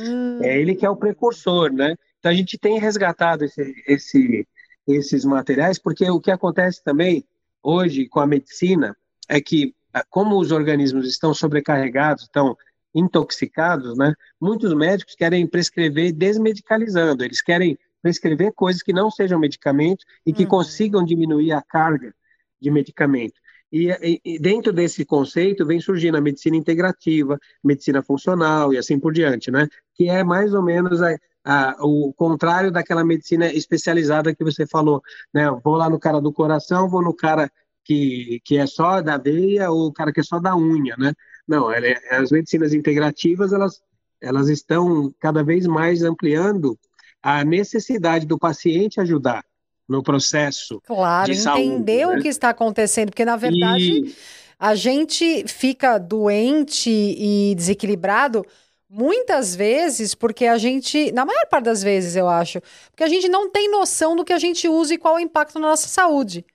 É 0.41 0.57
ele 0.57 0.73
que 0.73 0.85
é 0.85 0.89
o 0.89 0.95
precursor, 0.95 1.71
né? 1.71 1.95
Então 2.17 2.31
a 2.31 2.35
gente 2.35 2.57
tem 2.57 2.79
resgatado 2.79 3.43
esse, 3.43 3.83
esse, 3.85 4.47
esses 4.87 5.25
materiais, 5.25 5.77
porque 5.77 6.09
o 6.09 6.21
que 6.21 6.31
acontece 6.31 6.81
também 6.81 7.25
hoje 7.61 8.07
com 8.07 8.21
a 8.21 8.27
medicina 8.27 8.95
é 9.27 9.41
que, 9.41 9.75
como 10.09 10.39
os 10.39 10.51
organismos 10.51 11.05
estão 11.07 11.33
sobrecarregados, 11.33 12.23
estão 12.23 12.55
intoxicados, 12.95 13.97
né? 13.97 14.13
Muitos 14.39 14.73
médicos 14.73 15.13
querem 15.13 15.45
prescrever 15.45 16.13
desmedicalizando, 16.13 17.25
eles 17.25 17.41
querem 17.41 17.77
prescrever 18.05 18.53
coisas 18.53 18.83
que 18.83 18.93
não 18.93 19.09
sejam 19.09 19.39
medicamentos 19.39 20.05
e 20.23 20.31
que 20.31 20.43
uhum. 20.43 20.49
consigam 20.49 21.03
diminuir 21.03 21.53
a 21.53 21.61
carga 21.63 22.13
de 22.61 22.69
medicamento. 22.69 23.33
E, 23.71 23.89
e, 23.89 24.21
e, 24.23 24.39
dentro 24.39 24.71
desse 24.71 25.03
conceito 25.03 25.65
vem 25.65 25.79
surgindo 25.79 26.15
a 26.15 26.21
medicina 26.21 26.55
integrativa, 26.55 27.39
medicina 27.63 28.03
funcional 28.03 28.71
e 28.71 28.77
assim 28.77 28.99
por 28.99 29.11
diante, 29.11 29.49
né? 29.49 29.67
Que 29.95 30.07
é 30.07 30.23
mais 30.23 30.53
ou 30.53 30.61
menos 30.61 31.01
a, 31.01 31.17
a, 31.43 31.75
o 31.79 32.13
contrário 32.13 32.71
daquela 32.71 33.03
medicina 33.03 33.51
especializada 33.51 34.35
que 34.35 34.43
você 34.43 34.67
falou, 34.67 35.01
né? 35.33 35.49
Vou 35.63 35.75
lá 35.75 35.89
no 35.89 35.99
cara 35.99 36.21
do 36.21 36.31
coração, 36.31 36.87
vou 36.87 37.01
no 37.01 37.13
cara 37.13 37.51
que, 37.83 38.39
que 38.45 38.55
é 38.59 38.67
só 38.67 39.01
da 39.01 39.17
veia 39.17 39.71
ou 39.71 39.87
o 39.87 39.93
cara 39.93 40.13
que 40.13 40.19
é 40.19 40.23
só 40.23 40.39
da 40.39 40.55
unha, 40.55 40.95
né? 40.95 41.11
Não, 41.47 41.71
ela, 41.71 41.87
é, 41.87 41.97
as 42.11 42.29
medicinas 42.29 42.71
integrativas, 42.71 43.51
elas, 43.51 43.81
elas 44.21 44.47
estão 44.47 45.11
cada 45.19 45.43
vez 45.43 45.65
mais 45.65 46.03
ampliando 46.03 46.77
a 47.25 47.43
necessidade 47.43 48.23
do 48.27 48.37
paciente 48.37 49.01
ajudar 49.01 49.43
no 49.89 50.03
processo 50.03 50.79
claro, 50.85 51.31
de 51.31 51.39
saúde. 51.39 51.63
entender 51.63 52.05
né? 52.05 52.07
o 52.07 52.21
que 52.21 52.27
está 52.27 52.49
acontecendo, 52.49 53.09
porque 53.09 53.25
na 53.25 53.35
verdade 53.35 54.09
e... 54.09 54.15
a 54.59 54.75
gente 54.75 55.43
fica 55.47 55.97
doente 55.97 56.91
e 56.91 57.55
desequilibrado 57.55 58.45
muitas 58.87 59.55
vezes 59.55 60.13
porque 60.13 60.45
a 60.45 60.59
gente, 60.59 61.11
na 61.13 61.25
maior 61.25 61.47
parte 61.47 61.65
das 61.65 61.81
vezes 61.81 62.15
eu 62.15 62.29
acho, 62.29 62.61
porque 62.91 63.03
a 63.03 63.09
gente 63.09 63.27
não 63.27 63.49
tem 63.49 63.71
noção 63.71 64.15
do 64.15 64.23
que 64.23 64.31
a 64.31 64.37
gente 64.37 64.67
usa 64.67 64.93
e 64.93 64.97
qual 64.99 65.17
é 65.17 65.21
o 65.21 65.23
impacto 65.23 65.57
na 65.57 65.69
nossa 65.69 65.87
saúde. 65.87 66.45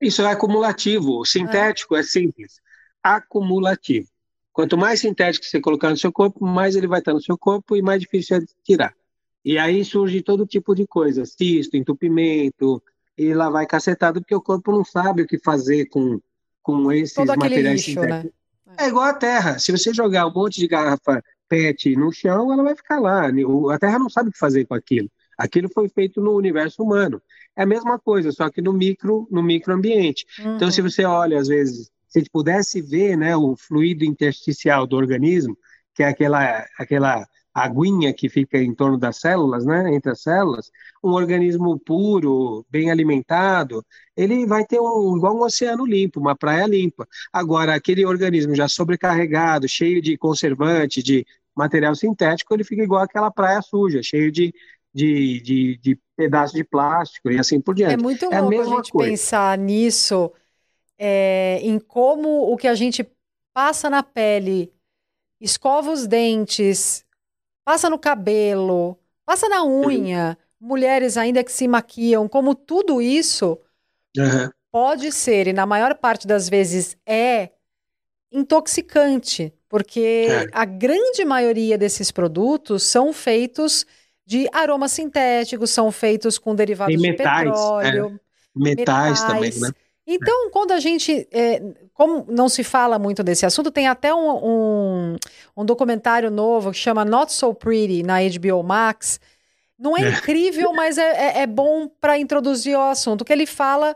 Isso 0.00 0.22
é 0.22 0.30
acumulativo, 0.30 1.18
o 1.18 1.24
sintético 1.24 1.96
é, 1.96 2.00
é 2.00 2.02
simples, 2.04 2.60
acumulativo. 3.02 4.06
Quanto 4.52 4.78
mais 4.78 5.00
sintético 5.00 5.44
você 5.44 5.60
colocar 5.60 5.90
no 5.90 5.96
seu 5.96 6.12
corpo, 6.12 6.44
mais 6.44 6.76
ele 6.76 6.86
vai 6.86 7.00
estar 7.00 7.12
no 7.12 7.20
seu 7.20 7.36
corpo 7.36 7.74
e 7.74 7.82
mais 7.82 8.00
difícil 8.00 8.36
é 8.36 8.40
tirar. 8.62 8.94
E 9.44 9.58
aí 9.58 9.84
surge 9.84 10.22
todo 10.22 10.46
tipo 10.46 10.74
de 10.74 10.86
coisa, 10.86 11.24
cisto, 11.24 11.76
entupimento, 11.76 12.82
e 13.16 13.34
lá 13.34 13.50
vai 13.50 13.66
cacetado, 13.66 14.20
porque 14.20 14.34
o 14.34 14.40
corpo 14.40 14.72
não 14.72 14.84
sabe 14.84 15.22
o 15.22 15.26
que 15.26 15.38
fazer 15.38 15.86
com, 15.86 16.20
com 16.62 16.92
esses 16.92 17.14
todo 17.14 17.36
materiais 17.36 17.86
lixo, 17.86 18.00
né? 18.00 18.24
É 18.78 18.88
igual 18.88 19.04
a 19.04 19.14
terra. 19.14 19.58
Se 19.58 19.70
você 19.70 19.92
jogar 19.92 20.26
um 20.26 20.32
monte 20.32 20.58
de 20.58 20.66
garrafa 20.66 21.22
PET 21.48 21.94
no 21.96 22.10
chão, 22.10 22.52
ela 22.52 22.62
vai 22.62 22.74
ficar 22.74 22.98
lá. 22.98 23.26
A 23.26 23.78
terra 23.78 23.98
não 23.98 24.08
sabe 24.08 24.30
o 24.30 24.32
que 24.32 24.38
fazer 24.38 24.64
com 24.64 24.74
aquilo. 24.74 25.10
Aquilo 25.36 25.68
foi 25.68 25.88
feito 25.88 26.20
no 26.20 26.34
universo 26.34 26.82
humano. 26.82 27.20
É 27.56 27.62
a 27.62 27.66
mesma 27.66 27.98
coisa, 27.98 28.32
só 28.32 28.48
que 28.48 28.62
no 28.62 28.72
micro, 28.72 29.28
no 29.30 29.42
microambiente. 29.42 30.24
Uhum. 30.38 30.56
Então, 30.56 30.70
se 30.70 30.80
uhum. 30.80 30.88
você 30.88 31.04
olha, 31.04 31.38
às 31.38 31.48
vezes, 31.48 31.90
se 32.08 32.18
a 32.18 32.20
gente 32.20 32.30
pudesse 32.30 32.80
ver 32.80 33.16
né, 33.16 33.36
o 33.36 33.56
fluido 33.56 34.04
intersticial 34.04 34.86
do 34.86 34.96
organismo, 34.96 35.56
que 35.94 36.02
é 36.02 36.08
aquela, 36.08 36.66
aquela 36.78 37.26
aguinha 37.54 38.12
que 38.12 38.28
fica 38.28 38.58
em 38.58 38.74
torno 38.74 38.96
das 38.96 39.18
células, 39.18 39.64
né, 39.66 39.94
entre 39.94 40.12
as 40.12 40.22
células, 40.22 40.70
um 41.02 41.10
organismo 41.10 41.78
puro, 41.78 42.64
bem 42.70 42.90
alimentado, 42.90 43.84
ele 44.16 44.46
vai 44.46 44.64
ter 44.64 44.80
um 44.80 45.16
igual 45.16 45.36
um 45.36 45.42
oceano 45.42 45.84
limpo, 45.84 46.20
uma 46.20 46.36
praia 46.36 46.66
limpa. 46.66 47.06
Agora, 47.32 47.74
aquele 47.74 48.06
organismo 48.06 48.54
já 48.54 48.68
sobrecarregado, 48.68 49.68
cheio 49.68 50.00
de 50.00 50.16
conservante, 50.16 51.02
de 51.02 51.26
material 51.54 51.94
sintético, 51.94 52.54
ele 52.54 52.64
fica 52.64 52.82
igual 52.82 53.02
aquela 53.02 53.30
praia 53.30 53.60
suja, 53.60 54.02
cheio 54.02 54.32
de, 54.32 54.54
de, 54.94 55.40
de, 55.40 55.78
de 55.78 55.98
pedaços 56.16 56.54
de 56.54 56.64
plástico 56.64 57.30
e 57.30 57.38
assim 57.38 57.60
por 57.60 57.74
diante. 57.74 57.94
É 57.94 57.96
muito 57.96 58.24
louco 58.30 58.54
é 58.54 58.58
a, 58.58 58.62
a 58.62 58.64
gente 58.64 58.92
coisa. 58.92 59.10
pensar 59.10 59.58
nisso, 59.58 60.32
é, 60.98 61.58
em 61.62 61.78
como 61.78 62.50
o 62.50 62.56
que 62.56 62.68
a 62.68 62.74
gente 62.74 63.06
passa 63.52 63.90
na 63.90 64.02
pele, 64.02 64.72
escova 65.40 65.90
os 65.90 66.06
dentes, 66.06 67.04
passa 67.64 67.88
no 67.88 67.98
cabelo, 67.98 68.98
passa 69.24 69.48
na 69.48 69.64
unha, 69.64 70.36
mulheres 70.60 71.16
ainda 71.16 71.42
que 71.42 71.52
se 71.52 71.66
maquiam, 71.66 72.28
como 72.28 72.54
tudo 72.54 73.00
isso 73.02 73.58
uhum. 74.16 74.50
pode 74.70 75.10
ser, 75.12 75.48
e 75.48 75.52
na 75.52 75.66
maior 75.66 75.94
parte 75.96 76.26
das 76.26 76.48
vezes 76.48 76.96
é, 77.06 77.50
intoxicante, 78.30 79.52
porque 79.68 80.26
é. 80.28 80.48
a 80.52 80.64
grande 80.64 81.24
maioria 81.24 81.76
desses 81.76 82.10
produtos 82.10 82.84
são 82.84 83.12
feitos 83.12 83.86
de 84.24 84.48
aromas 84.52 84.92
sintéticos, 84.92 85.70
são 85.70 85.90
feitos 85.90 86.38
com 86.38 86.54
derivados 86.54 87.00
metais, 87.00 87.40
de 87.40 87.48
petróleo. 87.48 88.06
É. 88.18 88.22
Metais, 88.54 89.20
metais, 89.20 89.24
também, 89.24 89.60
né? 89.60 89.70
Então, 90.06 90.50
quando 90.50 90.72
a 90.72 90.80
gente. 90.80 91.28
É, 91.30 91.62
como 91.94 92.26
não 92.28 92.48
se 92.48 92.64
fala 92.64 92.98
muito 92.98 93.22
desse 93.22 93.46
assunto, 93.46 93.70
tem 93.70 93.86
até 93.86 94.12
um, 94.12 94.44
um, 94.44 95.16
um, 95.56 95.64
documentário 95.64 96.30
novo 96.30 96.72
que 96.72 96.78
chama 96.78 97.04
Not 97.04 97.32
So 97.32 97.54
Pretty 97.54 98.02
na 98.02 98.18
HBO 98.20 98.62
Max. 98.62 99.20
Não 99.78 99.96
é, 99.96 100.02
é. 100.02 100.08
incrível, 100.10 100.72
mas 100.72 100.98
é, 100.98 101.38
é, 101.38 101.42
é 101.42 101.46
bom 101.46 101.88
para 102.00 102.18
introduzir 102.18 102.76
o 102.76 102.80
assunto. 102.80 103.24
Que 103.24 103.32
ele 103.32 103.46
fala, 103.46 103.94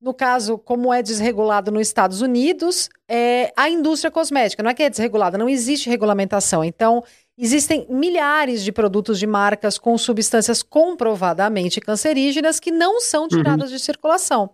no 0.00 0.12
caso, 0.12 0.58
como 0.58 0.92
é 0.92 1.02
desregulado 1.02 1.70
nos 1.70 1.86
Estados 1.86 2.20
Unidos, 2.20 2.88
é 3.08 3.52
a 3.56 3.68
indústria 3.68 4.10
cosmética. 4.10 4.62
Não 4.62 4.70
é 4.70 4.74
que 4.74 4.82
é 4.82 4.90
desregulada, 4.90 5.38
não 5.38 5.48
existe 5.48 5.88
regulamentação. 5.88 6.64
Então, 6.64 7.04
Existem 7.42 7.86
milhares 7.88 8.62
de 8.62 8.70
produtos 8.70 9.18
de 9.18 9.26
marcas 9.26 9.78
com 9.78 9.96
substâncias 9.96 10.62
comprovadamente 10.62 11.80
cancerígenas 11.80 12.60
que 12.60 12.70
não 12.70 13.00
são 13.00 13.26
tiradas 13.26 13.70
uhum. 13.70 13.76
de 13.78 13.82
circulação. 13.82 14.50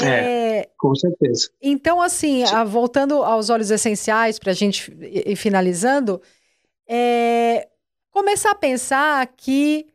É, 0.00 0.06
é, 0.06 0.70
com 0.76 0.94
certeza. 0.94 1.50
Então, 1.62 2.00
assim, 2.02 2.42
a, 2.44 2.64
voltando 2.64 3.22
aos 3.22 3.48
óleos 3.48 3.70
essenciais, 3.70 4.38
para 4.38 4.50
a 4.50 4.54
gente 4.54 4.92
ir 5.00 5.36
finalizando, 5.36 6.20
é, 6.88 7.68
começar 8.10 8.50
a 8.50 8.56
pensar 8.56 9.26
que 9.36 9.86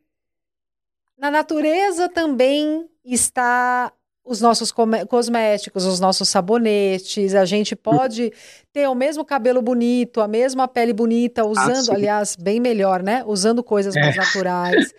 na 1.18 1.30
natureza 1.30 2.08
também 2.08 2.90
está 3.04 3.92
os 4.24 4.40
nossos 4.40 4.72
cosméticos, 5.10 5.86
os 5.86 6.00
nossos 6.00 6.30
sabonetes. 6.30 7.34
A 7.34 7.46
gente 7.46 7.76
pode 7.76 8.32
ter 8.72 8.88
o 8.88 8.94
mesmo 8.94 9.26
cabelo 9.26 9.62
bonito, 9.62 10.22
a 10.22 10.28
mesma 10.28 10.68
pele 10.68 10.94
bonita, 10.94 11.44
usando, 11.44 11.92
ah, 11.92 11.96
aliás, 11.96 12.36
bem 12.36 12.60
melhor, 12.60 13.02
né? 13.02 13.24
Usando 13.26 13.64
coisas 13.64 13.96
é. 13.96 14.00
mais 14.00 14.16
naturais. 14.16 14.94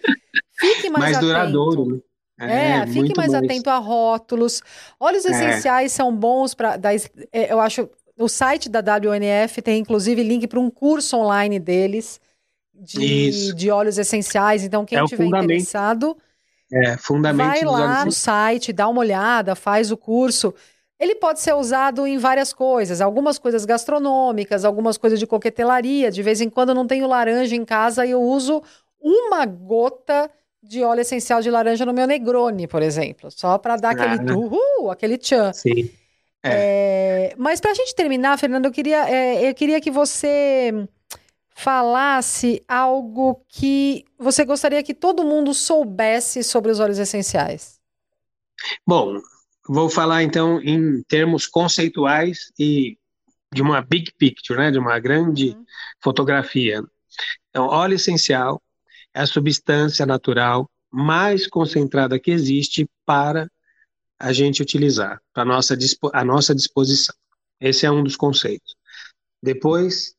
Fique 0.59 0.90
mais, 0.90 1.05
mais 1.05 1.16
atento. 1.16 1.26
duradouro. 1.26 2.05
É, 2.41 2.78
é 2.78 2.86
fique 2.86 3.16
mais 3.16 3.34
atento 3.34 3.68
a 3.68 3.76
rótulos. 3.76 4.62
Óleos 4.99 5.24
é. 5.26 5.30
essenciais 5.30 5.93
são 5.93 6.14
bons 6.14 6.55
para. 6.55 6.78
É, 7.32 7.53
eu 7.53 7.61
acho. 7.61 7.88
O 8.18 8.28
site 8.28 8.68
da 8.68 8.80
WNF 8.80 9.62
tem 9.62 9.78
inclusive 9.78 10.22
link 10.22 10.47
para 10.47 10.61
um 10.61 10.70
curso 10.70 11.16
online 11.16 11.59
deles 11.59 12.20
de, 12.74 13.55
de 13.55 13.70
óleos 13.70 13.99
essenciais. 13.99 14.64
Então, 14.64 14.84
quem 14.84 14.99
é 14.99 15.05
tiver 15.05 15.24
interessado. 15.24 16.16
É, 16.72 16.97
fundamento 16.97 17.47
vai 17.47 17.64
lá 17.64 18.05
no 18.05 18.12
site, 18.12 18.72
dá 18.72 18.86
uma 18.88 19.01
olhada, 19.01 19.55
faz 19.55 19.91
o 19.91 19.97
curso. 19.97 20.55
Ele 21.01 21.14
pode 21.14 21.41
ser 21.41 21.55
usado 21.55 22.07
em 22.07 22.18
várias 22.18 22.53
coisas, 22.53 23.01
algumas 23.01 23.38
coisas 23.38 23.64
gastronômicas, 23.64 24.64
algumas 24.64 24.97
coisas 24.97 25.18
de 25.18 25.26
coquetelaria. 25.26 26.11
De 26.11 26.22
vez 26.22 26.41
em 26.41 26.49
quando 26.49 26.68
eu 26.68 26.74
não 26.74 26.86
tenho 26.86 27.09
laranja 27.09 27.57
em 27.57 27.64
casa 27.64 28.07
e 28.07 28.11
eu 28.11 28.22
uso 28.22 28.62
uma 29.01 29.47
gota 29.47 30.30
de 30.62 30.82
óleo 30.82 31.00
essencial 31.00 31.40
de 31.40 31.50
laranja 31.50 31.86
no 31.86 31.92
meu 31.92 32.06
Negroni, 32.06 32.66
por 32.66 32.82
exemplo, 32.82 33.30
só 33.30 33.58
para 33.58 33.76
dar 33.76 33.90
aquele 33.90 34.32
uhul, 34.32 34.90
aquele 34.90 35.16
tchan. 35.16 35.52
Sim. 35.52 35.90
É. 36.42 37.30
É, 37.32 37.34
mas 37.36 37.61
para 37.61 37.70
a 37.70 37.74
gente 37.74 37.94
terminar, 37.94 38.38
Fernando, 38.38 38.64
eu 38.66 38.72
queria, 38.72 39.08
é, 39.08 39.48
eu 39.48 39.54
queria 39.54 39.80
que 39.80 39.90
você 39.90 40.88
falasse 41.50 42.62
algo 42.66 43.44
que 43.48 44.04
você 44.18 44.44
gostaria 44.44 44.82
que 44.82 44.94
todo 44.94 45.24
mundo 45.24 45.52
soubesse 45.52 46.42
sobre 46.42 46.70
os 46.70 46.80
óleos 46.80 46.98
essenciais. 46.98 47.78
Bom, 48.86 49.20
vou 49.68 49.90
falar 49.90 50.22
então 50.22 50.61
em 50.62 51.02
termos 51.02 51.46
conceituais 51.46 52.50
e 52.58 52.96
de 53.52 53.61
uma 53.61 53.82
big 53.82 54.12
picture, 54.16 54.58
né, 54.58 54.70
de 54.70 54.78
uma 54.78 54.98
grande 54.98 55.50
uhum. 55.50 55.64
fotografia. 56.02 56.82
Então, 57.50 57.66
óleo 57.66 57.96
essencial 57.96 58.62
é 59.14 59.20
a 59.20 59.26
substância 59.26 60.06
natural 60.06 60.68
mais 60.90 61.46
concentrada 61.46 62.18
que 62.18 62.30
existe 62.30 62.88
para 63.04 63.50
a 64.18 64.32
gente 64.32 64.62
utilizar, 64.62 65.20
para 65.32 65.44
nossa, 65.44 65.76
a 66.12 66.24
nossa 66.24 66.54
disposição. 66.54 67.14
Esse 67.61 67.86
é 67.86 67.90
um 67.90 68.02
dos 68.02 68.16
conceitos. 68.16 68.74
Depois, 69.42 70.14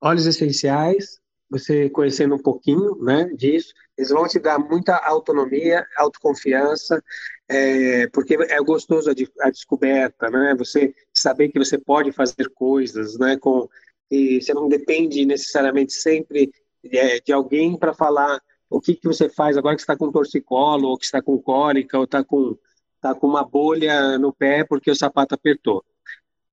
óleos 0.00 0.26
essenciais, 0.26 1.18
você 1.48 1.88
conhecendo 1.90 2.34
um 2.34 2.42
pouquinho 2.42 2.96
né, 3.02 3.24
disso, 3.34 3.72
eles 3.96 4.10
vão 4.10 4.26
te 4.26 4.38
dar 4.38 4.58
muita 4.58 4.96
autonomia, 4.96 5.86
autoconfiança, 5.96 7.02
é, 7.48 8.06
porque 8.08 8.34
é 8.34 8.58
gostoso 8.60 9.10
a, 9.10 9.46
a, 9.46 9.50
descoberta, 9.50 10.30
né? 10.30 10.54
Você 10.56 10.94
saber 11.12 11.48
que 11.48 11.58
você 11.58 11.76
pode 11.76 12.12
fazer 12.12 12.48
coisas, 12.54 13.18
né? 13.18 13.36
Com, 13.36 13.68
e 14.10 14.40
você 14.40 14.54
não 14.54 14.68
depende 14.68 15.26
necessariamente 15.26 15.92
sempre 15.92 16.50
é, 16.84 17.20
de 17.20 17.32
alguém 17.32 17.76
para 17.76 17.94
falar 17.94 18.40
o 18.68 18.80
que, 18.80 18.94
que 18.94 19.06
você 19.06 19.28
faz 19.28 19.56
agora 19.56 19.74
que 19.74 19.82
está 19.82 19.96
com 19.96 20.12
torcicolo, 20.12 20.88
ou 20.88 20.98
que 20.98 21.04
está 21.04 21.20
com 21.20 21.40
cólica, 21.40 21.98
ou 21.98 22.04
está 22.04 22.22
com, 22.22 22.56
tá 23.00 23.14
com 23.14 23.26
uma 23.26 23.44
bolha 23.44 24.18
no 24.18 24.32
pé 24.32 24.64
porque 24.64 24.90
o 24.90 24.96
sapato 24.96 25.34
apertou. 25.34 25.84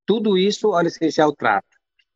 Tudo 0.06 0.38
isso, 0.38 0.70
óleo 0.70 0.88
essencial 0.88 1.34
trata. 1.34 1.68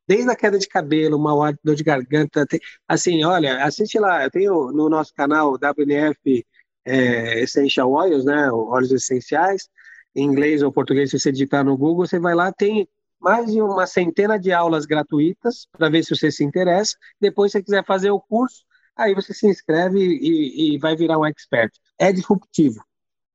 Desde 0.07 0.29
a 0.29 0.35
queda 0.35 0.57
de 0.57 0.67
cabelo, 0.67 1.19
mal 1.19 1.39
dor 1.63 1.75
de 1.75 1.83
garganta, 1.83 2.45
tem, 2.45 2.59
assim, 2.87 3.23
olha, 3.23 3.63
assiste 3.63 3.99
lá, 3.99 4.23
eu 4.23 4.31
tenho 4.31 4.71
no 4.71 4.89
nosso 4.89 5.13
canal 5.13 5.53
WNF 5.53 6.45
é, 6.83 7.41
Essential 7.41 7.91
Oils, 7.91 8.25
né, 8.25 8.51
óleos 8.51 8.91
essenciais, 8.91 9.69
em 10.15 10.25
inglês 10.25 10.61
ou 10.63 10.71
português, 10.71 11.09
se 11.09 11.19
você 11.19 11.31
digitar 11.31 11.63
no 11.63 11.77
Google, 11.77 12.05
você 12.05 12.19
vai 12.19 12.35
lá, 12.35 12.51
tem 12.51 12.87
mais 13.21 13.51
de 13.51 13.61
uma 13.61 13.85
centena 13.85 14.37
de 14.37 14.51
aulas 14.51 14.85
gratuitas 14.85 15.67
para 15.71 15.89
ver 15.89 16.03
se 16.03 16.15
você 16.15 16.31
se 16.31 16.43
interessa. 16.43 16.97
Depois, 17.19 17.51
se 17.51 17.59
você 17.59 17.63
quiser 17.63 17.85
fazer 17.85 18.11
o 18.11 18.19
curso, 18.19 18.63
aí 18.95 19.13
você 19.13 19.33
se 19.33 19.47
inscreve 19.47 19.99
e, 19.99 20.75
e 20.75 20.77
vai 20.79 20.95
virar 20.95 21.19
um 21.19 21.25
expert. 21.25 21.71
É 21.99 22.11
disruptivo. 22.11 22.83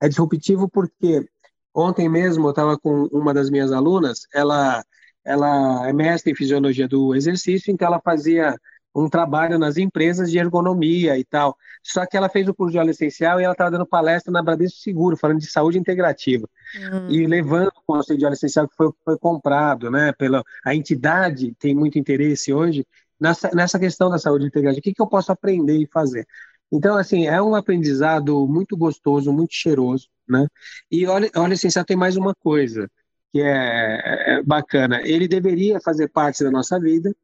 É 0.00 0.08
disruptivo 0.08 0.68
porque 0.68 1.26
ontem 1.74 2.08
mesmo 2.08 2.46
eu 2.46 2.50
estava 2.50 2.78
com 2.78 3.04
uma 3.12 3.32
das 3.32 3.50
minhas 3.50 3.72
alunas, 3.72 4.26
ela, 4.34 4.84
ela 5.24 5.88
é 5.88 5.92
mestre 5.92 6.32
em 6.32 6.34
fisiologia 6.34 6.88
do 6.88 7.14
exercício, 7.14 7.72
então 7.72 7.88
ela 7.88 8.00
fazia 8.00 8.56
um 8.96 9.10
trabalho 9.10 9.58
nas 9.58 9.76
empresas 9.76 10.30
de 10.30 10.38
ergonomia 10.38 11.18
e 11.18 11.24
tal. 11.24 11.56
Só 11.82 12.06
que 12.06 12.16
ela 12.16 12.30
fez 12.30 12.48
o 12.48 12.54
curso 12.54 12.72
de 12.72 12.78
óleo 12.78 12.90
essencial 12.90 13.38
e 13.38 13.44
ela 13.44 13.52
estava 13.52 13.70
dando 13.70 13.86
palestra 13.86 14.32
na 14.32 14.42
Bradesco 14.42 14.78
Seguro, 14.78 15.16
falando 15.16 15.38
de 15.38 15.46
saúde 15.46 15.78
integrativa. 15.78 16.48
Uhum. 16.74 17.10
E 17.10 17.26
levando 17.26 17.68
o 17.68 17.82
conceito 17.86 18.18
de 18.18 18.24
óleo 18.24 18.32
essencial 18.32 18.66
que 18.66 18.74
foi, 18.74 18.90
foi 19.04 19.18
comprado, 19.18 19.90
né? 19.90 20.12
Pela, 20.12 20.42
a 20.64 20.74
entidade 20.74 21.54
tem 21.58 21.74
muito 21.74 21.98
interesse 21.98 22.54
hoje 22.54 22.86
nessa, 23.20 23.50
nessa 23.54 23.78
questão 23.78 24.08
da 24.08 24.18
saúde 24.18 24.46
integrativa. 24.46 24.80
O 24.80 24.82
que, 24.82 24.94
que 24.94 25.02
eu 25.02 25.06
posso 25.06 25.30
aprender 25.30 25.76
e 25.76 25.86
fazer? 25.86 26.26
Então, 26.72 26.96
assim, 26.96 27.26
é 27.26 27.40
um 27.40 27.54
aprendizado 27.54 28.46
muito 28.48 28.76
gostoso, 28.76 29.32
muito 29.32 29.54
cheiroso, 29.54 30.08
né? 30.26 30.46
E 30.90 31.06
óleo, 31.06 31.30
óleo 31.36 31.52
essencial 31.52 31.84
tem 31.84 31.96
mais 31.96 32.16
uma 32.16 32.34
coisa 32.34 32.90
que 33.30 33.42
é, 33.42 34.38
é 34.38 34.42
bacana. 34.42 35.00
Ele 35.02 35.28
deveria 35.28 35.80
fazer 35.80 36.08
parte 36.08 36.42
da 36.42 36.50
nossa 36.50 36.80
vida, 36.80 37.14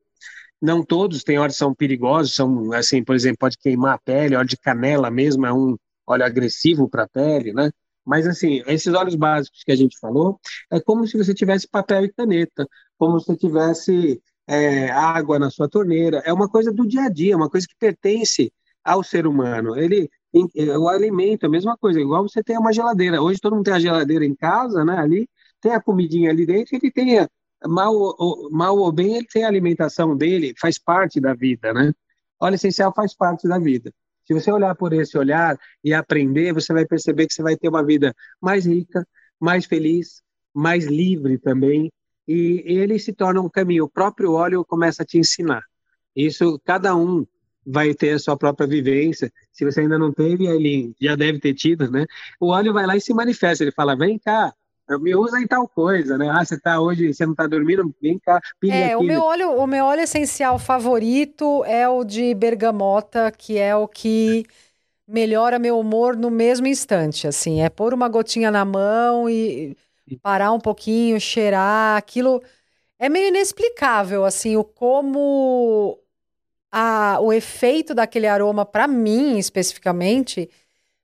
não 0.62 0.84
todos, 0.84 1.24
tem 1.24 1.38
óleos 1.38 1.54
que 1.54 1.58
são 1.58 1.74
perigosos, 1.74 2.34
são 2.34 2.72
assim, 2.72 3.02
por 3.02 3.16
exemplo, 3.16 3.38
pode 3.38 3.58
queimar 3.58 3.94
a 3.94 3.98
pele, 3.98 4.36
óleo 4.36 4.48
de 4.48 4.56
canela 4.56 5.10
mesmo 5.10 5.44
é 5.44 5.52
um 5.52 5.76
óleo 6.06 6.24
agressivo 6.24 6.88
para 6.88 7.02
a 7.04 7.08
pele, 7.08 7.52
né? 7.52 7.70
Mas 8.04 8.26
assim, 8.26 8.62
esses 8.66 8.92
óleos 8.94 9.16
básicos 9.16 9.62
que 9.64 9.72
a 9.72 9.76
gente 9.76 9.98
falou, 9.98 10.38
é 10.70 10.80
como 10.80 11.06
se 11.06 11.18
você 11.18 11.34
tivesse 11.34 11.68
papel 11.68 12.04
e 12.04 12.12
caneta, 12.12 12.66
como 12.96 13.18
se 13.20 13.36
tivesse 13.36 14.20
é, 14.46 14.90
água 14.90 15.38
na 15.38 15.50
sua 15.50 15.68
torneira. 15.68 16.22
É 16.24 16.32
uma 16.32 16.48
coisa 16.48 16.72
do 16.72 16.86
dia 16.86 17.02
a 17.02 17.08
dia, 17.08 17.36
uma 17.36 17.50
coisa 17.50 17.66
que 17.66 17.74
pertence 17.78 18.52
ao 18.84 19.02
ser 19.02 19.26
humano. 19.26 19.76
Ele, 19.76 20.08
o 20.78 20.88
alimento, 20.88 21.46
a 21.46 21.48
mesma 21.48 21.76
coisa, 21.76 22.00
igual 22.00 22.28
você 22.28 22.42
tem 22.42 22.58
uma 22.58 22.72
geladeira. 22.72 23.22
Hoje 23.22 23.40
todo 23.40 23.54
mundo 23.54 23.64
tem 23.64 23.74
a 23.74 23.80
geladeira 23.80 24.24
em 24.24 24.34
casa, 24.34 24.84
né? 24.84 24.98
Ali 24.98 25.28
tem 25.60 25.72
a 25.72 25.80
comidinha 25.80 26.30
ali 26.30 26.44
dentro, 26.44 26.76
ele 26.76 26.90
tem 26.90 27.18
mal 27.66 27.94
ou, 27.94 28.50
mal 28.50 28.76
ou 28.76 28.92
bem, 28.92 29.16
ele 29.16 29.26
tem 29.26 29.44
a 29.44 29.48
alimentação 29.48 30.16
dele, 30.16 30.54
faz 30.60 30.78
parte 30.78 31.20
da 31.20 31.34
vida, 31.34 31.72
né? 31.72 31.92
Óleo 32.40 32.54
essencial 32.54 32.92
faz 32.94 33.14
parte 33.14 33.46
da 33.48 33.58
vida. 33.58 33.92
Se 34.24 34.34
você 34.34 34.50
olhar 34.50 34.74
por 34.74 34.92
esse 34.92 35.16
olhar 35.18 35.58
e 35.82 35.92
aprender, 35.92 36.52
você 36.52 36.72
vai 36.72 36.86
perceber 36.86 37.26
que 37.26 37.34
você 37.34 37.42
vai 37.42 37.56
ter 37.56 37.68
uma 37.68 37.84
vida 37.84 38.14
mais 38.40 38.66
rica, 38.66 39.06
mais 39.40 39.64
feliz, 39.66 40.22
mais 40.54 40.86
livre 40.86 41.38
também, 41.38 41.90
e 42.26 42.62
ele 42.64 42.98
se 42.98 43.12
torna 43.12 43.40
um 43.40 43.48
caminho. 43.48 43.84
O 43.84 43.90
próprio 43.90 44.32
óleo 44.32 44.64
começa 44.64 45.02
a 45.02 45.06
te 45.06 45.18
ensinar. 45.18 45.62
Isso, 46.14 46.60
cada 46.64 46.94
um 46.94 47.26
vai 47.66 47.94
ter 47.94 48.10
a 48.10 48.18
sua 48.18 48.36
própria 48.36 48.66
vivência. 48.66 49.32
Se 49.52 49.64
você 49.64 49.80
ainda 49.80 49.98
não 49.98 50.12
teve, 50.12 50.46
ele 50.46 50.94
já 51.00 51.16
deve 51.16 51.38
ter 51.40 51.54
tido, 51.54 51.90
né? 51.90 52.06
O 52.40 52.48
óleo 52.48 52.72
vai 52.72 52.86
lá 52.86 52.96
e 52.96 53.00
se 53.00 53.14
manifesta. 53.14 53.64
Ele 53.64 53.72
fala: 53.72 53.96
vem 53.96 54.18
cá, 54.18 54.52
me 55.00 55.14
usa 55.14 55.40
em 55.40 55.46
tal 55.46 55.68
coisa, 55.68 56.16
né? 56.18 56.28
Ah, 56.30 56.44
você 56.44 56.58
tá 56.60 56.80
hoje, 56.80 57.12
você 57.12 57.26
não 57.26 57.34
tá 57.34 57.46
dormindo, 57.46 57.94
vem 58.00 58.18
cá, 58.18 58.40
pinga 58.60 58.86
É, 58.86 58.86
aqui. 58.86 58.96
o 58.96 59.02
meu 59.02 59.22
óleo, 59.22 59.50
o 59.52 59.66
meu 59.66 59.84
óleo 59.84 60.00
essencial 60.02 60.58
favorito 60.58 61.64
é 61.64 61.88
o 61.88 62.04
de 62.04 62.32
bergamota, 62.34 63.30
que 63.30 63.58
é 63.58 63.74
o 63.76 63.86
que 63.88 64.44
melhora 65.08 65.58
meu 65.58 65.78
humor 65.78 66.16
no 66.16 66.30
mesmo 66.30 66.66
instante, 66.66 67.26
assim, 67.28 67.62
é 67.62 67.70
pôr 67.70 67.94
uma 67.94 68.08
gotinha 68.08 68.50
na 68.50 68.64
mão 68.64 69.28
e 69.30 69.76
parar 70.22 70.52
um 70.52 70.60
pouquinho, 70.60 71.20
cheirar, 71.20 71.96
aquilo 71.98 72.42
é 72.98 73.08
meio 73.08 73.28
inexplicável, 73.28 74.24
assim, 74.24 74.56
o 74.56 74.64
como 74.64 75.98
a, 76.70 77.18
o 77.20 77.32
efeito 77.32 77.94
daquele 77.94 78.26
aroma, 78.26 78.64
para 78.66 78.86
mim 78.88 79.38
especificamente, 79.38 80.50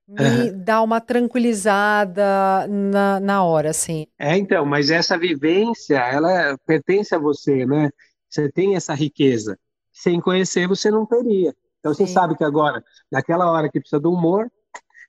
me 0.08 0.50
dá 0.50 0.82
uma 0.82 1.00
tranquilizada 1.00 2.66
na, 2.66 3.20
na 3.20 3.44
hora, 3.44 3.70
assim. 3.70 4.06
É, 4.18 4.36
então, 4.36 4.64
mas 4.64 4.90
essa 4.90 5.18
vivência, 5.18 5.98
ela 5.98 6.56
pertence 6.66 7.14
a 7.14 7.18
você, 7.18 7.66
né? 7.66 7.90
Você 8.28 8.50
tem 8.50 8.74
essa 8.74 8.94
riqueza. 8.94 9.58
Sem 9.92 10.20
conhecer, 10.20 10.66
você 10.66 10.90
não 10.90 11.04
teria. 11.04 11.54
Então, 11.78 11.92
você 11.92 12.06
Sim. 12.06 12.12
sabe 12.12 12.36
que 12.36 12.44
agora, 12.44 12.82
naquela 13.12 13.50
hora 13.50 13.68
que 13.68 13.80
precisa 13.80 14.00
do 14.00 14.12
humor, 14.12 14.50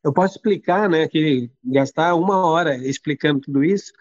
eu 0.04 0.14
posso 0.14 0.36
explicar, 0.36 0.89
né? 0.89 1.08
Que 1.08 1.50
gastar 1.64 2.16
uma 2.16 2.45
hora 2.45 2.76
explicando 2.76 3.39
tudo 3.41 3.64
isso, 3.64 3.91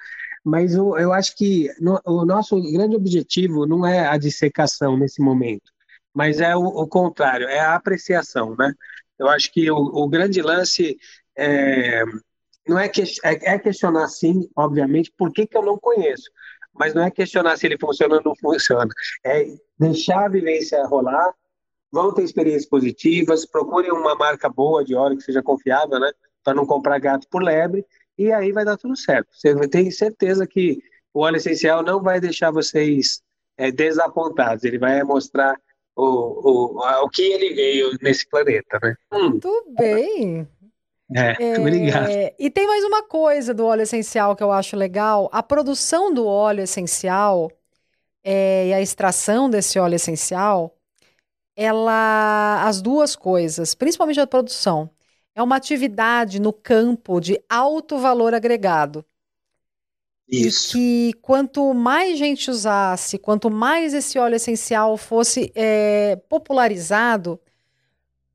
mas 0.44 0.74
eu, 0.74 0.96
eu 0.99 1.12
acho 1.12 1.36
que 1.36 1.68
no, 1.80 2.01
o 2.05 2.24
nosso 2.24 2.61
grande 2.72 2.96
objetivo 2.96 3.66
não 3.66 3.86
é 3.86 4.07
a 4.07 4.16
dissecação 4.16 4.96
nesse 4.96 5.20
momento, 5.20 5.70
mas 6.14 6.40
é 6.40 6.57
o, 6.57 6.64
o 6.64 6.86
contrário, 6.88 7.46
é 7.49 7.61
a 7.61 7.74
apreciação, 7.74 8.55
né? 8.57 8.72
Eu 9.19 9.29
acho 9.29 9.53
que 9.53 9.71
o, 9.71 9.77
o 9.77 10.09
grande 10.09 10.41
lance 10.41 10.99
é, 11.37 12.05
não 12.66 12.79
é, 12.79 12.89
que, 12.89 13.03
é, 13.25 13.55
é, 13.55 13.59
questionar, 13.59 14.07
sim, 14.09 14.49
obviamente, 14.55 15.12
por 15.16 15.33
que, 15.33 15.47
que 15.47 15.57
eu 15.57 15.62
não 15.62 15.79
conheço, 15.79 16.31
mas 16.75 16.95
não 16.95 17.03
é 17.03 17.11
questionar 17.11 17.57
se 17.57 17.66
ele 17.66 17.79
funciona 17.79 18.16
ou 18.16 18.23
não 18.23 18.37
funciona, 18.37 18.89
é 19.25 19.47
deixar 19.79 20.27
a 20.27 20.29
vivência 20.29 20.85
rolar, 20.87 21.33
vão 21.91 22.12
ter 22.12 22.23
experiências 22.23 22.66
positivas, 22.66 23.47
procurem 23.47 23.91
uma 23.91 24.14
marca 24.14 24.49
boa 24.49 24.85
de 24.85 24.95
óleo 24.95 25.16
que 25.16 25.23
seja 25.23 25.43
confiável, 25.43 25.99
né? 25.99 26.12
Para 26.45 26.55
não 26.55 26.66
comprar 26.66 26.99
gato 26.99 27.27
por 27.31 27.43
lebre, 27.43 27.85
e 28.16 28.31
aí 28.31 28.53
vai 28.53 28.64
dar 28.64 28.77
tudo 28.77 28.97
certo. 28.97 29.29
Você 29.33 29.55
tem 29.69 29.91
certeza 29.91 30.47
que 30.47 30.79
o 31.14 31.21
óleo 31.21 31.37
essencial 31.37 31.83
não 31.83 32.03
vai 32.03 32.21
deixar 32.21 32.51
vocês 32.51 33.23
é, 33.57 33.73
desapontados, 33.73 34.64
ele 34.64 34.79
vai 34.79 35.03
mostrar 35.03 35.59
o, 35.99 36.78
o, 36.78 37.05
o 37.05 37.09
que 37.09 37.22
ele 37.22 37.55
veio 37.55 37.90
nesse 38.01 38.28
planeta, 38.28 38.78
né? 38.80 38.94
Hum. 39.12 39.30
Muito 39.30 39.64
bem. 39.76 40.49
É, 41.14 41.42
é, 41.42 41.59
obrigado. 41.59 42.09
E 42.38 42.51
tem 42.51 42.66
mais 42.66 42.84
uma 42.84 43.03
coisa 43.03 43.53
do 43.53 43.66
óleo 43.66 43.82
essencial 43.82 44.36
que 44.36 44.42
eu 44.42 44.53
acho 44.53 44.76
legal. 44.76 45.28
A 45.32 45.42
produção 45.42 46.14
do 46.14 46.24
óleo 46.24 46.62
essencial 46.62 47.51
é, 48.22 48.68
e 48.68 48.72
a 48.74 48.80
extração 48.80 49.51
desse 49.51 49.78
óleo 49.78 49.96
essencial, 49.96 50.76
ela, 51.57 52.62
as 52.64 52.80
duas 52.80 53.16
coisas, 53.16 53.74
principalmente 53.74 54.20
a 54.20 54.26
produção, 54.26 54.88
é 55.34 55.42
uma 55.42 55.57
atividade 55.57 56.40
no 56.40 56.53
campo 56.53 57.20
de 57.20 57.42
alto 57.49 57.99
valor 57.99 58.34
agregado. 58.34 59.05
Isso. 60.31 60.76
E 60.76 61.12
que 61.12 61.18
quanto 61.22 61.72
mais 61.72 62.18
gente 62.18 62.51
usasse, 62.51 63.18
quanto 63.18 63.51
mais 63.51 63.95
esse 63.95 64.18
óleo 64.18 64.37
essencial 64.37 64.97
fosse 64.97 65.51
é, 65.55 66.16
popularizado, 66.29 67.41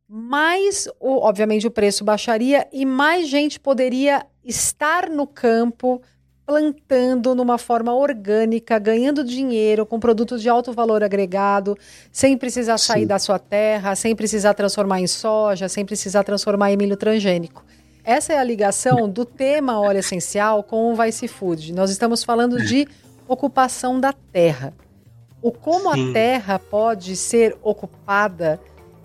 mais, 0.07 0.87
obviamente, 0.99 1.65
o 1.65 1.71
preço 1.71 2.03
baixaria 2.03 2.67
e 2.71 2.85
mais 2.85 3.27
gente 3.27 3.59
poderia 3.59 4.25
estar 4.43 5.09
no 5.09 5.25
campo 5.25 6.01
plantando 6.45 7.33
numa 7.33 7.57
forma 7.57 7.93
orgânica, 7.93 8.77
ganhando 8.77 9.23
dinheiro 9.23 9.85
com 9.85 9.99
produtos 9.99 10.41
de 10.41 10.49
alto 10.49 10.73
valor 10.73 11.03
agregado, 11.03 11.77
sem 12.11 12.37
precisar 12.37 12.77
sair 12.77 13.01
Sim. 13.01 13.07
da 13.07 13.17
sua 13.17 13.39
terra, 13.39 13.95
sem 13.95 14.15
precisar 14.15 14.53
transformar 14.53 14.99
em 14.99 15.07
soja, 15.07 15.69
sem 15.69 15.85
precisar 15.85 16.23
transformar 16.23 16.71
em 16.71 16.77
milho 16.77 16.97
transgênico. 16.97 17.63
Essa 18.03 18.33
é 18.33 18.37
a 18.37 18.43
ligação 18.43 19.07
do 19.07 19.23
tema 19.23 19.79
óleo 19.79 19.99
essencial 19.99 20.61
com 20.61 20.91
o 20.91 20.95
Vice 20.95 21.27
Food. 21.27 21.71
Nós 21.71 21.89
estamos 21.89 22.21
falando 22.21 22.61
de 22.61 22.85
ocupação 23.27 23.97
da 23.97 24.11
terra. 24.11 24.73
O 25.41 25.51
como 25.53 25.93
Sim. 25.93 26.09
a 26.09 26.13
terra 26.13 26.59
pode 26.59 27.15
ser 27.15 27.55
ocupada 27.63 28.59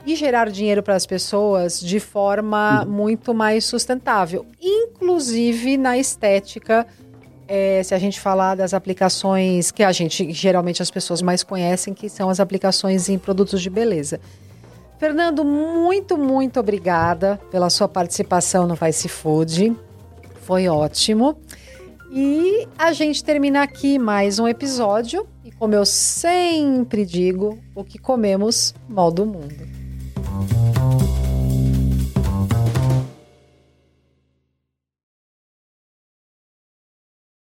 e 0.04 0.16
gerar 0.16 0.50
dinheiro 0.50 0.82
para 0.82 0.96
as 0.96 1.06
pessoas 1.06 1.80
de 1.80 2.00
forma 2.00 2.84
muito 2.86 3.32
mais 3.32 3.64
sustentável, 3.64 4.46
inclusive 4.60 5.76
na 5.76 5.96
estética 5.96 6.84
é, 7.46 7.82
se 7.82 7.94
a 7.94 7.98
gente 7.98 8.20
falar 8.20 8.56
das 8.56 8.74
aplicações 8.74 9.70
que 9.70 9.82
a 9.82 9.92
gente, 9.92 10.32
geralmente 10.32 10.82
as 10.82 10.90
pessoas 10.90 11.22
mais 11.22 11.42
conhecem, 11.42 11.94
que 11.94 12.08
são 12.08 12.28
as 12.28 12.40
aplicações 12.40 13.08
em 13.08 13.18
produtos 13.18 13.62
de 13.62 13.70
beleza. 13.70 14.20
Fernando, 14.98 15.44
muito, 15.44 16.18
muito 16.18 16.58
obrigada 16.58 17.40
pela 17.50 17.70
sua 17.70 17.86
participação 17.86 18.66
no 18.66 18.74
Vice 18.74 19.08
Food. 19.08 19.76
Foi 20.42 20.66
ótimo. 20.66 21.38
E 22.10 22.66
a 22.76 22.92
gente 22.92 23.22
termina 23.22 23.62
aqui 23.62 23.98
mais 23.98 24.40
um 24.40 24.48
episódio. 24.48 25.26
E 25.44 25.52
como 25.52 25.74
eu 25.74 25.86
sempre 25.86 27.06
digo, 27.06 27.58
o 27.76 27.84
que 27.84 27.98
comemos 27.98 28.74
molda 28.88 29.22
o 29.22 29.26
mundo. 29.26 29.54